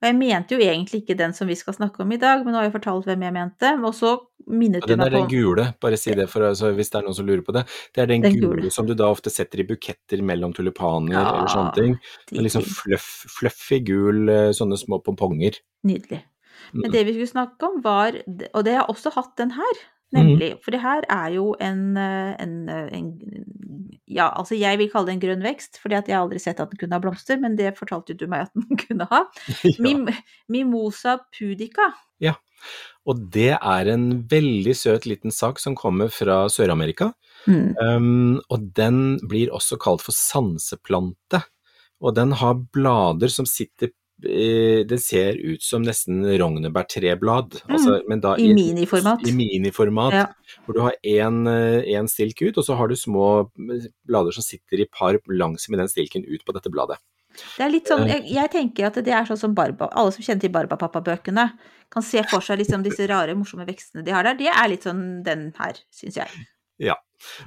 Og 0.07 0.13
jeg 0.13 0.19
mente 0.21 0.55
jo 0.55 0.63
egentlig 0.63 1.01
ikke 1.03 1.17
den 1.19 1.33
som 1.35 1.49
vi 1.51 1.57
skal 1.59 1.75
snakke 1.75 2.05
om 2.05 2.13
i 2.15 2.19
dag, 2.23 2.45
men 2.45 2.55
nå 2.55 2.61
har 2.61 2.69
jeg 2.69 2.75
fortalt 2.77 3.09
hvem 3.09 3.25
jeg 3.27 3.35
mente. 3.35 3.73
Og 3.83 3.95
så 3.99 4.13
minnet 4.47 4.85
du 4.87 4.87
meg 4.87 4.87
på 4.87 4.93
den 4.93 5.03
er 5.03 5.15
den 5.17 5.27
gule, 5.33 5.65
bare 5.83 5.99
si 5.99 6.15
det 6.15 6.29
for, 6.31 6.47
altså, 6.47 6.71
hvis 6.77 6.93
det 6.93 7.01
er 7.01 7.07
noen 7.09 7.17
som 7.19 7.27
lurer 7.27 7.43
på 7.43 7.55
det. 7.57 7.65
Det 7.97 8.05
er 8.05 8.07
den, 8.13 8.23
Den 8.23 8.37
gule, 8.39 8.61
gule. 8.63 8.71
som 8.71 8.87
du 8.87 8.95
da 8.95 9.09
ofte 9.11 9.33
setter 9.35 9.65
i 9.65 9.67
buketter 9.67 10.23
mellom 10.23 10.55
tulipaner 10.55 11.17
Ja, 11.17 11.25
eller 11.41 11.51
sånne 11.51 11.75
ting. 11.75 11.99
Liksom 12.31 12.63
fluff, 12.63 13.09
fluffy 13.41 13.81
gul, 13.83 14.29
eh, 14.31 14.53
sånne 14.55 14.79
små 14.79 15.01
pomponger. 15.03 15.59
Nydelig. 15.85 16.23
Men 16.73 16.91
Mm. 16.91 16.93
det 16.93 17.05
vi 17.07 17.13
skulle 17.17 17.35
snakke 17.35 17.63
om 17.67 17.83
var, 17.83 18.15
og 18.55 18.65
det 18.65 18.73
har 18.75 18.87
jeg 18.87 18.95
også 18.95 19.13
hatt 19.19 19.37
den 19.37 19.51
her, 19.59 19.75
Mm. 20.15 20.19
nemlig, 20.21 20.51
for 20.63 20.71
det 20.71 20.81
her 20.85 21.03
er 21.11 21.33
jo 21.35 21.49
en, 21.61 21.97
eh, 21.99 22.37
en, 22.43 22.69
eh, 22.71 22.89
en 22.95 23.09
ja, 24.07 24.29
altså 24.31 24.55
jeg 24.55 24.79
vil 24.79 24.91
kalle 24.93 25.11
det 25.11 25.17
en 25.17 25.23
grønn 25.25 25.43
vekst, 25.43 25.81
fordi 25.83 25.99
jeg 25.99 26.15
har 26.15 26.23
aldri 26.23 26.39
sett 26.39 26.61
at 26.63 26.71
den 26.71 26.79
kunne 26.79 26.95
ha 26.95 27.03
blomster, 27.03 27.41
men 27.43 27.57
det 27.59 27.75
fortalte 27.79 28.15
du 28.15 28.27
meg 28.31 28.47
at 28.47 28.53
den 28.61 28.79
kunne 28.81 29.09
ha. 29.11 29.25
Ja. 29.67 29.75
Mim, 29.83 30.07
Mimosa 30.49 31.19
pudica. 31.35 31.91
Ja. 32.23 32.37
Og 33.07 33.27
det 33.35 33.57
er 33.57 33.91
en 33.91 34.07
veldig 34.31 34.75
søt 34.79 35.07
liten 35.07 35.35
sak 35.35 35.61
som 35.63 35.77
kommer 35.79 36.11
fra 36.11 36.47
Sør-Amerika. 36.51 37.13
Mm. 37.47 37.75
Um, 37.79 38.41
og 38.51 38.71
den 38.75 39.19
blir 39.29 39.53
også 39.55 39.79
kalt 39.83 40.03
for 40.03 40.17
sanseplante. 40.17 41.43
Og 42.03 42.17
den 42.17 42.35
har 42.41 42.59
blader 42.75 43.31
som 43.33 43.47
sitter 43.49 43.93
Det 44.19 44.97
ser 45.03 45.37
ut 45.37 45.63
som 45.63 45.83
nesten 45.85 46.23
rognebærtreblad, 46.41 47.59
altså, 47.69 47.99
men 48.09 48.21
da 48.25 48.35
I, 48.41 48.47
I 48.51 48.55
miniformat. 48.57 49.27
I 49.29 49.33
miniformat, 49.37 50.13
Ja. 50.15 50.27
hvor 50.65 50.75
du 50.75 50.81
har 50.81 50.95
én 51.05 52.09
stilk 52.09 52.41
ut, 52.43 52.57
og 52.57 52.65
så 52.65 52.77
har 52.77 52.89
du 52.89 52.97
små 52.97 53.51
blader 54.09 54.33
som 54.33 54.43
sitter 54.43 54.81
i 54.81 54.87
par 54.89 55.19
langs 55.29 55.69
med 55.69 55.79
den 55.81 55.89
stilken 55.89 56.25
ut 56.25 56.45
på 56.47 56.55
dette 56.57 56.71
bladet. 56.73 56.97
Det 57.59 57.67
er 57.67 57.69
litt 57.71 57.87
sånn, 57.87 58.07
Eh. 58.09 58.15
jeg, 58.17 58.33
jeg 58.33 58.51
tenker 58.51 58.87
at 58.87 58.95
det 59.05 59.13
er 59.13 59.25
sånn 59.29 59.37
som 59.39 59.55
Barba, 59.55 59.91
alle 59.93 60.13
som 60.13 60.23
kjenner 60.25 60.41
til 60.41 60.51
Barbapappa-bøkene, 60.55 61.51
kan 61.93 62.03
se 62.03 62.23
for 62.25 62.41
seg 62.41 62.59
liksom 62.59 62.83
disse 62.83 63.07
rare, 63.07 63.35
morsomme 63.37 63.67
vekstene 63.69 64.03
de 64.03 64.11
har 64.11 64.25
der. 64.25 64.35
Det 64.41 64.49
er 64.49 64.69
litt 64.69 64.83
sånn 64.89 65.23
den 65.23 65.53
her, 65.59 65.75
syns 65.93 66.17
jeg. 66.17 66.29
Ja, 66.79 66.95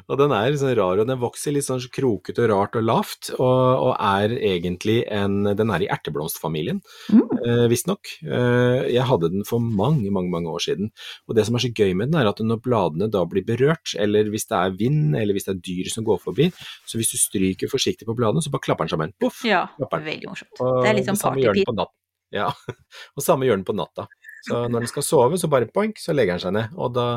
og 0.09 0.17
den 0.17 0.31
er 0.33 0.55
sånn 0.57 0.71
rar, 0.73 0.97
og 0.97 1.05
den 1.05 1.19
vokser 1.21 1.53
litt 1.53 1.67
sånn 1.67 1.83
krokete 1.93 2.41
og 2.41 2.49
rart 2.49 2.77
og 2.79 2.83
lavt, 2.87 3.27
og, 3.35 3.83
og 3.85 3.91
er 4.01 4.33
egentlig 4.33 5.03
en 5.13 5.43
Den 5.55 5.69
er 5.69 5.83
i 5.85 5.89
erteblomstfamilien, 5.93 6.79
Mm. 7.13 7.27
eh, 7.45 7.67
visstnok. 7.69 8.09
Eh, 8.25 8.89
jeg 8.95 9.05
hadde 9.05 9.29
den 9.35 9.45
for 9.45 9.59
mange, 9.61 10.09
mange 10.09 10.31
mange 10.33 10.49
år 10.49 10.59
siden. 10.65 10.89
Og 11.29 11.35
det 11.37 11.45
som 11.45 11.55
er 11.55 11.59
så 11.67 11.69
gøy 11.71 11.93
med 11.95 12.09
den, 12.11 12.19
er 12.19 12.27
at 12.31 12.41
når 12.41 12.61
bladene 12.65 13.11
da 13.13 13.21
blir 13.29 13.45
berørt, 13.45 13.93
eller 14.01 14.23
hvis 14.33 14.47
det 14.49 14.57
er 14.57 14.71
vind, 14.81 15.15
eller 15.15 15.37
hvis 15.37 15.45
det 15.45 15.55
er 15.55 15.61
dyr 15.69 15.89
som 15.93 16.03
går 16.09 16.19
forbi, 16.25 16.49
så 16.89 16.97
hvis 16.97 17.13
du 17.13 17.17
stryker 17.21 17.69
forsiktig 17.69 18.09
på 18.09 18.17
bladene, 18.17 18.41
så 18.41 18.49
bare 18.49 18.65
klapper 18.65 18.89
den 18.89 18.95
sammen. 18.97 19.13
Poff! 19.21 19.45
Ja, 19.45 19.67
veldig 19.77 20.25
morsomt. 20.33 20.57
Og 20.59 20.81
Det 20.81 20.89
er 20.89 21.53
litt 21.53 21.69
sånn 21.69 21.77
natt. 21.83 21.93
Ja, 22.33 22.49
og 23.17 23.23
samme 23.25 23.45
gjør 23.45 23.57
den 23.61 23.65
på 23.65 23.73
natta. 23.77 24.07
Så 24.45 24.59
når 24.71 24.85
den 24.85 24.91
skal 24.91 25.05
sove, 25.05 25.39
så 25.39 25.49
bare 25.51 25.69
poink, 25.73 25.99
så 25.99 26.15
legger 26.15 26.37
den 26.37 26.43
seg 26.45 26.55
ned. 26.55 26.75
Og 26.79 26.93
da, 26.95 27.07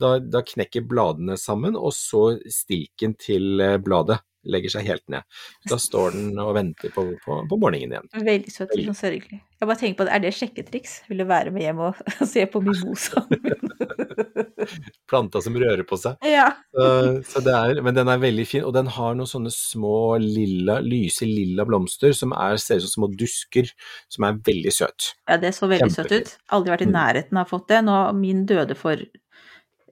da, 0.00 0.16
da 0.20 0.42
knekker 0.44 0.86
bladene 0.88 1.38
sammen, 1.40 1.78
og 1.78 1.94
så 1.96 2.30
stilken 2.52 3.16
til 3.20 3.62
eh, 3.64 3.78
bladet 3.82 4.20
legger 4.48 4.72
seg 4.74 4.86
helt 4.88 5.04
ned. 5.12 5.22
Da 5.68 5.76
står 5.80 6.16
den 6.16 6.38
og 6.42 6.54
venter 6.56 6.90
på, 6.94 7.04
på, 7.24 7.38
på 7.50 7.58
morgenen 7.60 7.92
igjen. 7.94 8.08
Veldig 8.26 8.52
søtt, 8.54 8.74
litt 8.76 8.88
sånn 8.90 8.98
sørgelig. 9.02 9.40
Jeg 9.58 9.66
bare 9.66 9.80
tenker 9.80 9.98
på 9.98 10.06
det, 10.06 10.12
er 10.14 10.22
det 10.22 10.34
sjekketriks? 10.38 10.92
Vil 11.10 11.18
du 11.22 11.26
være 11.28 11.50
med 11.54 11.64
hjem 11.66 11.80
og 11.88 12.02
se 12.32 12.44
på 12.50 12.60
mimosa? 12.62 13.24
Planta 15.10 15.40
som 15.42 15.56
rører 15.58 15.84
på 15.88 15.96
seg. 16.00 16.18
ja. 16.26 16.48
Så, 16.74 16.88
så 17.26 17.42
det 17.44 17.54
er, 17.56 17.80
men 17.82 17.96
den 17.96 18.10
er 18.12 18.20
veldig 18.22 18.44
fin, 18.46 18.64
og 18.66 18.74
den 18.76 18.90
har 18.94 19.16
noen 19.18 19.28
sånne 19.30 19.50
små 19.54 20.16
lilla, 20.22 20.78
lyse 20.84 21.26
lilla 21.26 21.64
blomster 21.68 22.12
som 22.16 22.34
er, 22.36 22.58
ser 22.62 22.78
ut 22.82 22.86
som 22.86 22.94
små 23.00 23.10
dusker, 23.18 23.70
som 24.12 24.26
er 24.28 24.38
veldig 24.46 24.72
søt. 24.74 25.12
ja, 25.28 25.38
det 25.42 25.54
så 25.56 25.66
veldig 25.70 25.88
Kjempefin. 25.90 26.26
søt 26.26 26.34
ut. 26.36 26.36
Aldri 26.58 26.74
vært 26.74 26.86
i 26.86 26.88
Mm. 26.88 26.94
nærheten 26.98 27.36
av 27.36 27.42
å 27.42 27.46
ha 27.46 27.50
fått 27.58 27.68
det. 27.68 27.80
Nå, 27.84 27.96
min 28.16 28.44
døde 28.46 28.74
for 28.78 28.96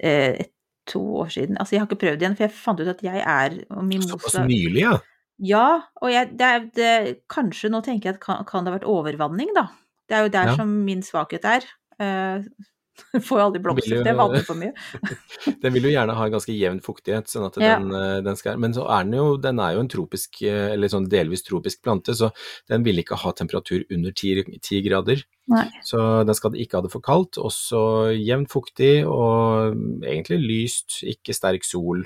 eh, 0.00 0.32
et, 0.44 0.50
to 0.87 1.01
år 1.22 1.28
siden. 1.34 1.59
Altså, 1.59 1.74
jeg 1.76 1.82
har 1.82 1.89
ikke 1.91 2.01
prøvd 2.05 2.22
igjen, 2.22 2.37
for 2.39 2.47
jeg 2.47 2.55
fant 2.57 2.80
ut 2.80 2.89
at 2.93 3.03
jeg 3.05 3.20
er 3.22 3.59
og 3.70 3.82
Såpass 3.82 4.39
mimosa 4.39 4.45
nylig, 4.47 4.82
ja. 4.87 4.97
Ja, 5.45 5.66
og 6.01 6.09
jeg, 6.12 6.30
det 6.39 6.47
er, 6.49 6.62
det, 6.76 6.93
kanskje 7.28 7.68
nå 7.68 7.82
tenker 7.84 8.09
jeg 8.09 8.16
at 8.16 8.22
kan, 8.22 8.45
kan 8.49 8.64
det 8.64 8.72
ha 8.72 8.78
vært 8.78 8.89
overvanning, 8.89 9.51
da. 9.57 9.66
Det 10.09 10.16
er 10.16 10.22
jo 10.24 10.32
der 10.32 10.53
Ja. 10.53 10.55
som 10.57 10.70
min 10.87 11.03
svakhet 11.03 11.45
er. 11.45 11.66
Eh, 12.01 12.47
får 13.28 13.40
jo 13.40 13.44
aldri 13.44 13.62
blomster, 13.64 14.03
det 14.05 14.14
vanner 14.16 14.44
for 14.47 14.59
mye. 14.59 14.72
Den 15.62 15.74
vil 15.74 15.88
jo 15.88 15.92
gjerne 15.92 16.16
ha 16.18 16.28
ganske 16.32 16.55
jevn 16.55 16.80
fuktighet, 16.84 17.30
sånn 17.30 17.47
at 17.49 17.59
den, 17.59 17.90
ja. 17.92 18.11
den 18.24 18.38
skal 18.38 18.61
Men 18.62 18.74
så 18.76 18.86
er 18.92 19.07
den 19.07 19.16
jo, 19.18 19.26
den 19.40 19.61
er 19.62 19.76
jo 19.76 19.84
en 19.84 19.90
tropisk, 19.92 20.40
eh, 20.47 20.72
eller 20.74 20.92
sånn 20.92 21.09
delvis 21.12 21.44
tropisk 21.47 21.82
plante, 21.84 22.14
så 22.16 22.30
den 22.70 22.86
vil 22.86 23.03
ikke 23.03 23.18
ha 23.22 23.32
temperatur 23.36 23.84
under 23.92 24.14
10, 24.14 24.59
10 24.59 24.84
grader. 24.86 25.24
Nei. 25.53 25.66
Så 25.86 26.01
den 26.26 26.36
skal 26.38 26.59
ikke 26.59 26.80
ha 26.80 26.86
det 26.86 26.92
for 26.92 27.05
kaldt. 27.05 27.38
Også 27.38 27.80
jevnt 28.16 28.51
fuktig 28.53 29.07
og 29.07 29.76
egentlig 30.03 30.40
lyst, 30.42 31.01
ikke 31.07 31.36
sterk 31.36 31.66
sol. 31.66 32.05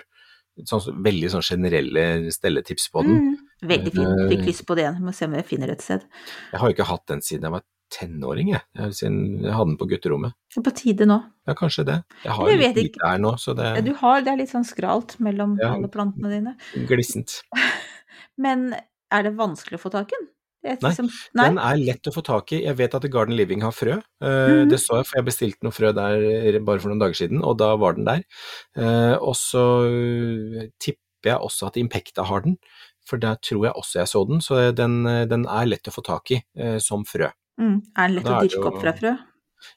Sånn, 0.68 1.03
veldig 1.05 1.30
sånn 1.32 1.47
generelle 1.47 2.32
stelletips 2.34 2.91
på 2.93 3.05
den. 3.07 3.20
Mm, 3.20 3.68
veldig 3.70 3.93
fint. 3.95 4.24
Fikk 4.32 4.43
Eh, 4.43 4.49
lyst 4.51 4.66
på 4.68 4.76
det 4.76 4.84
igjen. 4.84 4.99
Må 5.07 5.14
se 5.16 5.28
om 5.28 5.36
jeg 5.38 5.47
finner 5.49 5.72
et 5.72 5.84
sted. 5.84 6.05
Jeg 6.53 6.61
har 6.61 6.68
jo 6.68 6.76
ikke 6.76 6.91
hatt 6.91 7.07
den 7.09 7.22
siden 7.24 7.49
jeg 7.49 7.55
var 7.57 7.64
tenåring, 7.91 8.53
jeg. 8.55 8.62
Siden 8.97 9.43
jeg 9.43 9.53
hadde 9.53 9.70
den 9.72 9.78
på 9.80 9.88
gutterommet. 9.91 10.32
Det 10.55 10.61
er 10.62 10.66
på 10.70 10.74
tide 10.78 11.07
nå. 11.11 11.18
Ja, 11.47 11.55
kanskje 11.59 11.84
det. 11.88 11.99
Jeg 12.24 12.32
har 12.38 12.49
Jeg 12.51 12.59
litt 12.76 12.82
ikke. 12.95 13.03
der 13.05 13.18
nå, 13.18 13.32
så 13.38 13.55
det 13.57 13.68
Ja, 13.76 13.80
Du 13.82 13.93
har, 13.95 14.20
det 14.22 14.28
er 14.32 14.36
litt 14.43 14.51
sånn 14.53 14.64
skralt 14.66 15.16
mellom 15.20 15.59
Ja. 15.61 15.74
alle 15.74 15.88
plantene 15.88 16.30
dine. 16.30 16.57
glissent. 16.91 17.41
Men 18.38 18.74
er 19.11 19.22
det 19.26 19.34
vanskelig 19.36 19.78
å 19.80 19.82
få 19.88 19.91
tak 19.93 20.12
i 20.12 20.16
den? 20.18 20.28
Nei, 20.62 20.74
liksom- 20.76 21.09
nei? 21.34 21.45
Den 21.49 21.59
er 21.59 21.76
lett 21.80 22.05
å 22.07 22.12
få 22.12 22.22
tak 22.22 22.53
i. 22.53 22.62
Jeg 22.66 22.76
vet 22.76 22.95
at 22.95 23.03
Garden 23.11 23.34
Living 23.34 23.62
har 23.62 23.72
frø. 23.72 23.95
Mhm. 24.20 24.68
Det 24.68 24.78
så 24.78 24.99
jeg, 25.01 25.07
for 25.09 25.16
jeg 25.18 25.24
bestilte 25.24 25.62
noe 25.64 25.72
frø 25.72 25.93
der 25.97 26.61
bare 26.61 26.78
for 26.78 26.91
noen 26.93 27.01
dager 27.01 27.16
siden, 27.16 27.43
og 27.43 27.57
da 27.59 27.74
var 27.76 27.95
den 27.97 28.05
der. 28.05 28.22
Eh, 28.76 29.16
og 29.16 29.32
så 29.34 29.64
tipper 30.78 31.01
jeg 31.32 31.38
også 31.41 31.66
at 31.68 31.76
Impekta 31.80 32.24
har 32.28 32.43
den, 32.45 32.59
for 33.09 33.16
der 33.20 33.36
tror 33.41 33.64
jeg 33.68 33.74
også 33.74 34.01
jeg 34.01 34.09
så 34.12 34.22
den. 34.28 34.41
Så 34.45 34.61
den, 34.76 35.03
den 35.28 35.47
er 35.49 35.64
lett 35.66 35.88
å 35.88 35.95
få 35.95 36.05
tak 36.05 36.30
i 36.36 36.43
eh, 36.57 36.78
som 36.78 37.05
frø. 37.09 37.30
Mm. 37.61 37.77
Er 37.97 38.09
den 38.09 38.17
lett 38.17 38.27
å 38.31 38.41
dirke 38.41 38.67
opp 38.71 38.81
fra 38.81 38.93
frø? 38.97 39.13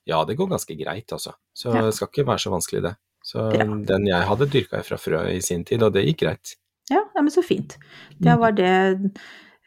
Ja, 0.07 0.21
det 0.25 0.37
går 0.39 0.47
ganske 0.53 0.75
greit, 0.79 1.11
altså. 1.11 1.33
Så 1.53 1.73
Ja. 1.75 1.81
det 1.83 1.93
skal 1.97 2.07
ikke 2.07 2.25
være 2.25 2.39
så 2.39 2.51
vanskelig, 2.53 2.81
det. 2.85 2.95
Så 3.23 3.49
Bra. 3.51 3.65
den 3.91 4.05
jeg 4.07 4.23
hadde, 4.27 4.47
dyrka 4.51 4.83
fra 4.83 4.97
frø 4.97 5.19
i 5.31 5.39
sin 5.41 5.63
tid, 5.65 5.83
og 5.83 5.93
det 5.93 6.05
gikk 6.05 6.21
greit. 6.23 6.55
Ja, 6.89 7.01
ja, 7.15 7.21
men 7.21 7.31
så 7.31 7.43
fint. 7.43 7.77
Da 8.19 8.35
Mhm. 8.35 8.39
var 8.39 8.51
det 8.51 9.11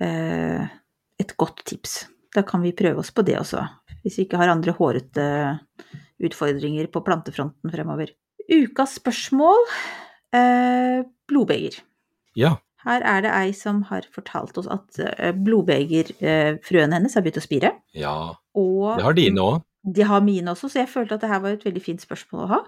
eh, 0.00 0.68
et 1.18 1.36
godt 1.36 1.64
tips. 1.64 2.06
Da 2.34 2.42
kan 2.42 2.60
vi 2.62 2.72
prøve 2.72 2.98
oss 2.98 3.10
på 3.10 3.24
det 3.24 3.36
også, 3.38 3.62
hvis 4.04 4.16
vi 4.18 4.24
ikke 4.26 4.36
har 4.36 4.48
andre 4.48 4.72
hårete 4.72 5.60
utfordringer 6.20 6.86
på 6.92 7.02
plantefronten 7.04 7.70
fremover. 7.72 8.10
Ukas 8.50 8.98
spørsmål 9.00 9.56
eh, 10.34 11.02
blodbeger. 11.28 11.80
Ja. 12.36 12.56
Her 12.86 13.02
er 13.02 13.22
det 13.26 13.32
ei 13.34 13.52
som 13.56 13.80
har 13.90 14.06
fortalt 14.14 14.56
oss 14.62 14.68
at 14.70 14.86
blodbegerfrøen 14.96 15.42
blodbegerfrøene 15.44 16.98
hennes 17.00 17.16
har 17.18 17.24
begynt 17.26 17.40
å 17.40 17.44
spire. 17.44 17.72
Ja. 17.98 18.12
Og 18.56 18.92
Det 19.00 19.04
har 19.08 19.16
dine 19.18 19.42
òg. 19.42 19.64
de 19.96 20.02
har 20.06 20.20
mine 20.22 20.50
også, 20.50 20.70
så 20.70 20.80
jeg 20.84 20.88
følte 20.90 21.14
at 21.18 21.20
det 21.22 21.28
her 21.30 21.42
var 21.44 21.50
et 21.56 21.64
veldig 21.66 21.82
fint 21.82 22.02
spørsmål 22.02 22.44
å 22.44 22.48
ha. 22.54 22.60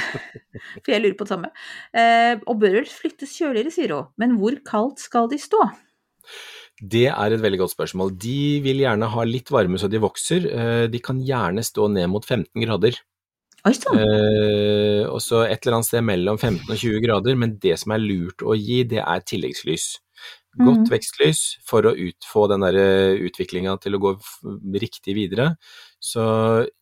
For 0.82 0.92
jeg 0.92 1.02
lurer 1.02 1.16
på 1.18 1.26
det 1.26 1.32
samme. 1.34 1.50
Eh, 1.96 2.36
og 2.46 2.60
bør 2.62 2.78
vel 2.78 2.86
flyttes 2.88 3.34
kjøligere, 3.36 3.72
sier 3.74 3.92
hun. 3.96 4.06
Men 4.20 4.36
hvor 4.40 4.56
kaldt 4.66 5.02
skal 5.04 5.28
de 5.32 5.38
stå? 5.40 5.60
Det 6.80 7.06
er 7.08 7.32
et 7.32 7.40
veldig 7.42 7.60
godt 7.62 7.72
spørsmål. 7.72 8.14
De 8.20 8.60
vil 8.64 8.80
gjerne 8.84 9.08
ha 9.12 9.24
litt 9.28 9.48
varme 9.52 9.78
så 9.80 9.88
de 9.92 10.00
vokser. 10.02 10.48
Eh, 10.52 10.86
De 10.92 11.00
kan 11.00 11.20
gjerne 11.24 11.64
stå 11.64 11.88
ned 11.92 12.08
mot 12.12 12.24
15 12.24 12.48
grader. 12.64 12.96
Oi 13.66 13.74
sann! 13.74 13.98
Eh, 13.98 15.04
og 15.10 15.18
så 15.24 15.42
et 15.46 15.58
eller 15.64 15.80
annet 15.80 15.88
sted 15.88 16.04
mellom 16.06 16.38
15 16.38 16.68
og 16.70 16.76
20 16.76 17.02
grader, 17.02 17.38
men 17.38 17.56
det 17.62 17.74
som 17.82 17.94
er 17.96 18.02
lurt 18.02 18.44
å 18.46 18.54
gi, 18.54 18.84
det 18.86 19.00
er 19.02 19.24
tilleggslys. 19.26 19.96
Godt 20.56 20.86
mm. 20.86 20.92
vekstlys 20.92 21.40
for 21.68 21.84
å 21.84 21.92
ut, 21.92 22.24
få 22.24 22.46
den 22.48 22.62
der 22.64 22.78
utviklinga 23.26 23.74
til 23.82 23.98
å 23.98 24.00
gå 24.00 24.12
riktig 24.80 25.16
videre. 25.18 25.50
Så 26.00 26.22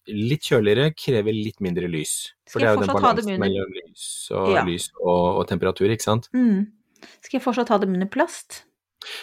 litt 0.07 0.47
kjøligere 0.47 0.93
krever 0.95 1.35
litt 1.35 1.59
mindre 1.65 1.91
lys. 1.91 2.15
For 2.51 2.63
det 2.63 2.69
er 2.69 2.77
jo 2.77 2.85
den 2.85 2.93
balansen 2.95 3.43
mellom 3.43 3.75
lys 3.75 4.07
og, 4.31 4.53
Ja. 4.55 4.63
lys 4.69 4.93
og, 5.01 5.41
og 5.41 5.49
temperatur, 5.51 5.91
ikke 5.91 6.07
sant. 6.07 6.31
Mm. 6.37 6.69
Skal 7.19 7.41
jeg 7.41 7.45
fortsatt 7.45 7.73
ha 7.75 7.81
dem 7.83 7.97
under 7.97 8.11
plast? 8.11 8.63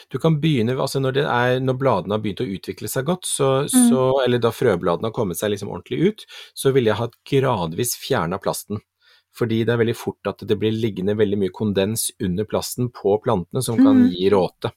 Du 0.10 0.18
kan 0.20 0.40
begynne, 0.42 0.76
altså 0.78 1.00
når, 1.02 1.14
det 1.14 1.26
er, 1.26 1.60
når 1.64 1.78
bladene 1.82 2.16
har 2.18 2.22
begynt 2.24 2.44
å 2.44 2.50
utvikle 2.58 2.88
seg 2.92 3.06
godt, 3.06 3.26
så, 3.26 3.50
Mm. 3.66 3.90
så, 3.90 4.06
eller 4.26 4.40
da 4.40 4.52
frøbladene 4.52 5.10
har 5.10 5.16
kommet 5.16 5.38
seg 5.38 5.52
liksom 5.52 5.70
ordentlig 5.70 6.00
ut, 6.12 6.26
så 6.54 6.72
ville 6.74 6.90
jeg 6.92 6.98
hatt 7.02 7.16
gradvis 7.30 7.96
fjerna 7.98 8.40
plasten. 8.42 8.80
Fordi 9.34 9.62
det 9.64 9.72
er 9.74 9.80
veldig 9.80 9.96
fort 9.96 10.28
at 10.28 10.40
det 10.46 10.58
blir 10.60 10.72
liggende 10.76 11.16
veldig 11.16 11.38
mye 11.40 11.54
kondens 11.56 12.10
under 12.20 12.44
plasten 12.44 12.90
på 12.92 13.16
plantene 13.24 13.64
som 13.64 13.78
kan 13.78 14.06
Mm. 14.08 14.10
gi 14.12 14.30
råte. 14.30 14.72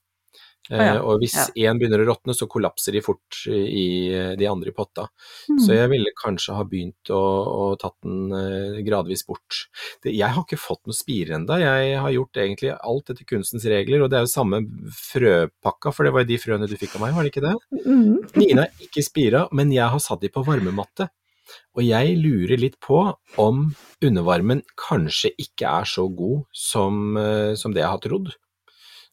Ja, 0.70 0.94
Eh, 0.94 0.98
og 1.04 1.20
hvis 1.20 1.34
én 1.60 1.76
begynner 1.76 2.00
å 2.00 2.06
råtne, 2.08 2.34
så 2.36 2.46
kollapser 2.48 2.94
de 2.96 3.02
fort 3.04 3.42
i 3.52 4.34
de 4.38 4.46
andre 4.48 4.72
i 4.72 4.76
potta. 4.76 5.06
Mm. 5.50 5.58
Så 5.60 5.76
jeg 5.76 5.90
ville 5.92 6.14
kanskje 6.16 6.56
ha 6.56 6.64
begynt 6.68 7.12
å, 7.12 7.20
å 7.20 7.66
tatt 7.80 7.96
den 8.04 8.32
eh, 8.32 8.78
gradvis 8.86 9.26
bort. 9.28 9.66
Det, 10.02 10.14
jeg 10.14 10.30
har 10.32 10.44
ikke 10.44 10.60
fått 10.60 10.84
noe 10.88 10.96
spire 10.96 11.36
ennå. 11.36 11.58
Jeg 11.60 11.98
har 12.00 12.14
gjort 12.14 12.40
egentlig 12.40 12.72
alt 12.76 13.12
etter 13.12 13.28
kunstens 13.28 13.66
regler, 13.68 14.04
og 14.04 14.12
det 14.12 14.20
er 14.20 14.24
jo 14.24 14.32
samme 14.32 14.62
frøpakka, 15.00 15.92
for 15.92 16.08
det 16.08 16.14
var 16.14 16.24
jo 16.24 16.32
de 16.32 16.40
frøene 16.40 16.70
du 16.70 16.78
fikk 16.80 16.96
av 16.96 17.04
meg, 17.04 17.18
var 17.18 17.26
det 17.26 17.34
ikke 17.34 17.44
det? 17.44 17.56
Mm. 17.84 18.16
Mine 18.40 18.64
er 18.64 18.88
ikke 18.88 19.04
spira, 19.04 19.44
men 19.52 19.74
jeg 19.74 19.90
har 19.92 20.02
satt 20.02 20.24
de 20.24 20.32
på 20.32 20.46
varmematte. 20.46 21.10
Og 21.76 21.84
jeg 21.84 22.16
lurer 22.16 22.56
litt 22.56 22.78
på 22.82 23.02
om 23.42 23.66
undervarmen 24.04 24.62
kanskje 24.80 25.34
ikke 25.44 25.68
er 25.82 25.88
så 25.88 26.06
god 26.08 26.46
som, 26.56 27.18
eh, 27.20 27.52
som 27.58 27.74
det 27.76 27.84
jeg 27.84 27.92
har 27.92 28.00
trodd. 28.00 28.32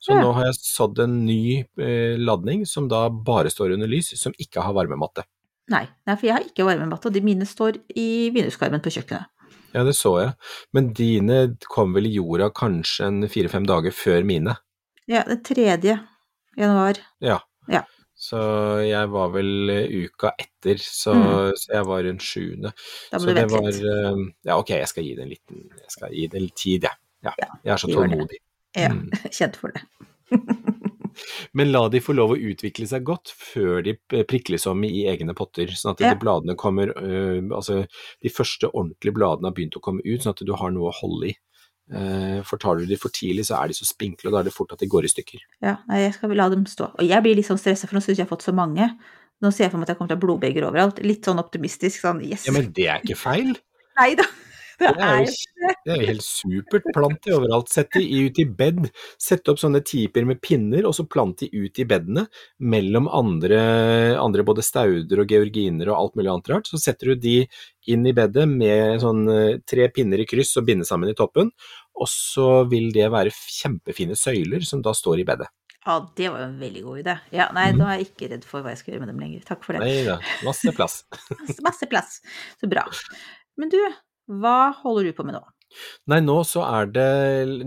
Så 0.01 0.15
Ja. 0.15 0.21
nå 0.23 0.31
har 0.33 0.45
jeg 0.49 0.55
sådd 0.65 0.99
en 1.03 1.25
ny 1.27 1.59
eh, 1.77 2.17
ladning 2.17 2.65
som 2.65 2.87
da 2.89 3.07
bare 3.09 3.51
står 3.53 3.73
under 3.75 3.87
lys, 3.87 4.11
som 4.19 4.33
ikke 4.41 4.63
har 4.65 4.73
varmematte. 4.73 5.23
Nei, 5.69 5.85
nei, 6.07 6.15
for 6.17 6.25
jeg 6.27 6.33
har 6.35 6.43
ikke 6.47 6.65
varmematte, 6.65 7.05
og 7.07 7.13
de 7.13 7.21
mine 7.21 7.45
står 7.45 7.77
i 7.95 8.29
vinduskarmen 8.33 8.81
på 8.81 8.89
kjøkkenet. 8.91 9.25
Ja, 9.73 9.83
det 9.87 9.93
så 9.95 10.15
jeg. 10.19 10.33
Men 10.73 10.89
dine 10.93 11.55
kom 11.69 11.93
vel 11.93 12.07
i 12.09 12.15
jorda 12.17 12.49
kanskje 12.51 13.05
en 13.07 13.21
fire-fem 13.29 13.63
dager 13.69 13.93
før 13.95 14.25
mine? 14.27 14.57
Ja, 15.07 15.21
det 15.23 15.43
tredje 15.47 15.99
januar. 16.57 16.97
Ja. 17.21 17.39
Ja. 17.69 17.83
Så 18.21 18.37
jeg 18.85 19.07
var 19.09 19.29
vel 19.33 19.69
eh, 19.69 19.87
uka 20.09 20.33
etter, 20.37 20.75
så, 20.77 21.13
Mm. 21.15 21.53
så 21.57 21.71
jeg 21.73 21.85
var 21.85 22.03
rundt 22.03 22.21
sjuende. 22.21 22.73
Da 23.11 23.17
må 23.17 23.21
Så 23.23 23.25
du 23.27 23.33
vente 23.33 23.61
litt. 23.65 23.81
eh, 23.85 24.33
Ja, 24.49 24.57
ok, 24.59 24.69
jeg 24.81 24.87
skal 24.87 25.03
gi 25.03 25.15
det 25.15 25.23
en 25.23 25.29
liten 25.29 25.69
Jeg 25.77 25.89
skal 25.89 26.09
gi 26.11 26.27
det 26.27 26.41
litt 26.41 26.55
tid, 26.55 26.81
jeg. 26.83 26.97
Ja. 27.23 27.31
Ja, 27.39 27.47
jeg 27.63 27.73
er 27.73 27.77
så 27.77 27.87
tålmodig. 27.95 28.37
Ja, 28.77 28.89
Mm. 28.93 29.09
kjent 29.37 29.57
for 29.59 29.71
det. 29.75 29.81
Men 31.53 31.71
la 31.73 31.81
de 31.91 31.99
få 32.01 32.13
lov 32.15 32.31
å 32.33 32.39
utvikle 32.39 32.87
seg 32.87 33.03
godt 33.07 33.33
før 33.35 33.81
de 33.83 33.97
prikles 34.29 34.63
om 34.71 34.79
i 34.87 35.03
egne 35.11 35.33
potter, 35.35 35.67
sånn 35.75 35.91
at 35.95 36.01
Ja. 36.05 36.13
de 36.13 36.19
bladene 36.21 36.55
kommer 36.55 36.93
øh, 36.95 37.41
Altså, 37.51 37.81
de 38.23 38.29
første 38.31 38.69
ordentlige 38.71 39.13
bladene 39.17 39.49
har 39.51 39.55
begynt 39.57 39.75
å 39.75 39.83
komme 39.83 40.01
ut, 40.05 40.21
sånn 40.23 40.31
at 40.35 40.45
du 40.47 40.53
har 40.55 40.71
noe 40.71 40.89
å 40.89 40.95
holde 41.01 41.33
i. 41.33 41.35
Eh, 41.91 42.39
for 42.47 42.57
tar 42.57 42.77
du 42.79 42.85
de 42.87 42.95
for 42.95 43.11
tidlig, 43.11 43.43
så 43.49 43.57
er 43.59 43.67
de 43.67 43.73
så 43.75 43.83
spinkle, 43.89 44.29
og 44.29 44.33
da 44.37 44.39
er 44.39 44.47
det 44.47 44.53
fort 44.55 44.71
at 44.71 44.79
de 44.79 44.87
går 44.87 45.03
i 45.03 45.11
stykker. 45.11 45.41
Ja, 45.61 45.75
jeg 45.91 46.13
skal 46.15 46.31
la 46.39 46.47
dem 46.53 46.63
stå. 46.65 46.93
Og 46.95 47.03
jeg 47.03 47.21
blir 47.25 47.35
litt 47.35 47.49
sånn 47.49 47.59
stressa, 47.59 47.89
for 47.89 47.99
nå 47.99 48.01
syns 48.05 48.15
jeg 48.15 48.21
jeg 48.23 48.29
har 48.29 48.31
fått 48.31 48.47
så 48.47 48.53
mange. 48.55 48.87
Nå 49.43 49.51
ser 49.51 49.65
jeg 49.65 49.71
for 49.73 49.81
meg 49.81 49.89
at 49.89 49.95
jeg 49.95 49.97
kommer 49.99 50.13
til 50.13 50.15
å 50.15 50.21
ha 50.21 50.25
blodbeger 50.25 50.67
overalt. 50.69 51.03
Litt 51.03 51.27
sånn 51.27 51.41
optimistisk, 51.43 51.99
sånn 52.05 52.21
yes. 52.23 52.45
Ja, 52.47 52.53
men 52.55 52.71
det 52.71 52.87
er 52.87 53.03
ikke 53.03 53.19
feil! 53.19 53.51
Nei 53.99 54.13
da, 54.15 54.23
det 54.81 55.05
er 55.05 55.19
jo, 55.23 55.71
det 55.85 55.93
er 55.93 56.01
jo 56.01 56.07
helt 56.09 56.25
supert. 56.25 56.87
Plant 56.95 57.19
de 57.25 57.33
overalt. 57.37 57.69
Sett 57.71 57.91
de 57.95 58.01
ut 58.25 58.39
i 58.41 58.45
bed. 58.45 58.89
Sett 59.21 59.47
opp 59.51 59.61
sånne 59.61 59.83
tiper 59.85 60.25
med 60.27 60.41
pinner, 60.43 60.87
og 60.89 60.95
så 60.97 61.05
plant 61.09 61.39
de 61.43 61.49
ut 61.53 61.79
i 61.81 61.85
bedene 61.87 62.25
mellom 62.59 63.07
andre, 63.11 63.61
andre 64.21 64.45
både 64.47 64.65
stauder 64.65 65.21
og 65.23 65.31
georginer 65.31 65.91
og 65.93 65.97
alt 65.99 66.19
mulig 66.19 66.33
annet 66.33 66.51
rart. 66.53 66.71
Så 66.71 66.81
setter 66.81 67.13
du 67.13 67.21
de 67.27 67.37
inn 67.91 68.05
i 68.09 68.13
bedet 68.17 68.47
med 68.49 68.99
sånn 69.01 69.23
eh, 69.31 69.55
tre 69.67 69.87
pinner 69.93 70.21
i 70.21 70.27
kryss 70.29 70.53
og 70.61 70.67
binde 70.67 70.85
sammen 70.87 71.09
i 71.11 71.17
toppen, 71.17 71.49
og 71.97 72.07
så 72.09 72.63
vil 72.69 72.91
det 72.95 73.07
være 73.13 73.33
kjempefine 73.33 74.17
søyler 74.17 74.63
som 74.65 74.81
da 74.85 74.93
står 74.97 75.21
i 75.23 75.27
bedet. 75.27 75.49
Ja, 75.81 75.95
det 76.13 76.27
var 76.29 76.43
jo 76.43 76.45
en 76.51 76.59
veldig 76.61 76.81
god 76.85 76.97
idé. 77.01 77.13
Ja, 77.33 77.47
nei, 77.57 77.71
Mhm. 77.71 77.79
nå 77.79 77.85
er 77.89 77.95
jeg 77.97 78.11
ikke 78.11 78.27
redd 78.29 78.43
for 78.45 78.61
hva 78.61 78.69
jeg 78.69 78.77
skal 78.83 78.93
gjøre 78.93 79.01
med 79.01 79.09
dem 79.15 79.21
lenger. 79.23 79.41
Takk 79.47 79.63
for 79.65 79.73
det. 79.73 79.81
Nei 79.81 80.03
da, 80.05 80.19
masse 80.45 80.69
plass. 80.77 80.99
Masse 81.65 81.87
plass. 81.89 82.19
Så 82.61 82.69
bra. 82.69 82.83
Men 83.57 83.69
du, 83.73 83.79
hva 84.39 84.71
holder 84.83 85.09
du 85.09 85.17
på 85.17 85.27
med 85.27 85.37
nå? 85.39 85.43
Nei, 86.11 86.19
nå 86.23 86.35
er 86.65 86.89
det, 86.91 87.07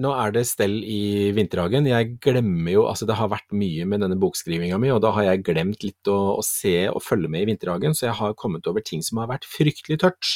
nå 0.00 0.10
er 0.12 0.32
det 0.34 0.42
stell 0.48 0.74
i 0.84 1.32
vinterhagen. 1.36 1.86
Jeg 1.88 2.16
glemmer 2.22 2.74
jo, 2.74 2.82
altså 2.90 3.08
det 3.08 3.16
har 3.16 3.30
vært 3.32 3.54
mye 3.56 3.86
med 3.88 4.04
denne 4.04 4.18
bokskrivinga 4.20 4.78
mi, 4.80 4.90
og 4.92 5.00
da 5.04 5.14
har 5.16 5.30
jeg 5.30 5.44
glemt 5.46 5.86
litt 5.86 6.10
å, 6.12 6.18
å 6.36 6.42
se 6.44 6.90
og 6.90 7.00
følge 7.04 7.30
med 7.32 7.44
i 7.44 7.48
vinterhagen, 7.52 7.96
så 7.96 8.10
jeg 8.10 8.18
har 8.20 8.36
kommet 8.40 8.68
over 8.70 8.84
ting 8.84 9.04
som 9.04 9.22
har 9.22 9.30
vært 9.32 9.48
fryktelig 9.48 10.02
tørt 10.04 10.34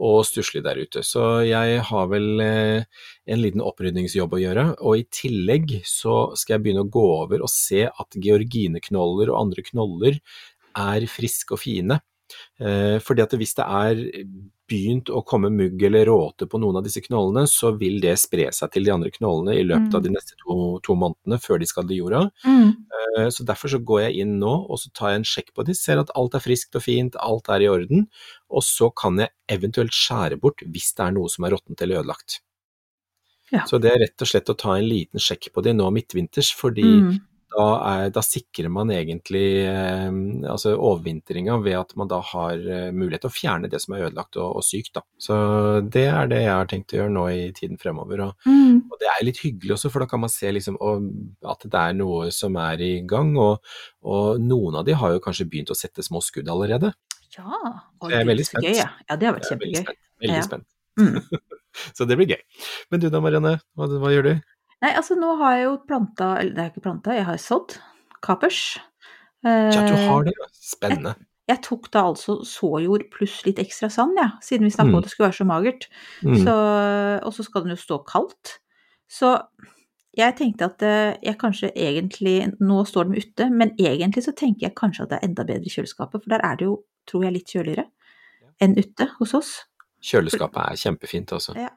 og 0.00 0.22
stusslig 0.28 0.62
der 0.64 0.78
ute. 0.78 1.02
Så 1.06 1.24
jeg 1.48 1.80
har 1.88 2.12
vel 2.12 2.44
eh, 2.44 3.02
en 3.26 3.42
liten 3.42 3.64
opprydningsjobb 3.64 4.36
å 4.36 4.42
gjøre, 4.44 4.66
og 4.78 5.00
i 5.02 5.08
tillegg 5.10 5.80
så 5.88 6.22
skal 6.38 6.56
jeg 6.56 6.66
begynne 6.66 6.86
å 6.86 6.92
gå 6.92 7.06
over 7.24 7.42
og 7.42 7.52
se 7.52 7.88
at 7.90 8.22
georgineknoller 8.22 9.34
og 9.34 9.42
andre 9.42 9.66
knoller 9.66 10.22
er 10.78 11.10
friske 11.10 11.56
og 11.56 11.64
fine. 11.64 11.98
Eh, 12.62 12.96
fordi 13.02 13.26
at 13.26 13.34
hvis 13.34 13.56
det 13.58 13.66
er 13.66 14.06
begynt 14.70 15.10
å 15.10 15.20
komme 15.26 15.50
mugg 15.50 15.82
eller 15.82 16.06
råte 16.06 16.46
på 16.48 16.60
noen 16.62 16.78
av 16.78 16.84
disse 16.86 17.02
knollene, 17.02 17.42
så 17.50 17.72
vil 17.76 17.98
det 18.00 18.14
spre 18.22 18.46
seg 18.54 18.70
til 18.70 18.86
de 18.86 18.92
andre 18.94 19.10
knollene 19.10 19.56
i 19.58 19.64
løpet 19.66 19.92
av 19.94 20.00
Mm. 20.00 20.06
de 20.06 20.10
neste 20.14 20.36
to, 20.38 20.78
to 20.86 20.94
månedene 20.94 21.40
før 21.42 21.58
de 21.58 21.66
skal 21.66 21.90
i 21.90 21.98
jorda. 21.98 22.30
Eh, 22.46 23.28
Så 23.34 23.42
derfor 23.44 23.68
så 23.68 23.82
går 23.84 24.00
jeg 24.06 24.20
inn 24.22 24.38
nå 24.38 24.52
og 24.70 24.78
så 24.78 24.88
tar 24.94 25.10
jeg 25.10 25.16
en 25.20 25.24
sjekk 25.26 25.48
på 25.54 25.64
de, 25.66 25.74
ser 25.74 25.98
at 25.98 26.10
alt 26.14 26.34
er 26.34 26.40
friskt 26.44 26.76
og 26.78 26.82
fint, 26.86 27.16
alt 27.18 27.48
er 27.50 27.60
i 27.64 27.68
orden, 27.68 28.06
og 28.48 28.62
så 28.62 28.88
kan 28.94 29.18
jeg 29.18 29.30
eventuelt 29.48 29.90
skjære 29.90 30.38
bort 30.40 30.62
hvis 30.64 30.94
det 30.94 31.04
er 31.08 31.12
noe 31.12 31.28
som 31.28 31.44
er 31.44 31.50
råttent 31.50 31.82
eller 31.82 32.00
ødelagt. 32.04 32.38
Ja. 33.50 33.64
Så 33.66 33.80
det 33.82 33.90
er 33.90 33.98
rett 34.04 34.22
og 34.22 34.28
slett 34.30 34.46
å 34.48 34.56
ta 34.56 34.76
en 34.78 34.86
liten 34.86 35.18
sjekk 35.18 35.50
på 35.52 35.62
de 35.66 35.72
nå 35.74 35.90
midtvinters, 35.90 36.52
fordi 36.54 36.84
Mm. 36.86 37.20
Da, 37.50 37.64
er, 37.90 38.10
da 38.14 38.22
sikrer 38.22 38.68
man 38.72 38.90
egentlig 38.94 39.42
eh, 39.66 40.06
altså 40.50 40.76
overvintringa 40.76 41.56
ved 41.64 41.76
at 41.80 41.94
man 41.98 42.08
da 42.10 42.20
har 42.32 42.54
eh, 42.62 42.90
mulighet 42.94 43.24
til 43.24 43.30
å 43.32 43.34
fjerne 43.34 43.70
det 43.72 43.80
som 43.82 43.96
er 43.96 44.06
ødelagt 44.08 44.38
og, 44.38 44.60
og 44.60 44.64
sykt. 44.66 44.92
Da. 44.98 45.02
Så 45.18 45.34
det 45.90 46.04
er 46.12 46.30
det 46.30 46.42
jeg 46.44 46.52
har 46.54 46.70
tenkt 46.70 46.94
å 46.94 47.00
gjøre 47.00 47.14
nå 47.16 47.24
i 47.34 47.48
tiden 47.56 47.80
fremover. 47.80 48.22
Og, 48.28 48.48
Mm. 48.50 48.84
og 48.86 48.96
det 49.02 49.08
er 49.10 49.24
litt 49.26 49.40
hyggelig 49.42 49.74
også, 49.74 49.90
for 49.90 50.04
da 50.04 50.06
kan 50.10 50.20
man 50.22 50.30
se 50.32 50.50
liksom, 50.54 50.76
og, 50.80 51.08
at 51.50 51.64
det 51.66 51.80
er 51.80 51.96
noe 51.98 52.30
som 52.34 52.54
er 52.62 52.80
i 52.86 52.92
gang. 53.10 53.32
Og, 53.40 53.58
og 54.06 54.38
noen 54.40 54.78
av 54.80 54.86
de 54.86 54.94
har 54.96 55.16
jo 55.16 55.22
kanskje 55.24 55.48
begynt 55.50 55.72
å 55.74 55.78
sette 55.78 56.04
små 56.06 56.22
skudd 56.22 56.48
allerede. 56.48 56.92
Ja. 57.36 57.46
og 58.00 58.10
det 58.10 58.16
er 58.22 58.26
veldig 58.26 58.46
spent. 58.46 58.64
gøy, 58.66 58.74
ja. 58.78 58.88
ja, 59.08 59.16
det 59.16 59.26
har 59.28 59.36
vært 59.36 59.50
kjempegøy. 59.50 59.74
veldig 59.74 59.84
spent. 59.84 60.06
Veldig 60.22 60.38
Ja. 60.38 60.46
spent. 60.46 60.66
Mm. 60.98 61.42
Så 61.96 62.06
det 62.10 62.16
blir 62.18 62.26
gøy. 62.32 62.40
Men 62.90 63.02
du 63.02 63.08
da, 63.10 63.20
Marianne, 63.22 63.52
hva, 63.78 63.86
hva 64.02 64.10
gjør 64.14 64.26
du? 64.26 64.32
Nei, 64.82 64.92
altså 64.96 65.14
nå 65.18 65.34
har 65.40 65.56
jeg 65.58 65.64
jo 65.66 65.72
planta, 65.88 66.30
eller 66.40 66.54
det 66.56 66.62
er 66.64 66.70
ikke 66.72 66.84
planta, 66.86 67.12
jeg 67.16 67.26
har 67.28 67.36
sådd 67.40 67.74
kapers. 68.24 68.78
Ja, 69.44 69.70
du 69.86 69.94
Eh, 69.94 70.06
har 70.08 70.24
det. 70.24 70.32
Spennende. 70.52 71.14
Jeg 71.48 71.62
tok 71.66 71.90
da 71.90 72.02
altså 72.12 72.38
såjord 72.46 73.08
pluss 73.10 73.40
litt 73.46 73.58
ekstra 73.58 73.88
sand, 73.90 74.16
ja, 74.20 74.30
siden 74.44 74.64
vi 74.68 74.70
snakket 74.70 74.90
Mm. 74.90 74.94
om 74.94 74.98
at 74.98 75.04
det 75.04 75.10
skulle 75.10 75.28
være 75.28 75.38
så 75.40 75.46
magert. 75.48 75.86
Mm. 76.22 76.36
Så, 76.44 76.54
og 77.26 77.32
så 77.34 77.42
skal 77.44 77.62
den 77.64 77.70
jo 77.74 77.76
stå 77.76 77.98
kaldt. 78.06 78.58
Så 79.10 79.32
jeg 80.16 80.36
tenkte 80.36 80.64
at 80.68 80.82
eh, 80.82 81.16
jeg 81.22 81.38
kanskje 81.38 81.72
egentlig 81.74 82.52
Nå 82.60 82.84
står 82.86 83.10
de 83.10 83.18
ute, 83.24 83.50
men 83.50 83.72
egentlig 83.78 84.22
så 84.24 84.32
tenker 84.36 84.68
jeg 84.68 84.74
kanskje 84.76 85.02
at 85.02 85.10
det 85.10 85.18
er 85.20 85.28
enda 85.28 85.44
bedre 85.44 85.66
i 85.66 85.72
kjøleskapet, 85.74 86.22
for 86.22 86.28
der 86.30 86.40
er 86.44 86.56
det 86.56 86.64
jo, 86.68 86.76
tror 87.08 87.24
jeg, 87.24 87.32
litt 87.32 87.48
kjøligere 87.50 87.86
enn 88.60 88.76
ute 88.78 89.08
hos 89.18 89.34
oss. 89.34 89.50
Kjøleskapet 90.04 90.62
er 90.70 90.76
kjempefint 90.76 91.32
også. 91.32 91.56
Ja. 91.56 91.68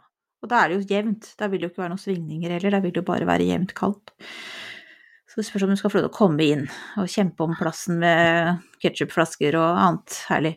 Og 0.43 0.51
da 0.51 0.59
er 0.65 0.69
det 0.73 0.81
jo 0.81 0.95
jevnt. 0.97 1.31
Da 1.39 1.47
vil 1.47 1.61
det 1.63 1.69
jo 1.69 1.73
ikke 1.73 1.85
være 1.85 1.95
noen 1.95 2.03
svingninger 2.03 2.51
heller, 2.57 2.75
da 2.75 2.83
vil 2.83 2.91
det 2.93 3.01
jo 3.01 3.07
bare 3.07 3.27
være 3.29 3.47
jevnt 3.47 3.73
kaldt. 3.77 4.11
Så 5.33 5.39
det 5.39 5.47
spørs 5.47 5.63
om 5.65 5.71
du 5.71 5.77
skal 5.79 5.89
få 5.89 5.97
lov 5.97 6.03
til 6.03 6.11
å 6.11 6.13
komme 6.13 6.45
inn 6.45 6.65
og 7.01 7.07
kjempe 7.09 7.41
om 7.41 7.55
plassen 7.57 7.95
med 7.97 8.59
ketsjupflasker 8.83 9.55
og 9.57 9.79
annet 9.81 10.17
herlig. 10.29 10.51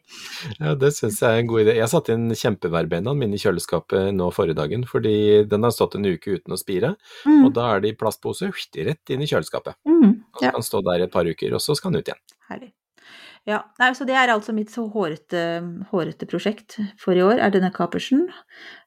Ja, 0.58 0.74
det 0.76 0.90
syns 0.92 1.22
jeg 1.22 1.30
er 1.32 1.40
en 1.40 1.48
god 1.48 1.62
idé. 1.62 1.76
Jeg 1.78 1.88
satte 1.88 2.12
inn 2.12 2.26
kjempeværbeinaen 2.36 3.16
mine 3.22 3.38
i 3.38 3.40
kjøleskapet 3.40 4.10
nå 4.12 4.26
forrige 4.36 4.58
dagen, 4.58 4.84
fordi 4.90 5.46
den 5.48 5.64
har 5.64 5.72
stått 5.72 5.96
en 5.96 6.04
uke 6.04 6.36
uten 6.36 6.52
å 6.52 6.60
spire, 6.60 6.92
Mm. 7.24 7.46
og 7.46 7.54
da 7.56 7.70
er 7.72 7.80
det 7.80 7.94
i 7.94 7.96
plastpose 7.96 8.50
rett 8.52 9.14
inn 9.14 9.22
i 9.24 9.30
kjøleskapet. 9.30 9.78
Mm. 9.88 10.20
Og 10.34 10.42
så 10.42 10.52
kan 10.52 10.66
stå 10.68 10.84
der 10.84 11.06
et 11.06 11.12
par 11.14 11.24
uker, 11.24 11.54
og 11.56 11.64
så 11.64 11.74
skal 11.78 11.92
den 11.94 12.02
ut 12.02 12.10
igjen. 12.12 12.20
Herlig. 12.50 12.72
Ja, 13.46 13.62
nei, 13.78 13.92
så 13.94 14.04
det 14.04 14.16
er 14.18 14.28
altså 14.28 14.52
mitt 14.52 14.72
så 14.74 14.88
hårete, 14.92 15.40
hårete 15.88 16.26
prosjekt 16.26 16.80
for 16.98 17.14
i 17.14 17.22
år, 17.22 17.38
er 17.38 17.50
denne 17.54 17.70
kapersen. 17.72 18.26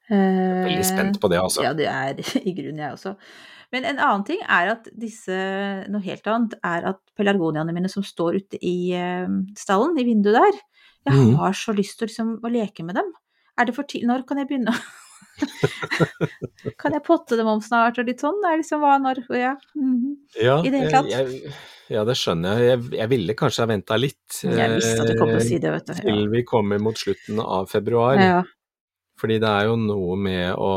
Veldig 0.09 0.85
spent 0.87 1.19
på 1.21 1.29
det, 1.31 1.39
altså. 1.41 1.63
Ja, 1.63 1.73
det 1.77 1.87
er 1.91 2.19
i 2.49 2.53
grunnen 2.57 2.81
jeg 2.81 2.95
også. 2.97 3.15
Men 3.71 3.85
en 3.85 3.99
annen 4.01 4.23
ting 4.25 4.39
er 4.49 4.71
at 4.71 4.87
disse, 4.97 5.35
noe 5.93 6.01
helt 6.01 6.25
annet, 6.31 6.55
er 6.65 6.87
at 6.89 6.97
pelargoniaene 7.19 7.73
mine 7.75 7.89
som 7.93 8.01
står 8.05 8.39
ute 8.41 8.57
i 8.65 8.91
eh, 8.97 9.27
stallen, 9.59 9.93
i 10.01 10.07
vinduet 10.07 10.39
der, 10.39 10.57
jeg 11.09 11.15
Mhm. 11.15 11.35
har 11.39 11.53
så 11.55 11.71
lyst 11.77 11.97
til 12.01 12.09
liksom, 12.09 12.31
å 12.43 12.49
leke 12.51 12.83
med 12.83 12.95
dem. 12.99 13.07
Er 13.57 13.65
det 13.69 13.75
for 13.77 13.83
tidlig? 13.87 14.07
Når 14.09 14.25
kan 14.27 14.37
jeg 14.41 14.49
begynne? 14.49 14.73
kan 16.81 16.93
jeg 16.95 17.03
potte 17.05 17.37
dem 17.39 17.47
om 17.47 17.61
snart, 17.63 17.97
og 18.01 18.07
litt 18.09 18.21
sånn? 18.23 18.37
Det 18.43 18.49
er 18.51 18.59
liksom 18.61 18.81
hva, 18.83 18.97
når, 19.01 19.21
ja. 19.37 19.53
mhm. 19.77 20.15
Ja, 20.41 20.57
I 20.65 20.69
det 20.73 20.81
hele 20.83 20.91
tatt. 20.93 21.09
Jeg, 21.13 21.53
ja, 21.93 22.03
det 22.05 22.15
skjønner 22.19 22.59
jeg. 22.61 22.69
jeg. 22.73 22.91
Jeg 22.99 23.11
ville 23.13 23.35
kanskje 23.39 23.63
ha 23.65 23.69
venta 23.71 23.97
litt 23.99 24.41
Jeg 24.45 24.75
visste 24.75 25.01
at 25.03 25.09
du 25.09 25.15
kom 25.19 25.31
til 25.33 25.39
å 25.41 25.45
si 25.47 25.57
det, 25.61 25.71
vet 25.77 25.87
du. 25.89 25.93
eh, 25.95 26.01
til 26.05 26.27
vi 26.33 26.43
kommer 26.47 26.81
mot 26.83 26.97
slutten 26.99 27.41
av 27.43 27.69
februar. 27.71 28.19
Ja. 28.21 28.41
Fordi 29.19 29.39
det 29.43 29.51
er 29.51 29.69
jo 29.69 29.75
noe 29.81 30.15
med 30.19 30.53
å, 30.55 30.71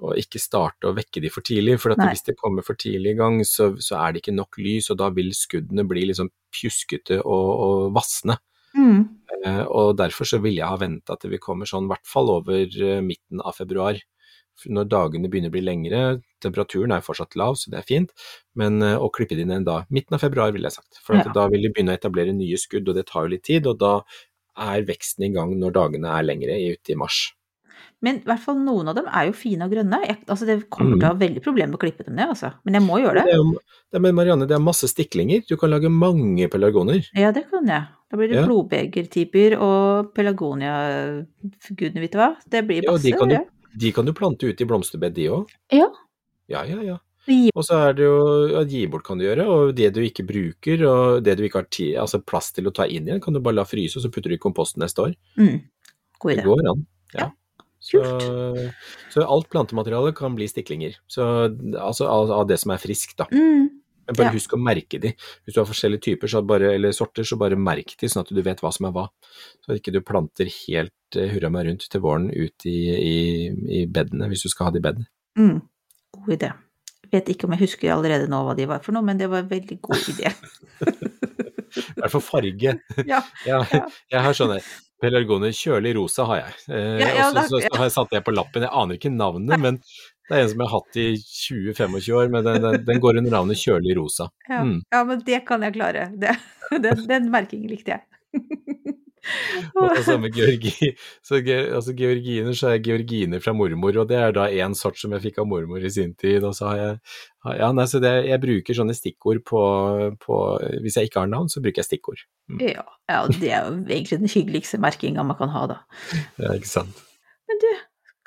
og 0.00 0.20
ikke 0.20 0.40
starte 0.40 0.88
å 0.88 0.94
vekke 0.96 1.22
de 1.24 1.30
for 1.32 1.44
tidlig. 1.46 1.76
For 1.82 1.94
at 1.94 2.02
hvis 2.06 2.24
det 2.28 2.38
kommer 2.40 2.64
for 2.66 2.78
tidlig 2.80 3.14
i 3.14 3.18
gang, 3.20 3.40
så, 3.44 3.72
så 3.82 3.98
er 4.00 4.12
det 4.14 4.22
ikke 4.22 4.36
nok 4.36 4.60
lys, 4.62 4.90
og 4.92 5.00
da 5.02 5.10
vil 5.14 5.32
skuddene 5.36 5.84
bli 5.88 6.06
liksom 6.10 6.30
pjuskete 6.54 7.20
og, 7.24 7.50
og 7.66 7.90
vassende. 7.96 8.38
Mm. 8.76 9.02
Eh, 9.40 9.64
og 9.66 9.96
derfor 9.98 10.28
så 10.28 10.38
ville 10.42 10.60
jeg 10.60 10.70
ha 10.70 10.78
venta 10.78 11.16
til 11.18 11.32
vi 11.34 11.42
kommer 11.42 11.68
sånn 11.68 11.88
i 11.88 11.92
hvert 11.92 12.08
fall 12.08 12.30
over 12.32 12.64
eh, 12.70 13.02
midten 13.04 13.42
av 13.42 13.56
februar. 13.58 13.98
Når 14.68 14.88
dagene 14.92 15.28
begynner 15.32 15.48
å 15.48 15.54
bli 15.54 15.62
lengre, 15.64 16.00
temperaturen 16.44 16.92
er 16.92 17.04
fortsatt 17.04 17.36
lav, 17.40 17.54
så 17.56 17.70
det 17.72 17.78
er 17.80 17.86
fint, 17.88 18.10
men 18.60 18.82
eh, 18.84 18.96
å 19.00 19.08
klippe 19.12 19.38
det 19.38 19.46
inn 19.46 19.54
en 19.56 19.64
dag, 19.66 19.88
midten 19.94 20.16
av 20.18 20.24
februar 20.24 20.52
ville 20.52 20.68
jeg 20.68 20.76
sagt. 20.80 21.00
For 21.04 21.16
at 21.16 21.30
Ja. 21.30 21.36
da 21.38 21.46
vil 21.52 21.64
de 21.64 21.72
begynne 21.72 21.94
å 21.94 22.00
etablere 22.00 22.34
nye 22.36 22.58
skudd, 22.60 22.88
og 22.88 22.98
det 22.98 23.06
tar 23.08 23.24
jo 23.24 23.34
litt 23.34 23.46
tid, 23.48 23.68
og 23.70 23.78
da 23.80 23.94
er 24.60 24.82
veksten 24.88 25.24
i 25.26 25.32
gang 25.34 25.56
når 25.58 25.72
dagene 25.72 26.08
er 26.18 26.22
lengre, 26.28 26.56
ute 26.76 26.92
i 26.92 26.98
mars. 27.00 27.32
Men 28.02 28.16
i 28.16 28.24
hvert 28.24 28.40
fall 28.40 28.56
noen 28.56 28.88
av 28.88 28.94
dem 28.96 29.08
er 29.12 29.26
jo 29.28 29.32
fine 29.36 29.66
og 29.66 29.72
grønne. 29.74 29.98
Jeg, 30.06 30.18
altså 30.26 30.46
det 30.48 30.70
kommer 30.72 30.96
Mm. 30.96 31.00
til 31.00 31.08
å 31.08 31.12
ha 31.12 31.18
veldig 31.20 31.42
problemer 31.44 31.68
med 31.68 31.78
å 31.78 31.82
klippe 31.82 32.04
dem 32.06 32.14
ned, 32.16 32.28
altså. 32.32 32.52
Men 32.64 32.74
jeg 32.78 32.82
må 32.86 32.96
gjøre 33.00 33.24
Det 33.24 33.34
det. 33.34 33.34
er 33.92 34.00
men 34.00 34.14
Marianne, 34.14 34.46
det 34.48 34.54
er 34.56 34.62
masse 34.64 34.88
stiklinger, 34.88 35.42
du 35.46 35.56
kan 35.56 35.68
lage 35.70 35.90
mange 35.90 36.48
pelargoner. 36.48 37.04
Ja, 37.14 37.30
det 37.32 37.44
kan 37.50 37.66
jeg. 37.66 37.84
Da 38.10 38.16
blir 38.16 38.28
det 38.28 38.36
Ja. 38.40 38.46
blodbegertyper 38.46 39.58
og 39.60 40.14
pelargonia, 40.14 41.26
gudene 41.76 42.00
vet 42.00 42.12
hva. 42.16 42.36
Det 42.48 42.64
blir 42.66 42.82
Ja, 42.84 42.96
de 42.96 43.12
masse. 43.12 43.18
kan 43.18 43.28
du, 43.28 43.38
de 43.78 43.92
kan 43.92 44.04
du 44.06 44.12
plante 44.12 44.48
ut 44.48 44.60
i 44.60 44.64
blomsterbed, 44.64 45.12
de 45.14 45.28
òg. 45.28 45.48
Ja. 45.70 45.88
Ja, 46.48 46.64
ja, 46.64 46.80
ja. 46.82 46.96
Og 47.54 47.64
så 47.66 47.76
er 47.88 47.96
det 47.98 48.06
jo 48.06 48.20
at 48.60 48.70
gi 48.72 48.86
bort 48.90 49.04
kan 49.06 49.18
du 49.20 49.26
gjøre, 49.26 49.44
og 49.46 49.74
det 49.76 49.90
du 49.94 50.00
ikke 50.02 50.24
bruker, 50.26 50.84
og 50.88 51.24
det 51.26 51.36
du 51.38 51.44
ikke 51.46 51.60
har 51.62 51.68
tid, 51.70 51.96
altså 52.00 52.22
plass 52.24 52.52
til 52.56 52.70
å 52.70 52.72
ta 52.74 52.86
inn 52.88 53.06
igjen, 53.08 53.20
kan 53.22 53.36
du 53.36 53.40
bare 53.44 53.58
la 53.60 53.66
fryse, 53.68 53.98
og 53.98 54.02
så 54.06 54.10
putter 54.12 54.32
du 54.32 54.38
i 54.38 54.40
komposten 54.42 54.82
neste 54.82 55.04
år. 55.04 55.12
Mm. 55.38 55.60
God 56.20 56.36
Det 56.36 56.44
går 56.46 56.64
an. 56.72 56.86
Ja. 57.14 57.28
Ja, 57.28 57.30
Så, 57.80 58.00
så 59.12 59.22
alt 59.24 59.48
plantemateriale 59.48 60.12
kan 60.12 60.34
bli 60.36 60.48
stiklinger. 60.48 60.98
Så, 61.08 61.24
altså 61.80 62.08
av, 62.12 62.46
det 62.48 62.58
som 62.60 62.74
er 62.74 62.82
friskt, 62.82 63.16
da. 63.16 63.24
Mm. 63.32 63.70
Men 64.10 64.16
bare 64.18 64.26
Ja. 64.28 64.34
husk 64.34 64.52
å 64.52 64.58
merke 64.60 64.98
de. 65.00 65.14
Hvis 65.44 65.54
du 65.54 65.60
har 65.60 65.68
forskjellige 65.68 66.02
typer 66.02 66.28
så 66.28 66.42
bare, 66.44 66.74
eller 66.74 66.92
sorter, 66.92 67.24
så 67.24 67.38
bare 67.40 67.56
merk 67.56 67.94
de, 67.96 68.08
sånn 68.10 68.24
at 68.26 68.32
du 68.34 68.42
vet 68.42 68.60
hva 68.60 68.72
som 68.74 68.88
er 68.88 68.92
hva. 68.92 69.06
Så 69.64 69.78
ikke 69.78 69.92
du 69.94 70.00
planter 70.04 70.50
helt 70.68 71.16
eh, 71.16 71.30
hurra 71.32 71.48
meg 71.52 71.68
rundt 71.68 71.86
til 71.88 72.00
våren 72.04 72.28
ut 72.34 72.66
i, 72.66 72.78
i, 72.96 73.16
i 73.80 73.86
bedene, 73.86 74.28
hvis 74.28 74.42
du 74.44 74.48
skal 74.52 74.68
ha 74.68 74.74
det 74.74 74.82
i 74.82 74.86
bed. 74.88 75.04
Mm. 75.38 75.60
God 76.18 76.34
idé. 76.36 76.52
Vet 77.10 77.32
ikke 77.32 77.48
om 77.48 77.56
jeg 77.56 77.64
husker 77.64 77.94
allerede 77.94 78.28
nå 78.30 78.42
hva 78.46 78.54
de 78.58 78.68
var 78.70 78.84
for 78.84 78.94
noe, 78.94 79.02
men 79.06 79.18
det 79.18 79.30
var 79.30 79.42
en 79.44 79.50
veldig 79.50 79.80
god 79.82 80.12
idé. 80.12 80.30
I 81.70 81.98
hvert 82.00 82.14
fall 82.14 82.24
farge. 82.24 82.76
ja. 83.06 83.20
Ja, 83.48 83.64
jeg 84.10 84.22
har 84.26 84.36
sånne 84.36 84.60
pelargoner, 85.00 85.52
kjølig 85.56 85.94
rosa 85.96 86.26
har 86.28 86.42
jeg. 86.42 86.56
Eh, 86.76 87.00
Ja, 87.00 87.28
og 87.30 87.38
så, 87.48 87.60
har 87.72 87.86
jeg 87.86 87.94
satt 87.94 88.10
det 88.12 88.22
på 88.26 88.34
lappen, 88.34 88.66
jeg 88.66 88.74
aner 88.82 88.98
ikke 88.98 89.12
navnet, 89.14 89.56
men 89.62 89.78
det 90.30 90.36
er 90.36 90.44
en 90.44 90.50
som 90.52 90.60
jeg 90.62 90.70
har 90.70 90.76
hatt 90.76 90.98
i 91.00 91.06
20-25 91.18 92.10
år, 92.20 92.28
men 92.34 92.46
den, 92.46 92.62
den, 92.66 92.84
den 92.86 93.00
går 93.02 93.18
under 93.18 93.34
navnet 93.38 93.58
kjølig 93.58 93.96
rosa. 93.98 94.28
Ja. 94.46 94.60
Mm. 94.66 94.76
ja, 94.92 95.02
men 95.08 95.24
det 95.26 95.40
kan 95.48 95.64
jeg 95.66 95.74
klare. 95.78 96.10
Det, 96.20 96.36
den, 96.84 97.06
den 97.10 97.30
merkingen 97.32 97.72
likte 97.72 97.96
jeg. 97.96 98.06
Og, 99.76 99.84
og 99.84 100.00
samme 100.04 100.30
georgi, 100.32 100.92
så 101.24 101.38
altså 101.40 101.92
georginer, 101.96 102.54
så 102.56 102.72
er 102.72 102.82
georginer 102.84 103.42
fra 103.44 103.52
mormor, 103.56 103.96
og 104.00 104.08
det 104.08 104.16
er 104.18 104.32
da 104.36 104.46
én 104.48 104.74
sort 104.76 104.98
som 105.00 105.12
jeg 105.14 105.24
fikk 105.26 105.40
av 105.42 105.48
mormor 105.50 105.84
i 105.84 105.92
sin 105.92 106.14
tid. 106.18 106.44
Og 106.46 106.54
så 106.56 106.70
har 106.70 106.80
jeg 106.80 106.94
ja, 107.60 107.70
nei, 107.76 107.86
så 107.88 108.00
det, 108.02 108.10
jeg 108.28 108.42
bruker 108.42 108.76
sånne 108.76 108.96
stikkord 108.96 109.40
på, 109.48 109.60
på 110.20 110.40
Hvis 110.84 110.98
jeg 110.98 111.08
ikke 111.08 111.22
har 111.24 111.30
navn, 111.32 111.48
så 111.52 111.62
bruker 111.64 111.80
jeg 111.80 111.88
stikkord. 111.88 112.24
Ja, 112.60 112.84
ja, 113.08 113.20
det 113.32 113.52
er 113.52 113.68
jo 113.68 113.78
egentlig 113.86 114.20
den 114.24 114.32
hyggeligste 114.32 114.80
merkinga 114.82 115.24
man 115.26 115.38
kan 115.38 115.52
ha, 115.54 115.64
da. 115.70 115.78
Ja, 116.40 116.52
ikke 116.56 116.68
sant. 116.68 117.00
Men 117.48 117.62
du, 117.62 117.70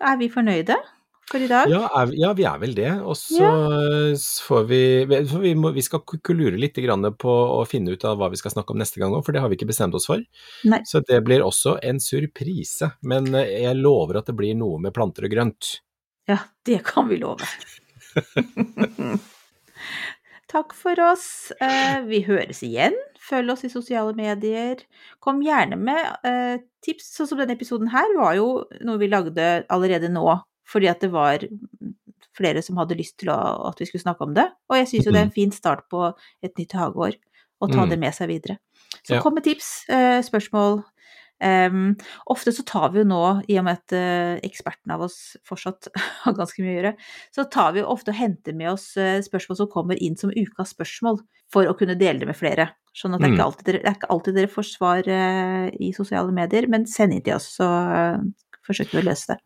er 0.10 0.20
vi 0.22 0.30
fornøyde 0.34 0.78
for 1.32 1.42
i 1.44 1.48
dag? 1.50 1.70
Ja, 1.72 1.82
er, 2.02 2.12
ja, 2.18 2.32
vi 2.38 2.46
er 2.50 2.60
vel 2.62 2.76
det. 2.78 2.90
Og 3.02 3.16
så 3.20 3.50
så 4.20 4.46
får 4.48 4.66
vi 4.70 4.82
for 5.30 5.44
vi, 5.44 5.54
må, 5.58 5.72
vi 5.76 5.84
skal 5.86 6.04
kulure 6.06 6.60
litt 6.60 6.78
grann 6.84 7.08
på 7.20 7.34
å 7.60 7.62
finne 7.70 7.96
ut 7.96 8.06
av 8.08 8.20
hva 8.20 8.30
vi 8.34 8.40
skal 8.42 8.54
snakke 8.56 8.76
om 8.76 8.82
neste 8.82 9.02
gang 9.02 9.16
òg, 9.16 9.24
for 9.26 9.36
det 9.36 9.44
har 9.44 9.52
vi 9.52 9.58
ikke 9.60 9.70
bestemt 9.72 9.96
oss 9.98 10.10
for. 10.10 10.24
Nei. 10.70 10.82
Så 10.90 11.04
det 11.08 11.22
blir 11.28 11.46
også 11.46 11.78
en 11.84 12.02
surprise. 12.04 12.92
Men 13.08 13.32
eh, 13.36 13.64
jeg 13.68 13.80
lover 13.80 14.22
at 14.22 14.30
det 14.32 14.38
blir 14.40 14.58
noe 14.60 14.82
med 14.84 14.96
planter 14.96 15.30
og 15.30 15.34
grønt. 15.34 15.78
Ja, 16.30 16.40
det 16.68 16.84
kan 16.88 17.10
vi 17.10 17.20
love. 17.24 17.48
Takk 20.54 20.76
for 20.78 21.00
oss. 21.02 21.52
Eh, 21.64 22.04
Vi 22.06 22.22
høres 22.28 22.62
igjen. 22.66 22.96
Følg 23.24 23.54
oss 23.56 23.64
i 23.66 23.72
sosiale 23.72 24.14
medier. 24.18 24.84
Kom 25.24 25.42
gjerne 25.42 25.80
med 25.80 26.28
eh, 26.28 26.58
tips. 26.86 27.10
Sånn 27.16 27.30
som 27.32 27.40
denne 27.42 27.56
episoden 27.58 27.90
her 27.94 28.12
var 28.20 28.36
jo 28.38 28.48
noe 28.86 29.02
vi 29.02 29.10
lagde 29.10 29.48
allerede 29.74 30.12
nå, 30.14 30.28
fordi 30.70 30.90
at 30.90 31.00
det 31.04 31.12
var 31.12 31.44
flere 32.38 32.64
som 32.66 32.78
hadde 32.82 32.98
lyst 32.98 33.18
til 33.22 33.30
å, 33.34 33.38
at 33.70 33.80
vi 33.82 33.86
skulle 33.90 34.02
snakke 34.06 34.26
om 34.26 34.34
det. 34.34 34.48
Og 34.72 34.78
jeg 34.80 34.88
syns 34.90 35.06
jo 35.06 35.12
det 35.14 35.22
er 35.22 35.28
en 35.30 35.36
fin 35.36 35.52
start 35.54 35.86
på 35.92 36.08
et 36.44 36.56
nytt 36.58 36.74
hageår, 36.74 37.16
å 37.62 37.70
ta 37.72 37.84
Mm. 37.86 37.90
det 37.90 38.00
med 38.00 38.14
seg 38.14 38.28
videre. 38.28 38.58
Så 39.04 39.16
Ja. 39.16 39.22
kom 39.22 39.36
med 39.36 39.44
tips, 39.44 39.86
eh, 39.90 40.22
spørsmål. 40.22 40.84
Um, 41.42 41.98
ofte 42.30 42.54
så 42.54 42.64
tar 42.66 42.92
vi 42.94 43.00
jo 43.00 43.06
nå, 43.06 43.44
i 43.50 43.58
og 43.58 43.66
med 43.66 43.74
at 43.78 43.92
ekspertene 43.92 44.40
eksperten 44.48 44.92
av 44.94 45.02
oss 45.02 45.36
fortsatt 45.44 45.88
har 46.24 46.34
ganske 46.34 46.60
mye 46.64 46.72
å 46.72 46.78
gjøre, 46.82 46.98
så 47.36 47.50
tar 47.52 47.74
vi 47.74 47.82
jo 47.82 47.88
ofte 47.88 48.10
og 48.14 48.16
henter 48.16 48.54
med 48.56 48.70
oss 48.72 48.96
eh, 48.96 49.20
spørsmål 49.20 49.58
som 49.58 49.68
kommer 49.68 50.00
inn 50.02 50.16
som 50.16 50.32
ukas 50.32 50.72
spørsmål, 50.74 51.20
for 51.52 51.66
å 51.68 51.76
kunne 51.78 51.98
dele 52.00 52.20
det 52.20 52.28
med 52.28 52.38
flere. 52.40 52.70
Sånn 52.96 53.14
at 53.16 53.20
det 53.22 53.28
er 53.28 53.32
Mm. 53.34 53.38
ikke 53.38 53.46
alltid 53.50 53.66
dere, 53.66 53.82
det 53.84 53.90
er 53.92 53.98
ikke 54.00 54.10
alltid 54.14 54.36
dere 54.36 54.48
får 54.48 54.66
svar 54.78 55.08
eh, 55.08 55.70
i 55.82 55.92
sosiale 55.92 56.32
medier, 56.32 56.68
men 56.70 56.86
send 56.86 57.14
inn 57.14 57.22
til 57.22 57.36
oss, 57.36 57.58
så 57.58 57.68
eh, 57.92 58.18
forsøker 58.66 58.92
vi 58.94 59.04
å 59.04 59.10
løse 59.12 59.28
det. 59.34 59.38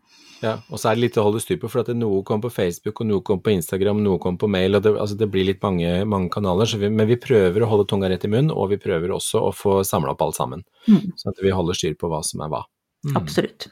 Ja, 0.43 0.57
og 0.69 0.77
så 0.77 0.91
er 0.91 0.97
det 0.97 1.03
litt 1.03 1.17
å 1.17 1.23
holde 1.25 1.41
styr 1.41 1.57
på, 1.61 1.69
for 1.71 1.81
at 1.81 1.89
noe 1.97 2.21
kommer 2.27 2.47
på 2.47 2.53
Facebook, 2.59 3.01
og 3.01 3.09
noe 3.09 3.23
kommer 3.25 3.43
på 3.47 3.55
Instagram, 3.55 4.03
noe 4.05 4.21
kommer 4.21 4.41
på 4.43 4.49
mail, 4.53 4.77
og 4.77 4.85
det, 4.85 4.93
altså 5.01 5.17
det 5.17 5.29
blir 5.33 5.47
litt 5.47 5.63
mange, 5.65 5.89
mange 6.09 6.29
kanaler. 6.33 6.69
Så 6.69 6.79
vi, 6.81 6.91
men 6.93 7.09
vi 7.09 7.17
prøver 7.21 7.65
å 7.65 7.71
holde 7.71 7.87
tunga 7.89 8.11
rett 8.11 8.27
i 8.27 8.31
munnen, 8.31 8.53
og 8.53 8.69
vi 8.73 8.81
prøver 8.81 9.15
også 9.15 9.41
å 9.47 9.51
få 9.55 9.79
samla 9.87 10.13
opp 10.13 10.23
alt 10.27 10.37
sammen. 10.37 10.63
Mm. 10.85 11.13
Sånn 11.17 11.33
at 11.33 11.43
vi 11.43 11.55
holder 11.57 11.79
styr 11.79 11.97
på 11.97 12.11
hva 12.11 12.21
som 12.25 12.45
er 12.45 12.53
hva. 12.53 12.63
Mm. 13.07 13.17
Absolutt. 13.21 13.69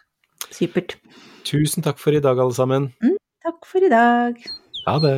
Supert. 0.50 0.98
Tusen 1.46 1.86
takk 1.86 2.02
for 2.02 2.18
i 2.18 2.24
dag, 2.24 2.42
alle 2.42 2.58
sammen. 2.58 2.90
Takk 3.46 3.70
for 3.70 3.86
i 3.86 3.92
dag. 3.94 4.42
Ha 4.86 5.00
det. 5.02 5.18